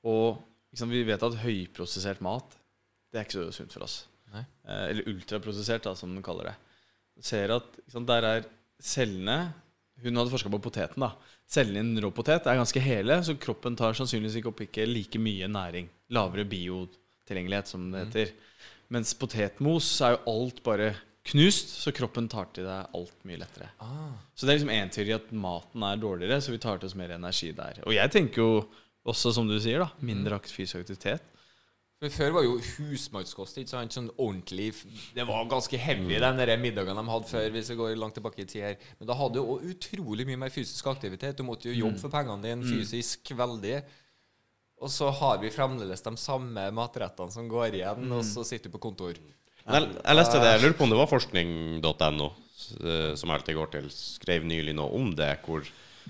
[0.04, 0.38] Og
[0.72, 2.54] liksom, vi vet at høyprosessert mat
[3.12, 4.06] Det er ikke så sunt for oss.
[4.34, 4.42] Nei.
[4.68, 6.56] Eller ultraprosessert, da, som de kaller det.
[7.24, 8.44] Ser at sant, der er
[8.82, 9.38] cellene
[10.04, 11.00] Hun hadde forska på poteten.
[11.02, 11.12] da
[11.48, 14.84] Cellene i en rå potet er ganske hele, så kroppen tar sannsynligvis ikke opp ikke
[14.86, 15.88] like mye næring.
[16.14, 18.32] Lavere biotilgjengelighet, som det heter.
[18.94, 20.90] Mens potetmos er jo alt bare
[21.28, 23.68] knust, så kroppen tar til deg alt mye lettere.
[23.84, 24.14] Ah.
[24.34, 26.96] Så det er liksom én teori at maten er dårligere, så vi tar til oss
[26.96, 27.82] mer energi der.
[27.84, 28.52] Og jeg tenker jo
[29.08, 31.24] også, som du sier, da, mindre akt- fysisk aktivitet.
[31.98, 33.94] For Før var jo husmannskost ikke sant?
[33.96, 34.68] sånn ordentlig
[35.16, 38.44] Det var ganske heavy, den der middagen de hadde før, hvis vi går langt tilbake
[38.44, 38.76] i tid her.
[39.00, 41.40] Men da hadde du jo utrolig mye mer fysisk aktivitet.
[41.40, 43.80] Du måtte jo jobbe for pengene dine fysisk veldig.
[44.78, 48.76] Og så har vi fremdeles de samme matrettene som går igjen, og så sitter du
[48.76, 49.18] på kontor.
[49.18, 52.28] Jeg, jeg leste det, jeg lurer på om det var forskning.no,
[52.78, 55.32] eh, som jeg alltid går til, skrev nylig noe om det.
[55.42, 55.66] hvor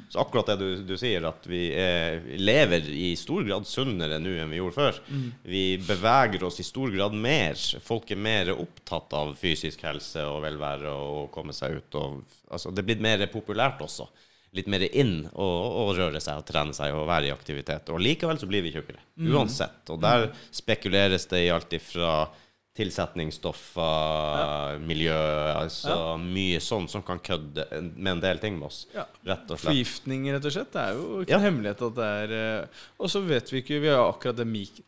[0.08, 4.34] så akkurat det du, du sier, at vi er, lever i stor grad sunnere nå
[4.40, 5.00] enn vi gjorde før.
[5.42, 7.58] Vi beveger oss i stor grad mer.
[7.84, 12.00] Folk er mer opptatt av fysisk helse og velvære og komme seg ut.
[12.00, 14.08] Og, altså, det er blitt mer populært også.
[14.56, 15.46] Litt mer inn å,
[15.84, 17.90] å røre seg og trene seg og være i aktivitet.
[17.92, 19.02] Og likevel så blir vi tjukkere.
[19.28, 19.82] Uansett.
[19.92, 22.30] Og der spekuleres det i alt ifra
[22.78, 25.14] tilsetningsstoffer, miljø
[25.58, 27.64] Altså mye sånn som kan kødde
[27.96, 28.84] med en del ting med oss.
[28.94, 29.04] Ja.
[29.26, 29.72] Rett og slett.
[29.72, 30.72] Forgiftning, rett og slett.
[30.74, 31.38] Det er jo ikke Ja.
[31.40, 32.66] en hemmelighet at det er eh,
[32.98, 34.82] Og så vet vi ikke Vi har akkurat det mik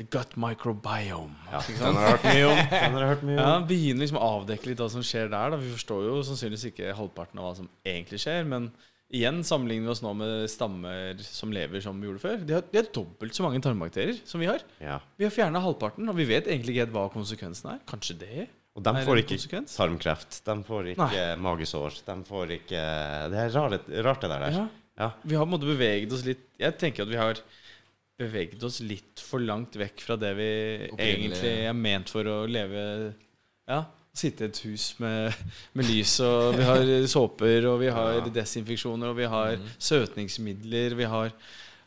[0.00, 1.34] The gut microbiome.
[1.52, 2.56] Ja, den har hørt mye om.
[2.70, 3.50] Den har hørt mye Ja.
[3.68, 5.50] Begynner liksom å avdekke litt hva som skjer der.
[5.52, 5.56] Da.
[5.60, 8.70] Vi forstår jo sannsynligvis ikke halvparten av hva som egentlig skjer, men
[9.10, 12.44] igjen sammenligner vi oss nå med stammer som lever som vi gjorde før.
[12.46, 14.62] De har, de har dobbelt så mange tarmbakterier som vi har.
[14.82, 15.00] Ja.
[15.18, 17.80] Vi har fjerna halvparten, og vi vet egentlig ikke helt hva konsekvensen er.
[17.90, 18.48] Kanskje det
[18.78, 19.74] Og de får ikke konsekvens?
[19.76, 20.40] tarmkreft.
[20.46, 21.98] De får ikke magesår.
[22.06, 22.84] De får ikke
[23.34, 24.46] Det er rart, rart det der.
[24.54, 24.66] Ja.
[25.00, 25.10] Ja.
[25.24, 27.38] Vi har på en måte beveget oss litt Jeg tenker at vi har
[28.20, 30.48] beveget oss litt for langt vekk fra det vi
[30.90, 31.30] Opprinnelig.
[31.30, 33.14] egentlig er ment for å leve
[33.70, 33.84] Ja.
[34.12, 35.32] Sitte i et hus med,
[35.78, 38.28] med lys, og vi har såper, og vi har Ja.
[38.40, 41.30] desinfeksjoner, og vi har søtningsmidler, vi har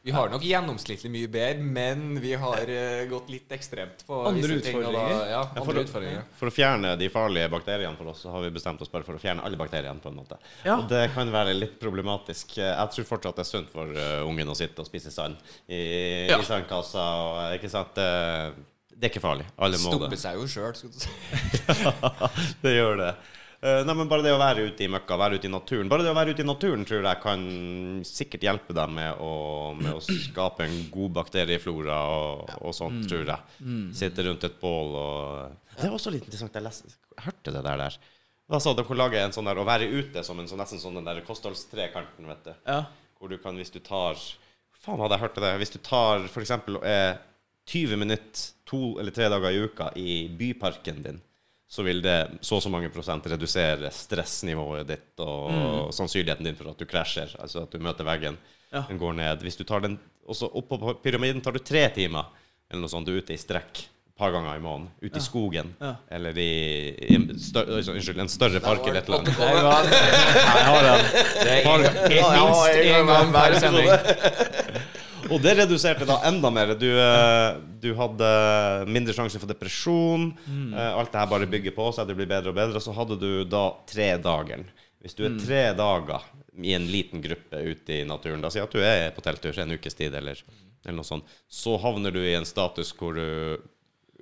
[0.05, 4.41] Vi har nok gjennomsnittlig mye bedre, men vi har uh, gått litt ekstremt på Andre
[4.49, 5.13] visse ting, og utfordringer.
[5.19, 6.25] Da, ja, andre andre for, utfordringer.
[6.41, 9.15] For å fjerne de farlige bakteriene for oss, så har vi bestemt oss bare for
[9.15, 10.01] å fjerne alle bakteriene.
[10.03, 10.75] på en måte Ja.
[10.75, 12.57] Og det kan være litt problematisk.
[12.57, 15.37] Jeg tror fortsatt det er sunt for uh, ungen å sitte og spise sand
[15.69, 16.39] i, Ja.
[16.39, 16.99] i sandkassa.
[16.99, 17.95] Og, ikke sant?
[17.95, 18.53] Det,
[18.97, 19.45] det er ikke farlig.
[19.57, 20.19] Alle må Stopper det.
[20.21, 21.09] seg jo sjøl, skulle du si.
[22.63, 23.13] det gjør det.
[23.63, 26.03] Eh, nei, men Bare det å være ute i møkka, være ute i naturen Bare
[26.03, 27.43] det å være ute i naturen tror jeg kan
[28.03, 29.29] sikkert hjelpe deg med å,
[29.79, 33.61] med å skape en god bakterieflora og, og sånt, tror jeg.
[33.95, 36.59] Sitte rundt et bål og Det er også litt interessant.
[36.59, 37.85] Jeg, leste, jeg hørte det der.
[37.85, 37.97] der.
[38.51, 40.83] Hva sa de kunne lage en sånn der å være ute som en sånn, nesten
[40.83, 42.53] sånn den der kostholdstrekanten, vet du.
[42.67, 42.81] Ja.
[43.15, 44.19] Hvor du kan, hvis du tar
[44.83, 45.53] Faen, hadde jeg hørt det?
[45.61, 47.13] Hvis du tar for eksempel eh,
[47.69, 51.21] 20 minutter to eller tre dager i uka i byparken din,
[51.69, 56.69] så vil det så og så mange prosent redusere stressnivået ditt og sannsynligheten din for
[56.73, 58.37] at du krasjer, altså at du møter veggen.
[58.73, 58.83] Ja.
[58.89, 59.41] Den går ned.
[59.45, 62.29] Hvis du tar den også oppå på pyramiden, tar du tre timer
[62.69, 63.83] eller noe sånt, du er ute i strekk
[64.13, 65.95] et par ganger i måneden, ute i skogen, Ja.
[66.13, 66.49] eller i,
[66.93, 69.37] i større, stør, unnskyld, en større park eller et eller annet.
[70.43, 71.01] Jeg har den.
[71.41, 73.89] Det er minst én gang per sending.
[75.33, 76.73] Og det reduserte da enda mer.
[76.79, 78.29] Du, eh, du hadde
[78.89, 80.29] mindre sjanse for depresjon.
[80.47, 82.81] Eh, Alt det her bare bygger på seg, det blir bedre og bedre.
[82.83, 84.67] Så hadde du da tredageren.
[85.03, 86.23] Hvis du er tre dager
[86.63, 89.73] i en liten gruppe ute i naturen, da sier at du er på telttur en
[89.75, 90.39] ukes tid, eller,
[90.85, 93.57] eller noe sånt, så havner du i en status hvor du,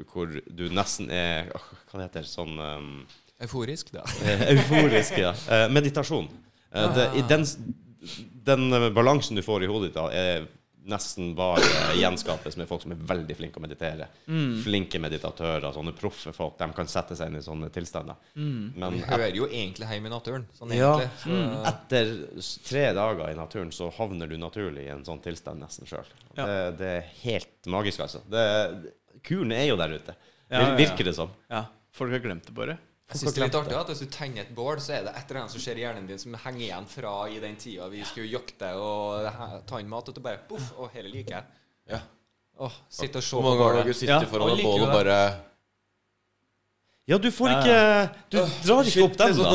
[0.10, 2.90] hvor du nesten er Hva Hva det heter sånn um,
[3.46, 4.08] Euforisk, da.
[4.56, 5.36] Euforisk, ja.
[5.70, 6.32] Meditasjon.
[6.72, 7.46] Det, i den,
[8.48, 10.46] den eh, balansen du får i hodet ditt, da, er
[10.90, 11.62] nesten bare
[12.00, 14.08] gjenskapes med folk som er veldig flinke å meditere.
[14.64, 16.56] Flinke meditatører, sånne proffe folk.
[16.60, 18.18] De kan sette seg inn i sånne tilstander.
[18.34, 20.48] Men Vi hører jo egentlig hjemme i naturen.
[20.58, 20.94] Sånn Ja.
[21.22, 21.38] Så,
[21.70, 22.14] etter
[22.66, 26.08] tre dager i naturen så havner du naturlig i en sånn tilstand nesten sjøl.
[26.36, 26.46] Ja.
[26.46, 28.24] Det, det er helt magisk, altså.
[28.32, 28.46] Det,
[29.28, 30.16] kuren er jo der ute.
[30.50, 30.76] Ja, ja, ja.
[30.82, 31.30] Virker det som.
[31.52, 31.66] Ja.
[31.96, 32.78] Folk har glemt det bare.
[33.12, 35.12] Jeg synes det er litt artig at hvis du tenner et bål, så er det
[35.20, 37.90] et eller annet som skjer i hjernen din som henger igjen fra i den tida
[37.92, 39.28] vi skulle jakte og
[39.68, 41.60] ta inn mat, og du bare poff, og hele liker jeg.
[41.92, 42.00] Ja.
[42.62, 44.86] Åh, sitte og se Hvor mange ganger har du sittet Ja, foran et bål du
[44.86, 45.20] og bare
[47.10, 47.78] Ja, du får ikke
[48.30, 48.38] Du
[48.68, 49.54] drar ikke opp den, da.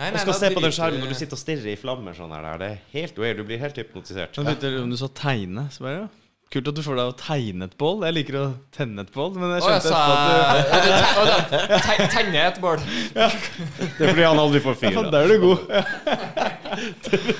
[0.00, 2.32] Nei, Og skal se på den skjermen når du sitter og stirrer i flammer sånn
[2.32, 2.46] her.
[2.60, 3.36] Det er helt weird.
[3.36, 4.38] Du blir helt hypnotisert.
[4.40, 4.54] Ja.
[4.80, 6.06] om du sa tegne, så bare ja.
[6.50, 8.00] Kult at du får deg å tegne et bål.
[8.08, 8.44] Jeg liker å
[8.74, 12.82] tenne et bål, men jeg skjønte sa etterpå at du ja, te- Tenne et bål.
[13.14, 13.28] Ja.
[13.30, 14.96] Det er fordi han aldri får fyr.
[14.98, 15.04] ja.
[15.14, 15.60] Der er du god.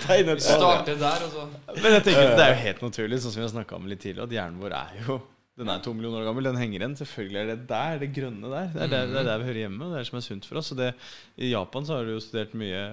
[0.06, 0.60] Tegnet sånn.
[0.62, 1.48] Starte der, og så
[1.82, 4.02] Men jeg tenker det er jo helt naturlig, sånn som vi har snakka om litt
[4.04, 5.18] tidligere, at hjernen vår er jo
[5.60, 6.94] Den er to millioner år gammel, den henger igjen.
[7.02, 8.70] Selvfølgelig er det der, det grønne der.
[8.72, 10.24] Det er der, det er der vi hører hjemme, og det er det som er
[10.30, 10.70] sunt for oss.
[10.72, 10.92] Og det,
[11.36, 12.84] I Japan så har du jo studert mye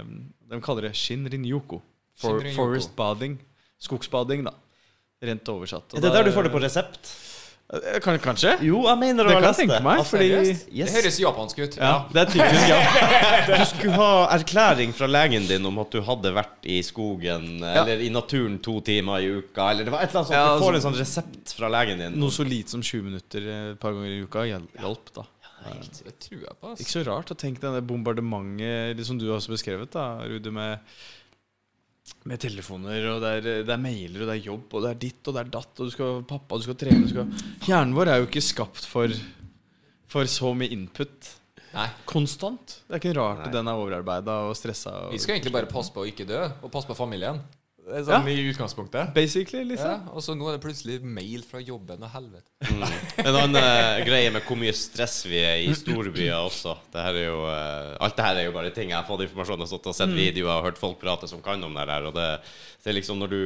[0.50, 1.80] De kaller det shinrin-yoko.
[2.18, 3.38] For, forest bading.
[3.86, 4.56] Skogsbading, da.
[5.24, 5.96] Rent oversatt.
[5.98, 7.10] Og det der du får det på resept?
[7.74, 8.54] Eh, Kan, kanskje?
[8.64, 10.28] Jo, jeg mener Det Det kan jeg tenke meg, Altså, fordi?
[10.32, 10.62] Yes.
[10.70, 11.78] Det høres japansk ut.
[11.82, 12.78] Ja, det er typisk ja.
[13.50, 18.04] Du skulle ha erklæring fra legen din om at du hadde vært i skogen eller
[18.06, 19.72] i naturen to timer i uka.
[19.74, 20.38] Eller det var et eller annet sånt.
[20.38, 22.20] Ja, Du får altså- en sånn resept fra legen din.
[22.22, 25.26] Noe så lite som 20 minutter eh, et par ganger i uka hjalp, da.
[25.68, 26.70] Det tror jeg på.
[26.70, 26.80] Altså.
[26.86, 30.80] Ikke så rart å tenke denne bombardementet som du også beskrevet, da, Rude, med,
[32.28, 35.02] med telefoner, og det er, det er mailer, og det er jobb, og det er
[35.06, 37.44] ditt, og det er datt, og du skal pappa, du skal trene du skal...
[37.68, 39.14] Hjernen vår er jo ikke skapt for,
[40.12, 41.32] for så mye input
[41.74, 41.88] Nei.
[42.10, 42.80] konstant.
[42.88, 43.54] Det er ikke rart Nei.
[43.56, 44.94] den er overarbeida og stressa.
[45.08, 47.40] Og, Vi skal egentlig bare passe på å ikke dø, og passe på familien.
[47.88, 49.14] Sånn i utgangspunktet.
[49.16, 49.92] Basically, liksom.
[49.94, 52.50] Ja, og så nå er det plutselig mail fra jobben og helvete.
[52.68, 52.84] Mm.
[53.24, 56.76] En annen uh, greie med hvor mye stress vi er i storbyer også.
[56.92, 59.24] Det her er jo, uh, alt det her er jo bare ting jeg har fått
[59.28, 62.10] informasjon og stått og sett videoer og hørt folk prate som kan om det her.
[62.12, 62.28] Og det,
[62.84, 63.42] det er liksom når du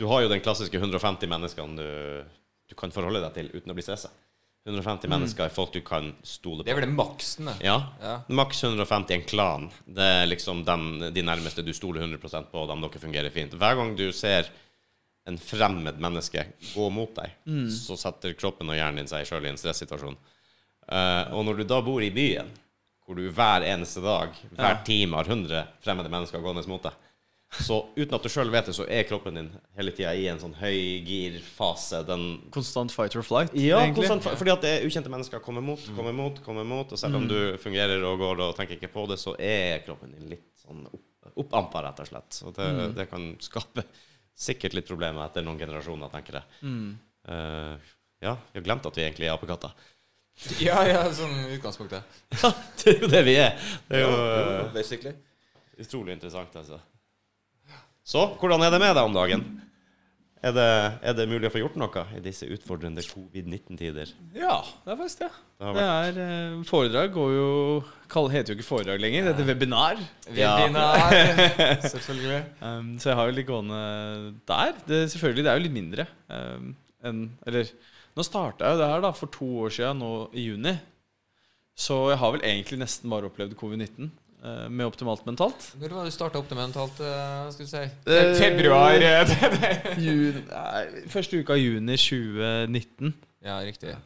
[0.00, 1.88] Du har jo den klassiske 150 menneskene du,
[2.70, 4.08] du kan forholde deg til uten å bli stressa.
[4.68, 6.66] 150 mennesker er folk du kan stole på.
[6.68, 7.54] Det er vel det maksen, det.
[7.64, 7.78] Ja.
[8.02, 8.16] Ja.
[8.28, 9.68] Maks 150 en klan.
[9.88, 13.56] Det er liksom dem, de nærmeste du stoler 100% på, dem dere fungerer fint.
[13.56, 14.50] Hver gang du ser
[15.28, 16.44] en fremmed menneske
[16.74, 17.32] gå mot deg,
[17.72, 20.16] så setter kroppen og hjernen din seg sjøl i en stressituasjon.
[20.90, 22.48] Uh, og når du da bor i byen,
[23.06, 24.82] hvor du hver eneste dag, hver Ja.
[24.86, 26.92] time har 100 fremmede mennesker gående mot deg,
[27.50, 30.38] Så uten at du sjøl vet det, så er kroppen din hele tida i en
[30.38, 32.04] sånn høygirfase.
[32.06, 34.06] Den Konstant fight or flight, ja, egentlig.
[34.06, 36.94] konstant, fordi at det er ukjente mennesker kommer mot, kommer mot, kommer mot.
[36.94, 40.14] Og selv om du fungerer og går og tenker ikke på det, så er kroppen
[40.14, 42.38] din litt sånn opp, oppampa, rett og slett.
[42.46, 42.68] Og det,
[43.00, 43.86] det kan skape
[44.40, 46.60] sikkert litt problemer etter noen generasjoner, tenker jeg.
[46.62, 46.92] Mm.
[47.26, 47.90] Uh,
[48.22, 49.74] ja, vi har glemt at vi egentlig er apekatter.
[50.62, 52.20] Ja, ja, sånn utgangspunktet.
[52.80, 53.58] Det er jo det vi er.
[53.90, 55.12] Det er jo eh, basically.
[55.82, 56.78] utrolig interessant, altså.
[58.10, 59.42] Så hvordan er det med deg om dagen?
[60.40, 60.70] Er det,
[61.04, 64.10] er det mulig å få gjort noe i disse utfordrende covid-19-tider?
[64.34, 64.56] Ja,
[64.86, 65.28] det er faktisk det.
[65.60, 67.50] Det Det er eh, Foredrag går jo
[68.10, 70.00] Kalle Heter jo ikke foredrag lenger, det heter webinar.
[70.32, 70.54] Ja.
[70.56, 71.14] Webinar.
[71.92, 72.40] Selvfølgelig.
[72.64, 73.82] Um, så jeg har jo litt gående
[74.48, 74.72] der.
[74.88, 76.72] Det, selvfølgelig, det er jo litt mindre um,
[77.06, 77.70] enn Eller
[78.16, 80.74] nå starta jeg jo det her da for to år siden, nå i juni.
[81.78, 84.10] Så jeg har vel egentlig nesten bare opplevd covid-19 eh,
[84.72, 85.66] med optimalt mentalt.
[85.80, 87.00] Når var det du starta optimalt, det mentalt?
[87.04, 87.82] eh, skal du si?
[88.16, 88.96] Eh, Februar.
[89.10, 93.12] eh, Juni, nei, første uka i juni 2019.
[93.44, 93.96] ja, riktig.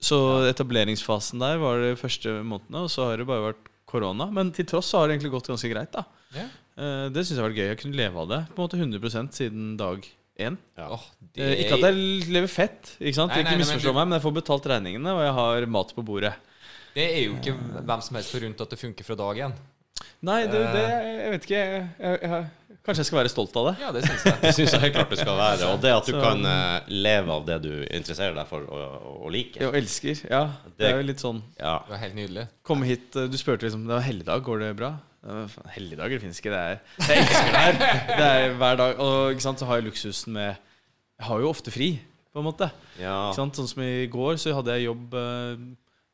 [0.00, 0.16] Så
[0.48, 4.26] etableringsfasen der var de første månedene, og så har det bare vært korona.
[4.32, 5.92] Men til tross så har det egentlig gått ganske greit.
[5.92, 6.04] da
[6.34, 6.46] Ja.
[6.80, 7.68] Eh, Det syns jeg har vært gøy.
[7.68, 10.00] Jeg kunne leve av det på en måte 100% siden dag
[10.40, 10.56] én.
[10.78, 10.86] Ja.
[10.96, 11.02] Oh,
[11.36, 11.50] det...
[11.66, 13.34] Ikke at jeg lever fett, ikke sant?
[13.34, 16.04] Nei, nei, ikke misforstå meg, men jeg får betalt regningene, og jeg har mat på
[16.06, 16.32] bordet.
[16.94, 17.54] Det er jo ikke
[17.86, 19.52] hvem som helst forunt at det funker fra dag én.
[20.22, 20.72] Nei, det, Eh.
[20.72, 20.86] det
[21.20, 21.60] Jeg vet ikke.
[21.60, 23.74] Jeg, jeg, jeg, kanskje jeg skal være stolt av det.
[23.82, 24.38] Ja, det syns jeg.
[24.44, 25.68] Det syns jeg helt klart du skal være.
[25.72, 29.06] Og det at du Så- kan eh, leve av det du interesserer deg for og,
[29.26, 29.66] og liker.
[29.68, 30.22] Og elsker.
[30.30, 30.42] Ja.
[30.76, 31.78] Det er jo litt sånn Ja.
[31.86, 32.46] Det var helt nydelig.
[32.66, 34.92] Komme hit eh, Du spurte liksom Det var helligdag, går det bra?
[35.76, 36.52] Helligdager finnes ikke.
[36.52, 36.78] Det er
[37.10, 37.80] Jeg elsker det her.
[38.16, 39.00] Det er hver dag.
[39.04, 40.48] Og ikke sant, så har jeg luksusen med
[41.20, 41.90] Jeg har jo ofte fri,
[42.32, 42.70] på en måte.
[43.00, 43.28] ja.
[43.28, 43.56] Ikke sant?
[43.60, 45.64] Sånn som i går, så hadde jeg jobb eh,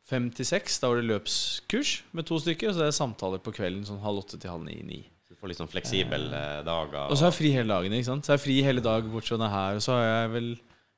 [0.07, 0.79] fem til seks.
[0.83, 2.71] Da var det løpskurs med to stykker.
[2.71, 5.03] Og så er det samtaler på kvelden sånn halv åtte til halv ni-ni.
[5.27, 7.11] Du får litt sånn fleksible eh, dager.
[7.11, 7.97] Og så har jeg fri hele dagen.
[7.99, 8.25] ikke sant?
[8.27, 9.81] Så jeg har fri hele dag bortsett fra her.
[9.81, 10.49] Og så har jeg vel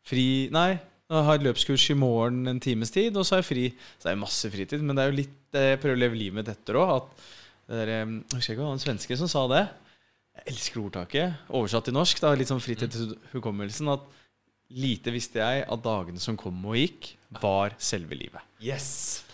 [0.09, 0.68] fri Nei,
[1.09, 3.66] jeg har løpskurs i morgen en times tid, og så har jeg fri.
[3.96, 6.20] Så det er masse fritid, men det er jo litt eh, Jeg prøver å leve
[6.20, 7.09] livet mitt etter òg.
[7.72, 9.64] Eh, Jeg husker ikke hva en svenske som sa det.
[10.38, 11.40] Jeg elsker ordtaket.
[11.48, 13.88] Oversatt til norsk, da, litt sånn fritt til hukommelsen.
[13.96, 14.04] At
[14.71, 18.41] lite visste jeg at dagene som kom og gikk, var selve livet.
[18.61, 19.25] Yes!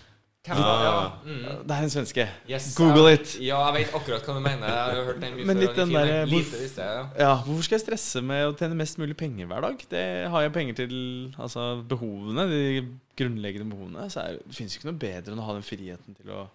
[0.45, 0.73] Hvem Ja.
[0.85, 0.97] ja.
[1.25, 1.45] Mm.
[1.65, 2.25] Det er en svenske.
[2.51, 3.31] Yes, Google jeg- it.
[3.41, 4.67] Ja, jeg vet akkurat hva du mener.
[4.69, 7.09] Jeg har hørt den mye Men litt den den er der- Lite visste jeg, ja.
[7.19, 9.79] Ja, Hvorfor skal jeg stresse med å tjene mest mulig penger hver dag?
[9.89, 14.05] Det har jeg penger til altså behovene, de grunnleggende behovene.
[14.11, 16.49] Så er, det finnes jo ikke noe bedre enn å ha den friheten til å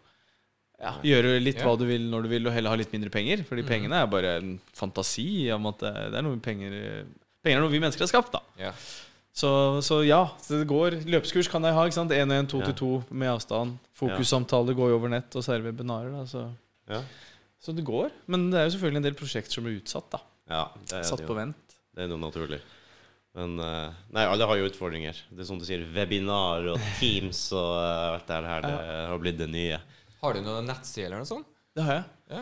[0.79, 1.65] ja, gjøre litt Ja.
[1.65, 3.43] hva du vil når du vil, og heller ha litt mindre penger.
[3.43, 3.67] Fordi mm.
[3.67, 7.05] pengene er bare en fantasi om at det, det er noe penger
[7.49, 8.41] Penger er noe vi mennesker har skapt, da.
[8.61, 8.71] Ja.
[9.39, 9.49] Så,
[9.85, 10.91] så ja, så det går.
[11.09, 11.81] Løpskurs kan jeg ha.
[11.87, 12.11] ikke sant?
[12.13, 12.65] 1-1, 2 Ja.
[12.69, 13.69] til 2 med avstand.
[13.97, 16.11] Fokussamtaler går jo over nett, og så er webinarer.
[16.13, 16.41] Da, så.
[16.89, 17.01] Ja.
[17.61, 18.09] så det går.
[18.27, 20.07] Men det er jo selvfølgelig en del prosjekter som blir utsatt.
[20.13, 20.19] da
[20.49, 21.61] ja, det er Satt det på vent.
[21.93, 22.57] Det er noe naturlig.
[23.37, 25.13] Men eh, Nei, alle har jo utfordringer.
[25.29, 28.61] Det er som du sier, webinar og Teams og eh, alt det her.
[28.65, 28.73] Det
[29.11, 29.77] har blitt det nye.
[30.23, 31.45] Har du noen nettsider eller noe sånt?
[31.77, 32.05] Det har jeg.
[32.33, 32.41] Ja.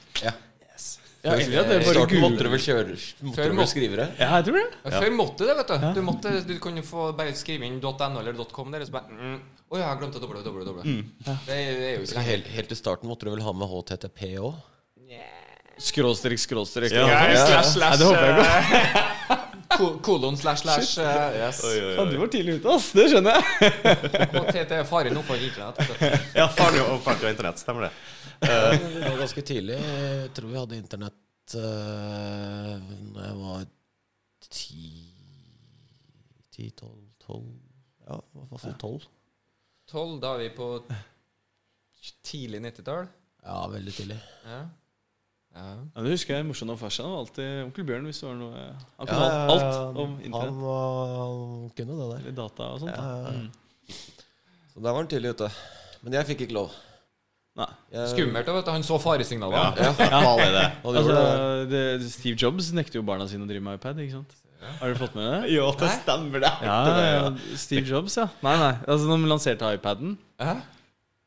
[1.25, 1.33] Ja.
[1.33, 2.95] Ja, eller at det bare starten måtte du vel kjøre
[3.25, 4.09] måtte du må- vel skrive det?
[4.21, 4.67] Ja, jeg tror det.
[4.85, 5.01] Ja.
[5.01, 5.87] Før måtte det, vet du.
[5.97, 9.09] Du, måtte, du kunne få bare skrive inn .no eller .com der, og så bare
[9.09, 9.41] mm.
[9.73, 10.83] Å ja, jeg glemte www.
[10.85, 13.67] Det, det er jo ikke Så helt, helt til starten måtte du vel ha med
[13.73, 14.55] HTTP òg?
[15.81, 16.93] Skråstrek, skråstrek.
[16.93, 17.09] Ja.
[17.09, 19.39] Ja, Ja, slash, slash, det håper jeg ikke.
[19.75, 21.63] ko- Kolon slash slash eh, yes.
[21.97, 22.93] Ja, du var tidlig ute, ass.
[22.95, 23.73] Det skjønner jeg.
[24.39, 25.81] Og er til faren oppfor internett.
[25.81, 26.29] vet du.
[26.39, 27.93] Ja, faren jo oppfart jo internett, stemmer det?
[28.45, 29.79] Det var ganske tidlig.
[29.81, 32.77] Jeg tror vi hadde internett uh,
[33.15, 33.67] Når jeg var
[34.51, 34.87] ti
[36.55, 37.51] Ti, tolv, tolv
[38.07, 39.11] Ja, i hvert fall tolv.
[39.91, 40.69] 12, da er vi på
[42.25, 43.09] tidlig 90-tall.
[43.45, 44.17] Ja, veldig tidlig.
[44.47, 44.61] Ja.
[45.57, 45.67] ja.
[45.95, 47.11] Ja, det husker jeg morsomt om farsan.
[47.11, 50.17] Var alltid onkel Bjørn hvis det var noe Han kunne ja, alt, ja, alt om
[50.21, 50.63] internett.
[50.63, 52.17] Han, han kunne det der.
[52.23, 52.95] Eller data og sånt.
[52.95, 53.37] Ja, ja, ja.
[53.39, 53.53] Mm.
[54.73, 55.51] Så der var han tidlig ute.
[56.03, 56.75] Men jeg fikk ikke lov.
[57.55, 57.69] Nei.
[57.95, 58.49] Jeg, Skummelt.
[58.51, 58.71] vet du.
[58.75, 59.55] Han så faresignaler.
[59.55, 60.33] Ja, Ja.
[60.41, 61.19] det Altså,
[61.71, 61.83] det.
[62.11, 64.01] Steve Jobs nekter jo barna sine å drive med iPad.
[64.03, 64.35] ikke sant?
[64.81, 65.53] Har du fått med det?
[65.53, 66.51] Jo, det stemmer det.
[66.65, 68.27] Ja, ja, Steve Jobs, ja.
[68.43, 68.73] Nei, nei.
[68.89, 70.55] Altså, når de lanserte iPaden Hæ?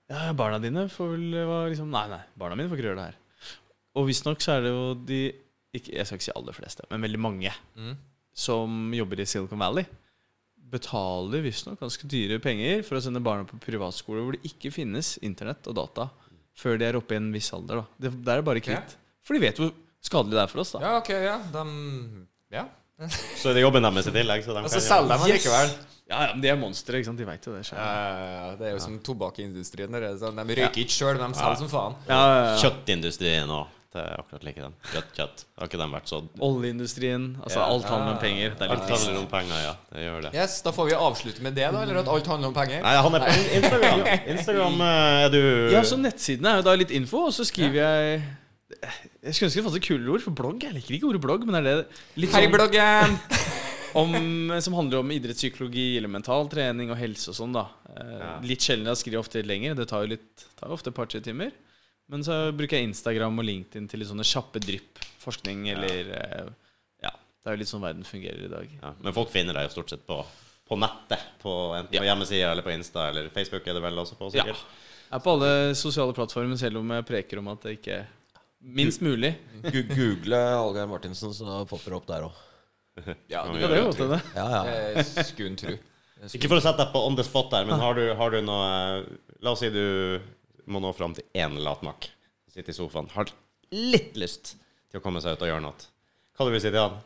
[0.09, 2.97] Ja, ja, barna dine får vel var liksom Nei, nei, barna mine får ikke røre
[3.01, 3.17] det her.
[3.99, 5.19] Og visstnok så er det jo de
[5.75, 7.95] ikke, Jeg skal ikke si aller fleste, men veldig mange Mm.
[8.33, 9.85] som jobber i Silicon Valley,
[10.71, 15.15] betaler visstnok ganske dyre penger for å sende barna på privatskole hvor det ikke finnes
[15.25, 16.09] internett og data
[16.57, 17.83] før de er oppe i en viss alder.
[17.83, 18.95] da det, Der er det bare kvitt.
[19.23, 19.71] For de vet hvor
[20.03, 20.71] skadelig det er for oss.
[20.73, 21.37] da Ja, ok, ja.
[21.53, 21.63] De
[22.57, 22.65] Ja.
[23.37, 24.43] Så er det jobben deres i tillegg.
[24.43, 25.45] Så de Og så kan selger de Yes!
[25.45, 25.75] likevel.
[26.07, 27.19] Ja, ja, men De er monstre, ikke sant?
[27.19, 27.61] De veit jo det.
[27.61, 27.79] Ja, selv.
[27.83, 28.99] ja, ja, det er jo som
[29.99, 31.97] er det sånn, De røyker ikke sjøl, men de selger som faen.
[32.07, 32.53] Ja, ja, ja.
[32.63, 33.73] Kjøttindustrien òg.
[33.97, 34.73] Det er akkurat like den.
[34.91, 35.43] Kjøtt, kjøtt.
[35.57, 37.23] Har ikke den vært så Oljeindustrien.
[37.41, 37.65] Altså, Ja.
[37.73, 38.49] alt handler om penger.
[38.53, 39.05] Det er litt Alt trist.
[39.07, 39.73] handler om penger, ja.
[39.93, 40.31] Det gjør det.
[40.37, 41.81] Yes, Da får vi avslutte med det, da.
[41.81, 42.81] Eller at alt handler om penger.
[42.85, 44.03] Nei, han er på Instagram.
[44.37, 45.41] Instagram eh, er du
[45.73, 48.21] Ja, så nettsiden er jo da litt info, og så skriver jeg
[49.23, 50.61] Jeg skulle ønske det fantes kulere ord for blogg.
[50.67, 51.75] Jeg liker ikke ordet blogg, men er det
[52.21, 53.17] litt Hei, sånn bloggen!
[54.01, 54.11] om,
[54.61, 57.65] som handler om idrettspsykologi eller mental trening og helse og sånn, da.
[57.95, 58.33] Eh, Ja.
[58.45, 58.85] Litt sjelden.
[58.91, 59.73] Jeg skriver ofte litt lenger.
[59.79, 61.51] Det tar jo litt tar ofte et par-tre timer.
[62.09, 65.01] Men så bruker jeg Instagram og LinkedIn til litt sånne kjappe drypp.
[65.23, 66.49] Forskning eller eh,
[67.03, 67.11] Ja.
[67.11, 68.67] Det er jo litt sånn verden fungerer i dag.
[68.81, 70.21] ja, Men folk finner deg jo stort sett på,
[70.67, 71.19] på nettet.
[71.43, 72.11] På, enten på Ja.
[72.13, 74.63] hjemmesida eller på Insta eller Facebook er det vel også på, sikkert.
[75.07, 78.07] Jeg er på alle sosiale plattformer, selv om jeg preker om at det ikke er
[78.59, 79.35] Minst mulig.
[79.61, 82.39] Gu- Google Algeir Martinsen, så popper det opp der òg.
[83.29, 84.21] Ja, Ja, du kan det jo godt, det.
[84.35, 85.03] Ja, ja.
[85.27, 85.75] Skulle tro.
[86.33, 88.39] Ikke for å sette deg på on the spot der, men har du, har du
[88.41, 89.05] noe
[89.45, 90.17] La oss si du
[90.67, 92.09] må nå fram til én latmakk.
[92.51, 93.09] Sitte i sofaen.
[93.15, 93.31] Har
[93.71, 94.55] litt lyst
[94.91, 95.87] til å komme seg ut og gjøre noe.
[96.37, 96.99] Hva du vil si til han?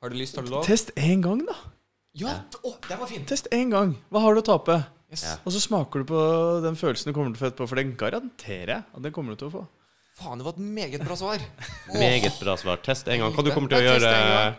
[0.00, 0.64] Har du lyst, har du lov?
[0.64, 1.58] Test én gang, da.
[2.16, 2.38] Ja!
[2.64, 3.26] Å, det var fint!
[3.28, 3.92] Test én gang.
[4.08, 4.78] Hva har du å tape?
[5.12, 5.26] Yes.
[5.26, 5.34] Ja.
[5.44, 6.22] Og så smaker du på
[6.64, 9.34] den følelsen du kommer til å få etterpå, for den garanterer jeg at den kommer
[9.36, 9.62] du til å få.
[10.20, 11.42] Faen, det var et meget bra svar.
[12.00, 12.80] Meget bra svar.
[12.84, 13.32] Test en gang.
[13.36, 14.10] Hva du kommer til å gjøre,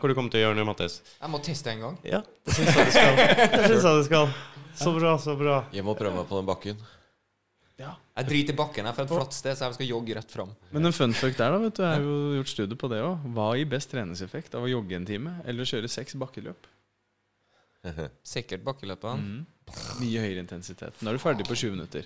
[0.01, 0.95] hva du kommer til å gjøre nå, Mattis?
[1.19, 1.99] Jeg må teste en gang.
[2.07, 3.19] Ja, det syns jeg du skal.
[3.57, 4.31] Det synes jeg du skal.
[4.81, 5.61] Så bra, så bra.
[5.75, 6.81] Jeg må prøve meg på den bakken.
[7.81, 10.33] Jeg driter i bakken jeg er fra et flatt sted, så jeg skal jogge rett
[10.35, 10.51] fram.
[10.75, 12.99] Men en fun fact der, da, vet du, jeg har jo gjort studie på det
[13.05, 13.23] òg.
[13.33, 16.67] Hva gir best treningseffekt av å jogge en time eller kjøre seks bakkeløp?
[18.35, 19.39] Sikkert bakkeløpene.
[20.01, 20.99] Mye høyere intensitet.
[21.01, 22.05] Nå er du ferdig på 20 minutter.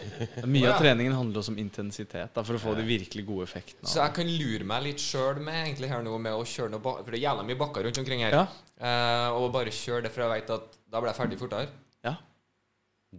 [0.52, 3.88] Mye av treningen handler også om intensitet, da, for å få de virkelig gode effektene.
[3.88, 6.84] Så jeg kan lure meg litt sjøl med egentlig her nå med å kjøre noe
[6.84, 8.36] For det er jævla mye bakker rundt omkring her.
[8.36, 8.44] Ja.
[8.76, 11.72] Eh, og bare kjøre det, for jeg vet at da blir jeg ferdig fortere.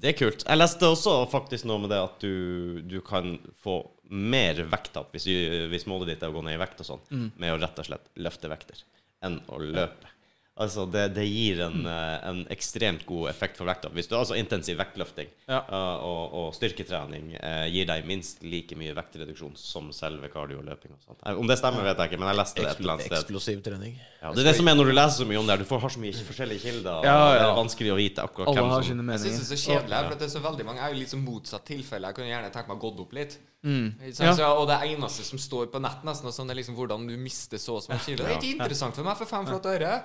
[0.01, 0.43] Det er kult.
[0.45, 3.79] Jeg leste også faktisk noe med det at du, du kan få
[4.13, 5.25] mer vekttap hvis,
[5.71, 7.01] hvis målet ditt er å gå ned i vekt og sånn,
[7.41, 8.83] med å rett og slett løfte vekter,
[9.25, 10.13] enn å løpe.
[10.57, 13.91] Altså, det, det gir en, eh, en ekstremt god effekt for vekta.
[13.93, 15.59] Hvis du altså intensiv vektløfting Ja.
[15.61, 21.03] eh, og, og styrketrening eh, gir deg minst like mye vektreduksjon som selve kardioløping og
[21.05, 21.19] sånt.
[21.21, 23.19] Eh, Om det stemmer, vet jeg ikke, men jeg leste det et eller annet sted.
[23.21, 23.99] Eksplosiv trening.
[24.21, 25.61] Ja, det er det som er når du leser så mye om det her.
[25.61, 27.05] Du får, har så mye forskjellige kilder.
[27.05, 29.45] Ja, og Det er vanskelig å vite akkurat Alle hvem har som Jeg synes det
[29.45, 31.21] er så kjedelig, her, for det er så veldig mange Jeg er jo litt som
[31.21, 32.09] motsatt tilfelle.
[32.09, 33.37] Jeg kunne gjerne tenkt meg å gått opp litt.
[33.67, 33.87] Mm.
[34.15, 34.33] Ja.
[34.37, 37.15] Så, og det eneste som står på nett, nesten, og sånn, er liksom hvordan du
[37.19, 38.23] mister så og så mange kilo.
[38.23, 39.95] Det er ikke interessant for meg for fem flotte øre.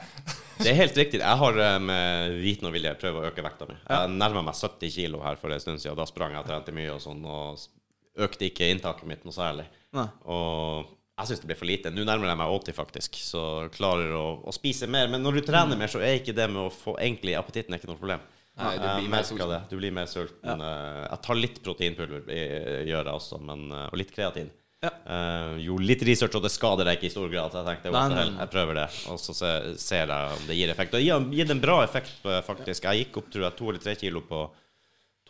[0.63, 1.21] Det er helt riktig.
[1.23, 3.77] Jeg har eh, med viten og vilje prøvd å øke vekta mi.
[3.89, 5.99] Jeg nærma meg 70 kilo her for en stund siden.
[5.99, 9.67] Da sprang jeg og trente mye og sånn, og økte ikke inntaket mitt noe særlig.
[9.97, 10.09] Nei.
[10.31, 11.93] Og jeg syns det blir for lite.
[11.95, 13.43] Nå nærmer jeg meg 80, faktisk, så
[13.75, 15.11] klarer å, å spise mer.
[15.13, 17.91] Men når du trener mer, så er ikke det med å få egentlig appetitten ikke
[17.91, 18.25] noe problem.
[18.61, 19.69] Nei, du blir mer sulten.
[19.71, 20.61] Du blir mer sulten.
[20.61, 20.73] Ja.
[21.07, 24.51] Jeg tar litt proteinpulver, gjør jeg også, men, eh, og litt kreatin.
[24.83, 24.91] Ja.
[25.07, 27.53] Uh, jo, litt research, og det skader deg ikke i stor grad.
[27.55, 28.41] Så jeg tenkte Nei, nei, nei.
[28.43, 30.95] jeg prøver det, og så se- ser jeg om det gir effekt.
[30.97, 32.89] Og det gir, gir en bra effekt, eh, faktisk.
[32.91, 34.43] Jeg gikk opp tror jeg, to eller tre kilo på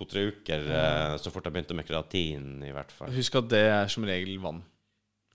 [0.01, 3.12] to-tre uker eh, så fort jeg begynte med kreatin, i hvert fall.
[3.12, 4.62] Husk at det er som regel vann.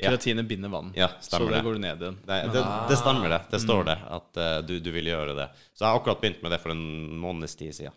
[0.01, 0.11] Ja.
[0.45, 0.91] Binder vann.
[0.97, 1.63] Ja, så det det.
[1.65, 2.17] går du ned igjen.
[2.25, 3.39] Det, det, det stemmer, det.
[3.49, 5.47] Det står det, at uh, du, du vil gjøre det.
[5.73, 6.83] Så jeg har akkurat begynt med det for en
[7.17, 7.95] måneds tid siden.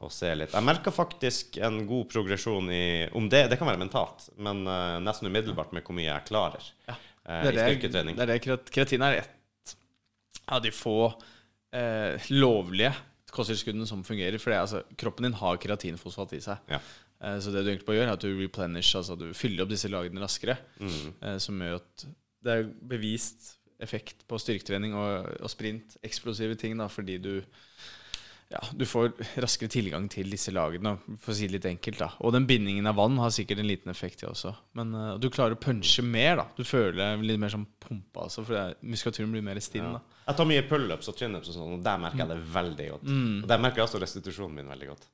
[0.00, 0.54] Og se litt.
[0.56, 2.84] Jeg merka faktisk en god progresjon i
[3.16, 6.70] Om det, det kan være mentalt, men uh, nesten umiddelbart med hvor mye jeg klarer
[6.88, 6.96] ja.
[7.30, 8.16] Er i styrketrening.
[8.16, 9.74] det er det kreatin er ett
[10.50, 12.94] av de få uh, lovlige
[13.30, 14.40] kosttilskuddene som fungerer.
[14.42, 16.72] For altså, kroppen din har keratinfosfat i seg.
[16.72, 16.80] Ja.
[17.20, 19.90] Så det du egentlig bare gjør, er at du replenish, altså du fyller opp disse
[19.92, 20.56] lagene raskere.
[20.80, 21.36] Mm.
[21.44, 22.04] som gjør at
[22.42, 23.52] det er bevist
[23.84, 25.96] effekt på styrketrening og, og sprint.
[26.06, 27.32] Eksplosive ting, da, fordi du
[28.50, 32.00] ja, du får raskere tilgang til disse lagene, for å si det litt enkelt.
[32.02, 34.50] da Og den bindingen av vann har sikkert en liten effekt, det også.
[34.74, 36.40] Men uh, du klarer å punche mer.
[36.40, 39.86] da Du føler litt mer som pumpa, altså, for er, muskulaturen blir mer stinn.
[39.94, 42.90] da Jeg tar mye pullups og chinups og sånn, og der merker jeg det veldig
[42.90, 43.08] godt.
[43.14, 45.06] Og der merker jeg også restitusjonen min veldig godt.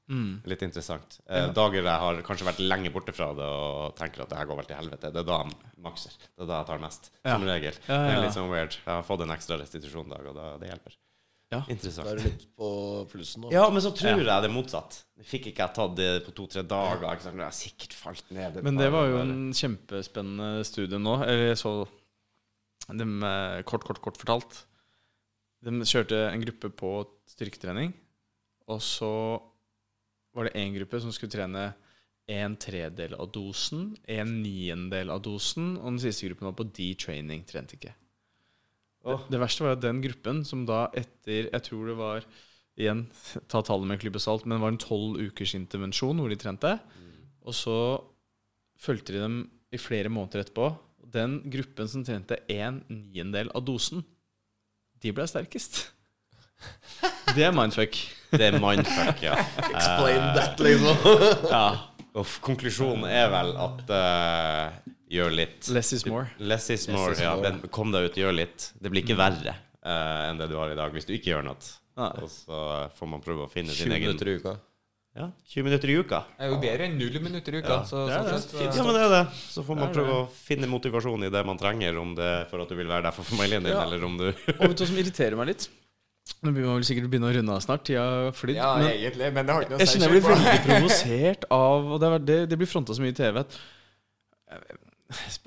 [0.48, 1.20] Litt interessant.
[1.28, 4.48] Eh, dager jeg har kanskje vært lenge borte fra det og tenker at det her
[4.48, 6.16] går vel til helvete, det er da jeg makser.
[6.24, 7.82] Det er da jeg tar mest, som regel.
[7.84, 8.80] Ja, ja, Det er litt sånn weird.
[8.80, 10.96] Jeg har fått en ekstra restitusjondag, og da, det hjelper.
[11.56, 11.76] Ja.
[11.96, 12.68] Da er du litt på
[13.10, 13.50] plussen nå.
[13.54, 14.98] Ja, men så tror jeg det er motsatt.
[15.26, 17.04] Fikk ikke jeg tatt det på to-tre dager.
[17.12, 17.40] Ikke sant?
[17.40, 18.60] Jeg har sikkert falt ned.
[18.66, 21.16] Men det var jo en kjempespennende studie nå.
[21.24, 21.74] Eller jeg så
[22.92, 24.64] dem, eh, Kort, kort, kort fortalt.
[25.64, 26.92] De kjørte en gruppe på
[27.32, 27.94] styrketrening.
[28.70, 29.10] Og så
[30.36, 31.72] var det én gruppe som skulle trene
[32.28, 37.44] en tredel av dosen, en niendedel av dosen, og den siste gruppen var på D-training.
[37.46, 37.94] Trente ikke.
[39.06, 42.26] Det, det verste var at den gruppen som da etter Jeg tror det var
[42.76, 43.06] Igjen,
[43.48, 46.36] ta tallet med en klype salt, men det var en tolv ukers intervensjon hvor de
[46.36, 46.74] trente.
[47.48, 47.76] Og så
[48.76, 49.38] fulgte de dem
[49.72, 50.68] i flere måneder etterpå.
[51.00, 54.04] Den gruppen som trente en niendedel av dosen,
[55.00, 55.86] de ble sterkest.
[57.36, 57.96] Det er mindfuck.
[58.36, 59.40] Det er mindfuck, ja.
[59.70, 61.08] Explain that, liksom.
[61.48, 61.95] Ja.
[62.16, 66.30] Og konklusjonen er vel at uh, gjør litt Less is more.
[66.38, 67.12] Less is more.
[67.12, 67.51] is ja, more.
[67.60, 68.70] men kom deg ut, gjør litt.
[68.80, 71.44] Det blir ikke verre uh, enn det du har i dag, hvis du ikke gjør
[71.51, 71.74] noe.
[71.97, 72.09] Nei.
[72.22, 72.62] Og så
[72.97, 74.56] får man prøve å finne 20 sin egen minutter i uka.
[75.16, 76.18] Ja, 20 minutter i uka.
[76.36, 77.78] Det er jo bedre enn null minutter i uka.
[77.78, 78.48] Ja, så, det er sånn det.
[78.52, 79.22] Så, Ja, men det er det.
[79.48, 82.44] Så får man Det prøve å finne motivasjon i det man trenger, om det er
[82.51, 83.86] for at du vil være der for familien din, Ja.
[83.86, 85.68] eller om du Og vet du hva som irriterer meg litt?
[86.43, 87.85] Nå må vi vel sikkert begynne å runde av snart.
[87.86, 88.59] Tida har flydd.
[88.59, 90.35] Ja, men egentlig, men det har ikke noe jeg å si kjenner jeg blir selv
[90.35, 90.43] på.
[90.43, 93.57] veldig provosert av Og det, det, det blir fronta så mye i TV at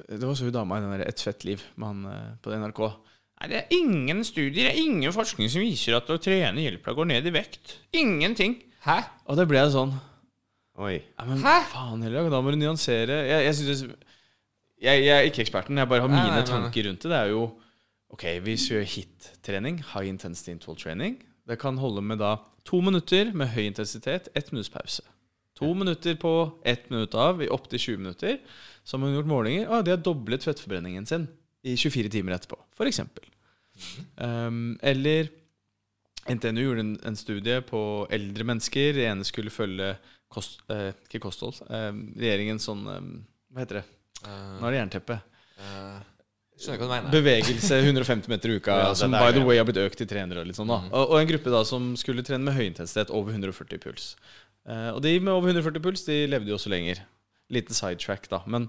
[0.07, 2.53] Det var så hun dama i den der Et fett liv med han eh, på
[2.55, 2.81] NRK.
[3.39, 6.91] Nei, Det er ingen studier, det er ingen forskning som viser at å trene hjelper
[6.91, 7.75] deg å gå ned i vekt.
[7.95, 8.57] Ingenting.
[8.87, 8.97] Hæ?
[9.27, 9.93] Og det ble jeg sånn
[10.79, 10.95] Oi.
[11.03, 11.57] ja, men Hæ?
[11.73, 13.17] faen heller, da må du nyansere.
[13.27, 13.81] Jeg, jeg, synes
[14.79, 16.51] jeg, jeg er ikke eksperten, jeg bare har Nei, mine nei, nei, nei.
[16.53, 17.11] tanker rundt det.
[17.11, 17.41] Det er jo
[18.09, 21.19] Ok, vi gjør hit-trening, high intensity interval training,
[21.49, 22.35] det kan holde med da
[22.67, 25.05] to minutter med høy intensitet, ett minutts pause.
[25.59, 26.33] To minutter på,
[26.63, 28.37] ett minutt av, i opptil 20 minutter.
[28.83, 29.67] Så har man gjort målinger.
[29.67, 31.27] og de har doblet fettforbrenningen sin
[31.63, 33.01] i 24 timer etterpå, f.eks.
[34.15, 35.27] Um, eller
[36.29, 37.81] NTNU gjorde en, en studie på
[38.11, 38.93] eldre mennesker.
[38.95, 39.95] Det ene skulle følge
[40.31, 41.59] kost, eh, ikke kosthold.
[41.67, 41.91] Eh,
[42.21, 43.09] regjeringens sånn eh,
[43.49, 43.85] Hva heter det?
[44.29, 45.19] Nå er det jernteppe.
[45.59, 46.07] Eh, skjønner hva du mener.
[46.59, 49.47] Bevegelse 150 meter i uka, Ja, som der, by the ja.
[49.47, 50.41] way har blitt økt til 300.
[50.41, 50.81] Og, litt sånn, da.
[50.91, 54.11] og, og en gruppe da som skulle trene med høyintensitet over 140 puls.
[54.67, 57.03] Uh, og de med over 140 puls de levde jo også lenger.
[57.49, 58.43] Liten sidetrack, da.
[58.45, 58.67] Men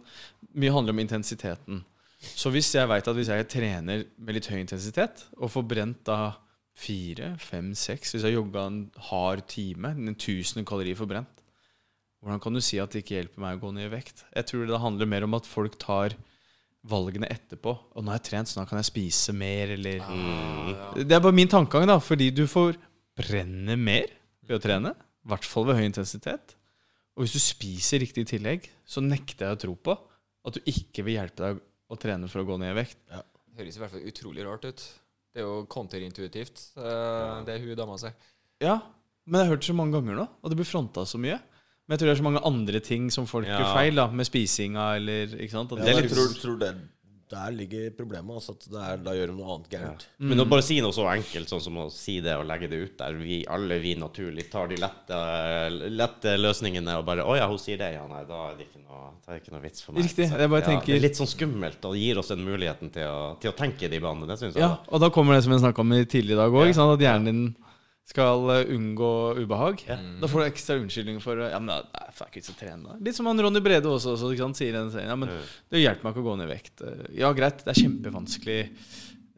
[0.56, 1.82] mye handler om intensiteten.
[2.20, 6.00] Så hvis jeg veit at hvis jeg trener med litt høy intensitet, og får brent
[6.08, 6.36] da
[6.80, 8.80] fire, fem, seks Hvis jeg jogga en
[9.10, 11.42] hard time, en 1000 kalorier forbrent,
[12.20, 14.26] hvordan kan du si at det ikke hjelper meg å gå ned i vekt?
[14.36, 16.16] Jeg tror det handler mer om at folk tar
[16.88, 17.74] valgene etterpå.
[17.94, 20.00] Og nå har jeg trent, så nå kan jeg spise mer, eller
[20.96, 21.98] Det er bare min tankegang, da.
[22.00, 22.78] Fordi du får
[23.20, 24.08] brenne mer
[24.46, 24.94] ved å trene.
[24.96, 26.54] I hvert fall ved høy intensitet.
[27.16, 29.96] Og hvis du spiser riktig i tillegg, så nekter jeg å tro på
[30.46, 33.02] at du ikke vil hjelpe deg å trene for å gå ned i vekt.
[33.10, 34.84] Det Høres i hvert fall utrolig rart ut.
[35.30, 38.14] Det er jo konterintuitivt, eh, det hun dama sier.
[38.62, 38.78] Ja,
[39.26, 41.36] men jeg har hørt det så mange ganger nå, og det blir fronta så mye.
[41.90, 43.58] Men jeg tror det er så mange andre ting som folk Ja.
[43.58, 45.72] gjør feil, da, med spisinga eller ikke sant?
[45.74, 46.74] At Ja, det er jeg litt tror, tror det,
[47.30, 48.30] der ligger problemet.
[48.38, 50.06] Altså, at det er, da gjør de noe annet gærent.
[50.18, 52.78] Men å bare si noe så enkelt sånn som å si det og legge det
[52.78, 55.18] ut der, vi alle vi naturlig tar de lette,
[55.90, 58.82] lette løsningene og bare 'Å ja, hun sier det, ja, nei, da er det ikke
[58.86, 60.02] noe, det er ikke noe vits for meg'.
[60.04, 62.44] Riktig, Så, jeg bare ja, tenker- Det er litt sånn skummelt og gir oss den
[62.44, 64.62] muligheten til å, til å tenke de banene, det syns jeg.
[64.62, 66.92] Ja, og da kommer det som jeg snakka om tidligere i dag òg, Ja.
[66.94, 67.56] at hjernen din
[68.10, 69.10] skal eh, unngå
[69.40, 69.84] ubehag.
[69.88, 69.96] Ja.
[70.20, 72.82] Da får du ekstra unnskyldning for å Ja, men det er ikke vits å trene.
[72.88, 72.96] da.
[73.06, 75.12] Litt som han Ronny Brede også, også ikke sant, sier i den serien.
[75.14, 75.46] Ja, men Mm.
[75.70, 76.82] det hjelper meg ikke å gå ned i vekt.
[76.82, 78.60] Eh, Ja, greit, det er kjempevanskelig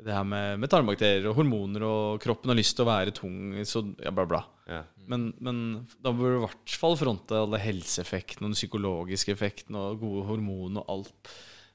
[0.02, 3.52] det her med, med tarmbakterier og hormoner, og kroppen har lyst til å være tung,
[3.62, 4.40] så ja, bla, bla.
[4.66, 4.80] Ja.
[5.06, 5.60] Men, men
[6.02, 10.24] da bør du i hvert fall fronte alle helseeffektene og den psykologiske effekten og gode
[10.26, 11.30] hormoner og alt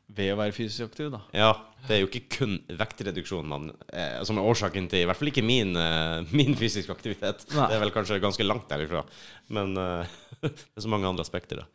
[0.09, 1.19] ved å være fysisk aktiv, da.
[1.35, 1.49] Ja,
[1.88, 5.27] det er jo ikke kun vektreduksjon man, eh, som er årsaken til I hvert fall
[5.34, 7.43] ikke min, eh, min fysiske aktivitet.
[7.53, 7.67] Nei.
[7.67, 9.03] Det er vel kanskje ganske langt derifra.
[9.49, 10.05] Men eh,
[10.47, 11.67] det er så mange andre aspekter, da.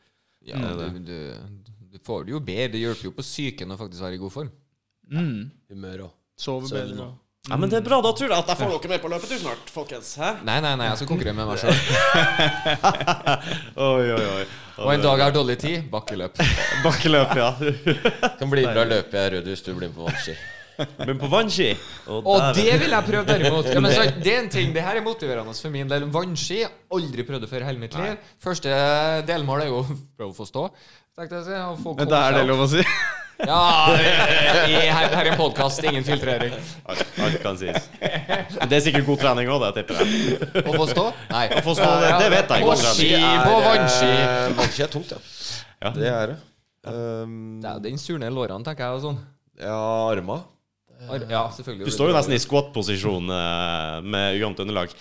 [0.49, 1.19] Ja, du, du,
[1.93, 2.73] du får det jo bedre.
[2.75, 4.51] Det hjelper jo på psyken å faktisk være i god form.
[5.13, 7.05] Humør og Sover Søvn bedre.
[7.11, 7.19] og-
[7.51, 7.97] Ja, Men det er bra.
[8.01, 10.13] Da tror jeg at jeg får dere med på løpetur snart, folkens.
[10.17, 10.29] Hæ?
[10.47, 11.75] Nei, nei, nei, jeg skal konkurrere med meg sjøl.
[13.77, 14.45] Oi, oi, oi.
[14.79, 16.39] Og en dag jeg har dårlig tid, bakkeløp.
[16.87, 17.51] Bakkeløp, ja.
[18.41, 20.35] Kan bli bra løp jeg rød hvis du blir på vannski.
[20.99, 21.67] Men på vannski
[22.09, 23.67] Og der- det vil jeg prøve, derimot.
[23.69, 26.07] Ja, men så, det er en ting, det her er motiverende for min del.
[26.15, 28.17] Vannski aldri prøvd det før i hele mitt liv.
[28.43, 28.73] Første
[29.29, 29.87] delmål er jo å
[30.17, 30.65] prøve å få stå.
[31.13, 32.83] Tenkte jeg, å få Men det er det lov å si.
[33.47, 33.95] Ja,
[34.69, 36.53] i, her, her er en podkast, ingen filtrering.
[36.87, 37.89] Alt, alt kan sies.
[37.99, 40.39] Det er sikkert god trening òg, det, tipper jeg.
[40.63, 41.07] Å få stå?
[41.33, 41.45] Nei.
[41.59, 44.09] Å få stå, det- det vet jeg På ski, på vannski.
[44.15, 45.21] Eh, Vannski er tungt, ja.
[45.83, 45.91] Ja.
[45.97, 46.39] Det er det.
[46.87, 48.97] Um, Det er den surne lårene, tenker jeg.
[48.99, 49.19] og sånn
[49.63, 49.79] ja,
[50.11, 50.45] armer.
[51.11, 51.85] Ar- Ja, selvfølgelig.
[51.87, 54.95] Du står jo nesten i squat-posisjon eh, med ujevnt underlag.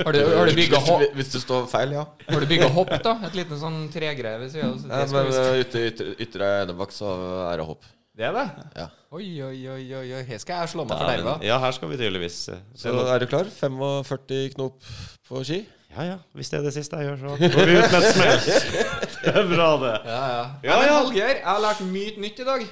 [0.00, 2.04] Har du, har du bygga hopp, hvis du står feil, ja.
[2.28, 3.16] har du bygget hopp, da?
[3.28, 4.70] Et liten sånn tregreie ved sida?
[4.70, 7.10] ja Det, men vi- uh, ytre, ytre, enebakk, så
[7.50, 7.84] er det hopp.
[8.16, 8.46] det er det?
[8.76, 8.86] Ja.
[9.12, 10.22] Oi, oi, oi, oi, oi.
[10.28, 11.34] Her skal jeg slå meg for derva.
[11.42, 13.44] ja, her skal vi tydeligvis eh, se Så er du klar?
[13.60, 14.80] 45 knop
[15.28, 15.64] på ski?
[15.90, 18.14] Ja ja, hvis det er det siste jeg gjør, så går vi ut med et
[18.14, 18.38] smell.
[19.24, 19.94] Det er bra, det.
[20.06, 20.44] Ja, ja.
[20.64, 21.26] Ja, men ja.
[21.26, 22.62] Jeg har lært mye nytt i dag.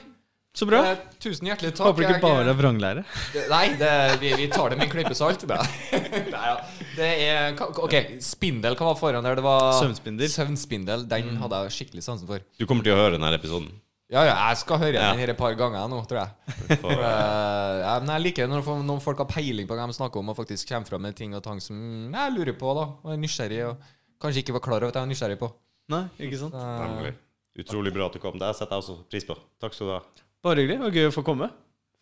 [0.57, 0.81] Så bra.
[0.91, 1.87] Eh, tusen hjertelig takk.
[1.87, 3.03] Håper du ikke bare er vranglære.
[3.51, 3.91] Nei, det,
[4.23, 5.45] vi, vi tar det med en klype salt.
[5.47, 5.59] Det.
[6.35, 6.55] Nei, ja.
[6.97, 7.95] det er Ok,
[8.25, 9.39] spindel, hva var foran der?
[9.39, 10.31] Det var Søvnspindel.
[10.33, 12.43] Søvnspindel, Den hadde jeg skikkelig sansen for.
[12.59, 13.71] Du kommer til å høre denne episoden.
[14.09, 15.11] Ja, ja, jeg skal høre Ja.
[15.13, 16.55] den her et par ganger nå, tror jeg.
[16.81, 19.97] For, eh, ja, men jeg liker det når, noen folk har peiling på hva de
[19.99, 21.77] snakker om, og faktisk kommer fram med ting og tang som
[22.17, 22.87] jeg lurer på, da.
[23.05, 23.83] Og er nysgjerrig, og
[24.25, 25.51] kanskje ikke var klar over at jeg var nysgjerrig på.
[25.93, 26.57] Nei, ikke sant?
[26.57, 27.13] Så, Nemlig.
[27.61, 28.41] Utrolig bra at du kom.
[28.41, 29.37] Det setter jeg også pris på.
[29.61, 30.01] Takk skal du ha.
[30.45, 30.81] Bare hyggelig.
[30.87, 31.51] og Gøy å få komme.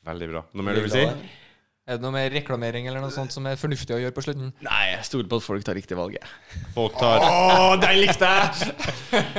[0.07, 0.47] Veldig bra.
[0.53, 1.05] Noe mer du vil si?
[1.87, 4.49] er det noe mer reklamering eller noe sånt som er fornuftig å gjøre på slutten?
[4.67, 6.17] Nei, jeg stoler på at folk tar riktig valg.
[6.75, 8.73] Folk tar Å, den likte jeg!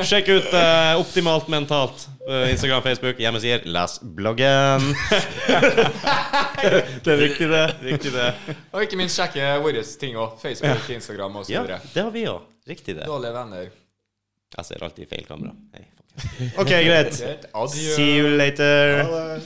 [0.07, 2.06] Sjekk ut uh, Optimalt mentalt.
[2.24, 3.68] Uh, Instagram, Facebook, hjemmesider.
[3.68, 4.88] Les bloggen.
[7.03, 7.65] det er viktig, det.
[7.84, 8.32] Riktig det.
[8.72, 10.40] Og ikke minst sjekke våre ting òg.
[10.40, 11.52] Facebook, Instagram osv.
[11.52, 12.48] Ja, videre det har vi òg.
[12.68, 13.11] Riktig, det.
[13.11, 13.69] Dårlige venner.
[14.56, 15.52] Jeg ser alltid i feil kamera.
[15.76, 15.90] Hei.
[16.57, 17.14] OK, greit.
[17.69, 19.39] See you later.